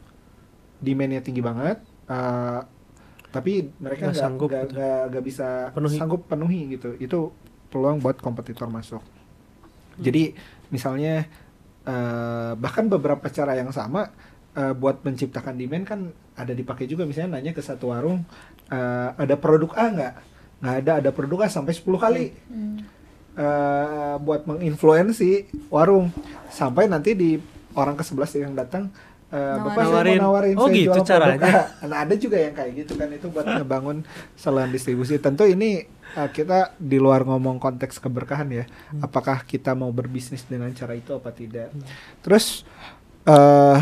demandnya 0.76 1.24
tinggi 1.24 1.40
banget. 1.40 1.80
eh, 2.06 2.60
tapi 3.26 3.68
mereka 3.80 4.08
Nggak 4.08 4.20
sanggup 4.20 4.50
gitu. 4.52 4.76
nggak 4.76 5.24
bisa 5.24 5.48
Penuhi. 5.72 5.96
sanggup 5.96 6.20
penuhi 6.24 6.60
gitu. 6.72 6.92
Itu 6.96 7.32
peluang 7.68 8.00
buat 8.00 8.20
kompetitor 8.20 8.68
masuk. 8.68 9.00
Jadi 9.96 10.36
misalnya 10.72 11.24
eh, 11.86 12.52
bahkan 12.56 12.90
beberapa 12.90 13.26
cara 13.30 13.56
yang 13.56 13.70
sama 13.70 14.10
eh, 14.56 14.74
buat 14.76 15.02
menciptakan 15.02 15.56
demand 15.56 15.84
kan 15.86 16.00
ada 16.36 16.52
dipakai 16.52 16.84
juga. 16.88 17.08
Misalnya 17.08 17.38
nanya 17.40 17.52
ke 17.56 17.62
satu 17.64 17.92
warung 17.92 18.24
eh, 18.68 19.08
ada 19.16 19.34
produk 19.36 19.72
A 19.76 19.86
nggak? 19.92 20.14
Nggak 20.60 20.76
ada 20.84 20.92
ada 21.04 21.10
produk 21.12 21.44
A 21.44 21.48
sampai 21.48 21.72
10 21.76 21.84
kali. 22.00 22.26
Eh, 23.36 24.16
buat 24.24 24.48
menginfluensi 24.48 25.52
warung. 25.68 26.08
Sampai 26.48 26.88
nanti 26.88 27.12
di 27.12 27.36
orang 27.76 27.92
ke 27.92 28.04
sebelas 28.04 28.32
yang 28.32 28.56
datang 28.56 28.88
eh, 29.32 29.56
bapak 29.58 29.74
saya 29.74 29.86
Nawarin. 29.90 30.18
mau 30.18 30.24
nawarin 30.30 30.54
Oh, 30.56 30.66
saya 30.70 30.76
gitu 30.78 30.98
jual 30.98 31.06
caranya. 31.06 31.50
A." 31.82 31.86
Nah 31.90 31.98
ada 32.06 32.14
juga 32.14 32.36
yang 32.38 32.54
kayak 32.54 32.72
gitu 32.84 32.92
kan 32.94 33.08
itu 33.10 33.26
buat 33.30 33.46
ngebangun 33.46 34.06
saluran 34.38 34.70
distribusi. 34.70 35.18
Tentu 35.18 35.44
ini 35.48 35.82
uh, 36.14 36.30
kita 36.30 36.74
di 36.78 36.98
luar 37.02 37.26
ngomong 37.26 37.58
konteks 37.58 37.98
keberkahan 37.98 38.48
ya. 38.54 38.64
Apakah 39.02 39.42
kita 39.42 39.74
mau 39.74 39.90
berbisnis 39.90 40.46
dengan 40.46 40.70
cara 40.72 40.94
itu 40.94 41.10
apa 41.10 41.34
tidak? 41.34 41.74
Terus 42.22 42.62
eh 43.26 43.80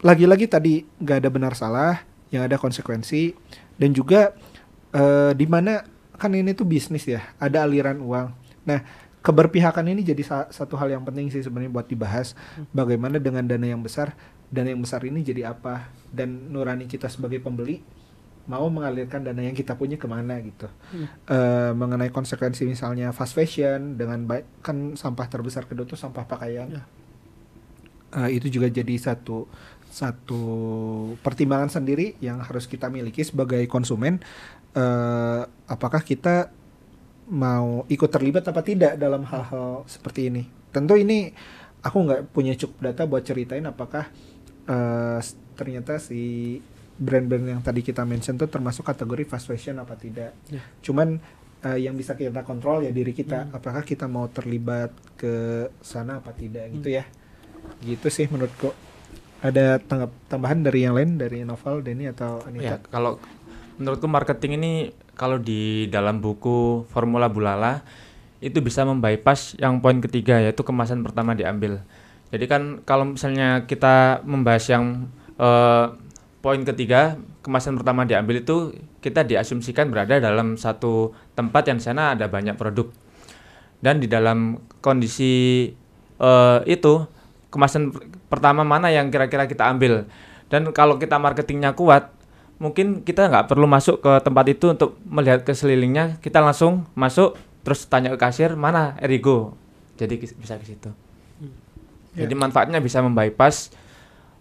lagi-lagi 0.00 0.46
tadi 0.48 0.86
nggak 1.02 1.18
ada 1.20 1.30
benar 1.30 1.52
salah, 1.58 2.00
yang 2.32 2.46
ada 2.46 2.56
konsekuensi 2.56 3.34
dan 3.76 3.90
juga 3.92 4.32
eh 4.94 5.32
di 5.34 5.46
mana 5.50 5.82
kan 6.20 6.30
ini 6.36 6.52
tuh 6.52 6.68
bisnis 6.68 7.08
ya, 7.08 7.20
ada 7.40 7.64
aliran 7.66 7.98
uang. 8.00 8.28
Nah 8.68 9.09
keberpihakan 9.20 9.84
ini 9.92 10.00
jadi 10.04 10.22
sa- 10.24 10.48
satu 10.48 10.76
hal 10.80 10.92
yang 10.92 11.04
penting 11.04 11.28
sih 11.28 11.44
sebenarnya 11.44 11.72
buat 11.72 11.88
dibahas. 11.88 12.32
Bagaimana 12.72 13.20
dengan 13.20 13.44
dana 13.44 13.66
yang 13.68 13.80
besar, 13.84 14.16
dana 14.48 14.72
yang 14.72 14.80
besar 14.80 15.04
ini 15.04 15.20
jadi 15.20 15.52
apa 15.52 15.92
dan 16.10 16.50
nurani 16.50 16.88
kita 16.88 17.06
sebagai 17.06 17.38
pembeli 17.40 17.84
mau 18.50 18.66
mengalirkan 18.66 19.22
dana 19.22 19.46
yang 19.46 19.54
kita 19.54 19.78
punya 19.78 19.94
ke 19.94 20.10
mana 20.10 20.40
gitu. 20.42 20.66
Eh, 21.30 21.72
mengenai 21.76 22.10
konsekuensi 22.10 22.66
misalnya 22.66 23.14
fast 23.14 23.36
fashion 23.36 23.94
dengan 23.94 24.26
baik 24.26 24.64
kan 24.64 24.98
sampah 24.98 25.26
terbesar 25.30 25.70
kedua 25.70 25.86
tuh 25.86 25.94
sampah 25.94 26.26
pakaian. 26.26 26.66
Ya. 26.66 26.82
Eh, 28.26 28.42
itu 28.42 28.50
juga 28.50 28.66
jadi 28.66 28.90
satu 28.98 29.46
satu 29.90 30.42
pertimbangan 31.22 31.70
sendiri 31.70 32.18
yang 32.18 32.42
harus 32.42 32.66
kita 32.66 32.90
miliki 32.90 33.22
sebagai 33.22 33.62
konsumen. 33.70 34.18
Eh, 34.74 35.42
apakah 35.70 36.02
kita 36.02 36.50
mau 37.30 37.86
ikut 37.86 38.10
terlibat 38.10 38.42
apa 38.44 38.60
tidak 38.60 38.98
dalam 38.98 39.22
hal-hal 39.22 39.86
seperti 39.86 40.28
ini? 40.28 40.42
Tentu 40.70 40.98
ini 40.98 41.30
aku 41.80 41.98
nggak 42.04 42.20
punya 42.30 42.52
cukup 42.54 42.90
data 42.90 43.06
buat 43.06 43.22
ceritain 43.22 43.64
apakah 43.64 44.10
s- 45.18 45.38
ternyata 45.54 45.96
si 45.96 46.58
brand-brand 47.00 47.46
yang 47.48 47.62
tadi 47.64 47.80
kita 47.80 48.04
mention 48.04 48.36
tuh 48.36 48.46
termasuk 48.46 48.84
kategori 48.84 49.24
fast 49.24 49.48
fashion 49.48 49.80
apa 49.80 49.96
tidak. 49.96 50.36
Ya. 50.52 50.60
Cuman 50.84 51.16
eh, 51.64 51.78
yang 51.80 51.96
bisa 51.96 52.12
kita 52.12 52.44
kontrol 52.44 52.84
ya 52.84 52.92
diri 52.92 53.12
kita, 53.12 53.48
apakah 53.52 53.80
kita 53.82 54.04
mau 54.04 54.28
terlibat 54.28 54.92
ke 55.16 55.66
sana 55.80 56.20
apa 56.20 56.36
tidak 56.36 56.68
gitu 56.76 56.92
ya. 56.92 57.04
Gitu 57.80 58.06
sih 58.12 58.28
menurutku. 58.28 58.72
Ada 59.40 59.80
tanggap 59.80 60.12
tambahan 60.28 60.60
dari 60.60 60.84
yang 60.84 60.92
lain 60.92 61.16
dari 61.16 61.40
Novel, 61.48 61.80
Denny 61.80 62.12
atau 62.12 62.44
Anita? 62.44 62.76
Ya, 62.76 62.78
kalau 62.92 63.16
menurutku 63.80 64.04
marketing 64.04 64.60
ini 64.60 64.72
kalau 65.14 65.38
di 65.38 65.86
dalam 65.88 66.18
buku 66.18 66.84
Formula 66.90 67.30
Bulala 67.30 67.82
itu 68.40 68.58
bisa 68.64 68.88
membypass 68.88 69.54
yang 69.60 69.84
poin 69.84 70.00
ketiga 70.00 70.40
yaitu 70.40 70.64
kemasan 70.64 71.04
pertama 71.04 71.36
diambil. 71.36 71.84
Jadi 72.30 72.44
kan 72.46 72.62
kalau 72.86 73.14
misalnya 73.14 73.68
kita 73.68 74.24
membahas 74.24 74.64
yang 74.70 75.10
eh, 75.36 75.86
poin 76.40 76.62
ketiga 76.64 77.20
kemasan 77.44 77.76
pertama 77.76 78.08
diambil 78.08 78.40
itu 78.40 78.72
kita 79.00 79.24
diasumsikan 79.24 79.88
berada 79.88 80.20
dalam 80.20 80.56
satu 80.56 81.12
tempat 81.36 81.68
yang 81.68 81.80
sana 81.80 82.16
ada 82.16 82.28
banyak 82.28 82.56
produk 82.56 82.88
dan 83.80 84.00
di 84.00 84.08
dalam 84.08 84.60
kondisi 84.80 85.68
eh, 86.20 86.58
itu 86.68 87.04
kemasan 87.52 87.92
per- 87.92 88.08
pertama 88.30 88.62
mana 88.62 88.88
yang 88.92 89.10
kira-kira 89.10 89.50
kita 89.50 89.68
ambil 89.68 90.06
dan 90.52 90.70
kalau 90.70 90.96
kita 90.96 91.18
marketingnya 91.18 91.74
kuat 91.74 92.12
mungkin 92.60 93.00
kita 93.00 93.32
nggak 93.32 93.48
perlu 93.48 93.64
masuk 93.64 94.04
ke 94.04 94.12
tempat 94.20 94.44
itu 94.52 94.68
untuk 94.68 95.00
melihat 95.08 95.40
ke 95.42 95.56
selilingnya 95.56 96.20
kita 96.20 96.44
langsung 96.44 96.84
masuk 96.92 97.34
terus 97.64 97.88
tanya 97.88 98.12
ke 98.12 98.20
kasir 98.20 98.52
mana 98.52 99.00
Erigo? 99.00 99.56
Jadi 99.96 100.20
bisa 100.20 100.60
ke 100.60 100.68
situ. 100.68 100.92
Ya. 102.10 102.26
jadi 102.26 102.34
manfaatnya 102.34 102.82
bisa 102.82 102.98
membypass 103.00 103.70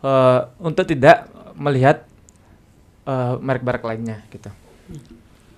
eh, 0.01 0.39
untuk 0.59 0.89
tidak 0.89 1.30
melihat 1.53 2.03
eh, 3.07 3.34
merek-merek 3.39 3.84
lainnya 3.86 4.26
gitu. 4.34 4.51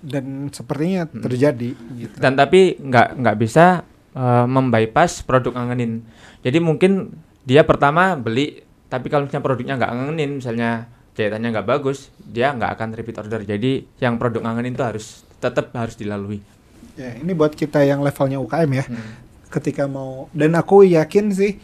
Dan 0.02 0.50
sepertinya 0.50 1.06
terjadi 1.08 1.72
gitu. 1.72 2.14
dan 2.18 2.34
tapi 2.36 2.78
nggak 2.78 3.16
nggak 3.16 3.36
bisa 3.42 3.82
eh, 4.14 4.46
membypass 4.46 5.26
produk 5.26 5.56
ngangenin. 5.58 6.04
Jadi 6.46 6.58
mungkin 6.62 7.16
dia 7.42 7.66
pertama 7.66 8.14
beli 8.14 8.62
tapi 8.86 9.08
kalau 9.08 9.24
misalnya 9.24 9.46
produknya 9.46 9.74
nggak 9.80 9.92
ngangenin 9.96 10.30
misalnya 10.38 10.70
jahitannya 11.12 11.52
nggak 11.52 11.68
bagus 11.68 12.08
dia 12.18 12.52
nggak 12.52 12.78
akan 12.78 12.88
repeat 12.96 13.16
order 13.20 13.40
jadi 13.44 13.84
yang 14.00 14.16
produk 14.16 14.48
ngangenin 14.48 14.72
itu 14.72 14.84
harus 14.84 15.06
tetap 15.42 15.74
harus 15.76 15.98
dilalui 15.98 16.40
Ya, 16.92 17.16
ini 17.16 17.32
buat 17.32 17.56
kita 17.56 17.80
yang 17.88 18.04
levelnya 18.04 18.36
UKM 18.42 18.70
ya. 18.76 18.84
Hmm. 18.84 19.12
Ketika 19.48 19.84
mau 19.88 20.28
dan 20.32 20.56
aku 20.56 20.84
yakin 20.84 21.32
sih 21.32 21.56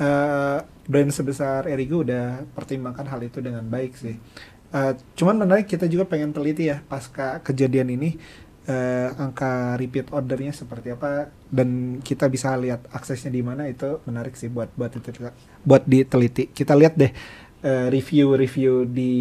eh, 0.00 0.58
brand 0.64 1.12
sebesar 1.12 1.68
Erigo 1.68 2.04
udah 2.04 2.44
pertimbangkan 2.52 3.08
hal 3.08 3.20
itu 3.24 3.44
dengan 3.44 3.64
baik 3.64 3.96
sih. 3.96 4.16
Eh, 4.70 4.92
cuman 5.16 5.44
menarik 5.44 5.68
kita 5.68 5.88
juga 5.88 6.08
pengen 6.08 6.32
teliti 6.32 6.68
ya 6.68 6.80
pasca 6.84 7.40
kejadian 7.44 7.92
ini 7.92 8.16
eh, 8.68 9.08
angka 9.20 9.76
repeat 9.76 10.12
ordernya 10.12 10.52
seperti 10.52 10.96
apa 10.96 11.32
dan 11.48 12.00
kita 12.00 12.28
bisa 12.28 12.56
lihat 12.56 12.88
aksesnya 12.92 13.32
di 13.32 13.40
mana 13.44 13.68
itu 13.68 14.00
menarik 14.04 14.36
sih 14.36 14.48
buat 14.48 14.72
buat 14.76 14.92
itu 14.96 15.12
buat 15.64 15.84
diteliti. 15.84 16.52
Kita 16.52 16.72
lihat 16.72 16.96
deh 16.96 17.12
eh, 17.60 17.88
review-review 17.92 18.88
di 18.88 19.12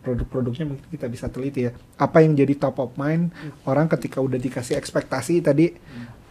produk-produknya 0.00 0.64
mungkin 0.68 0.86
kita 0.88 1.08
bisa 1.08 1.26
teliti 1.32 1.68
ya. 1.68 1.72
Apa 1.96 2.20
yang 2.20 2.36
jadi 2.36 2.54
top 2.56 2.76
of 2.80 2.92
mind 3.00 3.32
orang 3.64 3.88
ketika 3.88 4.20
udah 4.20 4.36
dikasih 4.36 4.76
ekspektasi 4.76 5.40
tadi 5.40 5.72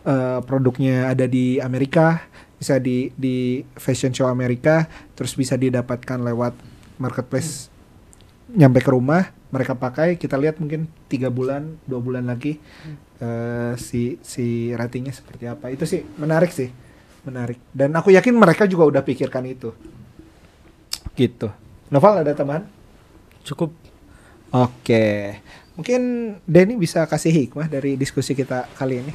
eh, 0.05 0.39
produknya 0.45 1.09
ada 1.09 1.25
di 1.25 1.57
Amerika, 1.57 2.21
bisa 2.57 2.77
di 2.77 3.11
di 3.17 3.65
fashion 3.75 4.13
show 4.15 4.29
Amerika 4.29 4.87
terus 5.17 5.35
bisa 5.35 5.59
didapatkan 5.59 6.21
lewat 6.23 6.55
marketplace 7.01 7.67
nyampe 8.55 8.79
ke 8.79 8.93
rumah 8.93 9.35
mereka 9.51 9.75
pakai 9.75 10.15
kita 10.15 10.39
lihat 10.39 10.61
mungkin 10.61 10.87
tiga 11.11 11.27
bulan 11.27 11.75
dua 11.87 11.99
bulan 11.99 12.27
lagi 12.27 12.61
eh, 13.19 13.73
si 13.75 14.21
si 14.21 14.71
ratingnya 14.71 15.11
seperti 15.11 15.49
apa. 15.49 15.71
Itu 15.73 15.83
sih 15.89 16.05
menarik 16.19 16.51
sih 16.53 16.69
menarik. 17.25 17.57
Dan 17.73 17.95
aku 17.97 18.13
yakin 18.13 18.37
mereka 18.37 18.69
juga 18.69 18.85
udah 18.85 19.01
pikirkan 19.01 19.43
itu 19.49 19.73
gitu 21.17 21.49
Noval 21.89 22.21
ada 22.21 22.35
teman 22.35 22.67
Cukup 23.45 23.71
Oke, 24.55 25.35
mungkin 25.75 26.01
Denny 26.47 26.79
bisa 26.79 27.03
kasih 27.11 27.43
hikmah 27.43 27.67
dari 27.67 27.99
diskusi 27.99 28.31
kita 28.31 28.71
kali 28.79 29.03
ini. 29.03 29.13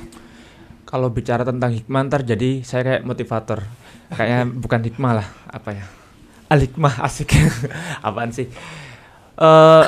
Kalau 0.85 1.09
bicara 1.09 1.49
tentang 1.49 1.73
hikmah 1.73 2.13
ntar 2.13 2.21
jadi 2.29 2.61
saya 2.61 2.85
kayak 2.85 3.03
motivator. 3.09 3.65
Kayaknya 4.13 4.41
bukan 4.69 4.81
hikmah 4.85 5.13
lah, 5.17 5.29
apa 5.49 5.71
ya? 5.73 5.85
Al 6.53 6.61
hikmah 6.61 7.01
asik. 7.01 7.33
Apaan 8.07 8.37
sih? 8.37 8.53
Eh 9.41 9.85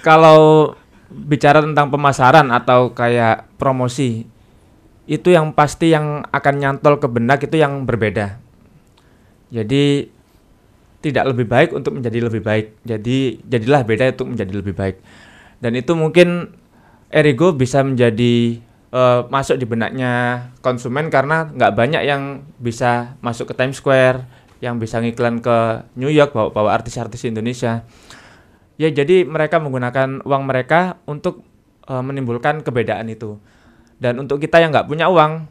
kalau 0.00 0.72
bicara 1.12 1.60
tentang 1.60 1.92
pemasaran 1.92 2.48
atau 2.48 2.96
kayak 2.96 3.52
promosi 3.60 4.24
itu 5.04 5.28
yang 5.28 5.52
pasti 5.52 5.92
yang 5.92 6.24
akan 6.32 6.54
nyantol 6.56 6.96
ke 6.96 7.08
benak 7.10 7.44
itu 7.44 7.60
yang 7.60 7.84
berbeda. 7.84 8.40
Jadi 9.52 10.08
tidak 11.06 11.30
lebih 11.30 11.46
baik 11.46 11.70
untuk 11.70 11.94
menjadi 11.94 12.18
lebih 12.26 12.42
baik. 12.42 12.82
Jadi 12.82 13.38
jadilah 13.46 13.86
beda 13.86 14.10
untuk 14.18 14.34
menjadi 14.34 14.52
lebih 14.58 14.74
baik. 14.74 14.96
Dan 15.62 15.78
itu 15.78 15.94
mungkin 15.94 16.50
Erigo 17.06 17.54
bisa 17.54 17.86
menjadi 17.86 18.58
eh, 18.90 19.20
masuk 19.30 19.54
di 19.62 19.66
benaknya 19.70 20.46
konsumen 20.58 21.06
karena 21.06 21.46
nggak 21.46 21.72
banyak 21.78 22.02
yang 22.02 22.42
bisa 22.58 23.14
masuk 23.22 23.54
ke 23.54 23.54
Times 23.54 23.78
Square, 23.78 24.26
yang 24.58 24.82
bisa 24.82 24.98
ngiklan 24.98 25.38
ke 25.38 25.86
New 25.94 26.10
York 26.10 26.34
bawa 26.34 26.50
bawa 26.50 26.70
artis-artis 26.74 27.22
Indonesia. 27.22 27.86
Ya 28.76 28.90
jadi 28.90 29.24
mereka 29.24 29.62
menggunakan 29.62 30.26
uang 30.26 30.42
mereka 30.42 30.98
untuk 31.06 31.46
eh, 31.86 32.02
menimbulkan 32.02 32.66
kebedaan 32.66 33.06
itu. 33.06 33.38
Dan 33.96 34.20
untuk 34.20 34.42
kita 34.42 34.60
yang 34.60 34.74
nggak 34.74 34.90
punya 34.90 35.08
uang, 35.08 35.46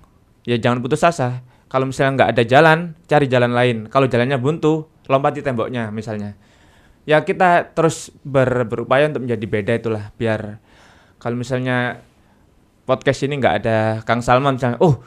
ya 0.46 0.60
jangan 0.60 0.84
putus 0.84 1.02
asa. 1.02 1.42
Kalau 1.66 1.90
misalnya 1.90 2.12
nggak 2.22 2.30
ada 2.38 2.44
jalan, 2.46 2.78
cari 3.10 3.26
jalan 3.26 3.52
lain. 3.58 3.78
Kalau 3.90 4.06
jalannya 4.06 4.38
buntu, 4.38 4.86
lompati 5.06 5.42
temboknya 5.42 5.90
misalnya. 5.90 6.34
Ya 7.06 7.22
kita 7.22 7.70
terus 7.72 8.10
ber- 8.26 8.66
berupaya 8.66 9.06
untuk 9.06 9.24
menjadi 9.24 9.46
beda 9.46 9.74
itulah 9.78 10.04
biar 10.18 10.58
kalau 11.22 11.38
misalnya 11.38 12.02
podcast 12.86 13.26
ini 13.26 13.38
nggak 13.38 13.56
ada 13.62 13.78
Kang 14.02 14.22
Salman 14.22 14.58
misalnya, 14.58 14.78
oh 14.82 15.02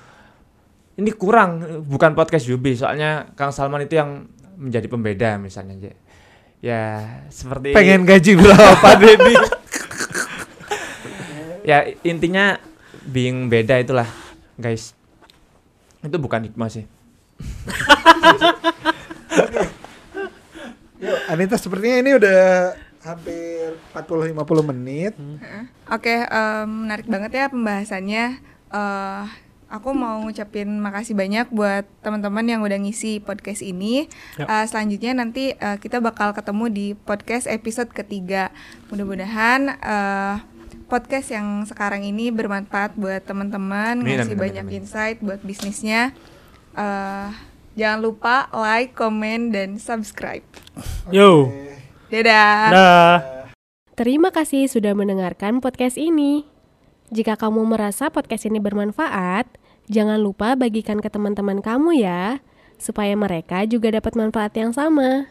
ini 0.98 1.10
kurang 1.14 1.62
bukan 1.86 2.14
podcast 2.14 2.46
Yubi 2.46 2.74
soalnya 2.74 3.30
Kang 3.34 3.50
Salman 3.50 3.82
itu 3.82 3.94
yang 3.94 4.26
menjadi 4.58 4.86
pembeda 4.90 5.38
misalnya 5.38 5.78
Ya, 5.78 5.94
ya 6.58 6.82
seperti 7.30 7.70
Pengen 7.70 8.02
gaji 8.02 8.34
berapa 8.34 8.88
Denny? 9.02 9.34
ya 11.62 11.84
intinya 12.02 12.58
being 13.04 13.46
beda 13.46 13.78
itulah 13.78 14.08
guys 14.56 14.94
itu 16.00 16.16
bukan 16.16 16.46
hikmah 16.46 16.66
sih 16.66 16.86
Anita 21.28 21.60
sepertinya 21.60 22.00
ini 22.00 22.10
udah 22.16 22.72
hampir 23.04 23.76
40-50 23.92 24.64
menit. 24.72 25.12
Oke, 25.92 26.24
em, 26.24 26.88
menarik 26.88 27.04
banget 27.04 27.30
ya 27.36 27.46
pembahasannya. 27.52 28.40
Eh, 28.72 29.24
aku 29.68 29.92
mau 29.92 30.24
ngucapin 30.24 30.80
makasih 30.80 31.12
banyak 31.12 31.52
buat 31.52 31.84
teman-teman 32.00 32.48
yang 32.48 32.60
udah 32.64 32.80
ngisi 32.80 33.20
podcast 33.20 33.60
ini. 33.60 34.08
Yap. 34.40 34.48
Eh, 34.48 34.64
selanjutnya 34.72 35.12
nanti 35.12 35.52
eh, 35.52 35.76
kita 35.76 36.00
bakal 36.00 36.32
ketemu 36.32 36.64
di 36.72 36.86
podcast 36.96 37.44
episode 37.44 37.92
ketiga. 37.92 38.48
Mudah-mudahan 38.88 39.76
eh, 39.76 40.34
podcast 40.88 41.28
yang 41.28 41.68
sekarang 41.68 42.08
ini 42.08 42.32
bermanfaat 42.32 42.96
buat 42.96 43.20
teman-teman, 43.20 44.00
ngasih 44.00 44.32
amin, 44.32 44.40
banyak 44.40 44.64
amin. 44.64 44.80
insight 44.80 45.20
buat 45.20 45.44
bisnisnya. 45.44 46.16
Eh, 46.72 47.28
jangan 47.78 48.02
lupa 48.02 48.50
like, 48.50 48.98
comment, 48.98 49.54
dan 49.54 49.78
subscribe. 49.78 50.42
Yo. 51.14 51.54
Dadah. 52.10 52.58
Dah. 52.74 53.16
Terima 53.94 54.34
kasih 54.34 54.66
sudah 54.66 54.98
mendengarkan 54.98 55.62
podcast 55.62 55.94
ini. 55.94 56.42
Jika 57.14 57.38
kamu 57.38 57.62
merasa 57.64 58.10
podcast 58.10 58.50
ini 58.50 58.58
bermanfaat, 58.58 59.46
jangan 59.86 60.18
lupa 60.18 60.58
bagikan 60.58 60.98
ke 60.98 61.06
teman-teman 61.06 61.62
kamu 61.62 62.02
ya, 62.02 62.42
supaya 62.76 63.14
mereka 63.14 63.64
juga 63.64 63.94
dapat 63.94 64.18
manfaat 64.18 64.52
yang 64.58 64.74
sama. 64.74 65.30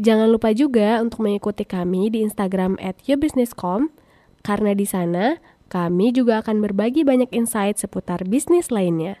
Jangan 0.00 0.30
lupa 0.30 0.54
juga 0.54 1.02
untuk 1.02 1.26
mengikuti 1.26 1.66
kami 1.66 2.08
di 2.08 2.24
Instagram 2.24 2.78
@yourbusiness.com 3.04 3.92
karena 4.40 4.72
di 4.72 4.86
sana 4.88 5.36
kami 5.68 6.10
juga 6.16 6.40
akan 6.40 6.64
berbagi 6.64 7.04
banyak 7.04 7.28
insight 7.36 7.76
seputar 7.76 8.24
bisnis 8.24 8.72
lainnya. 8.72 9.20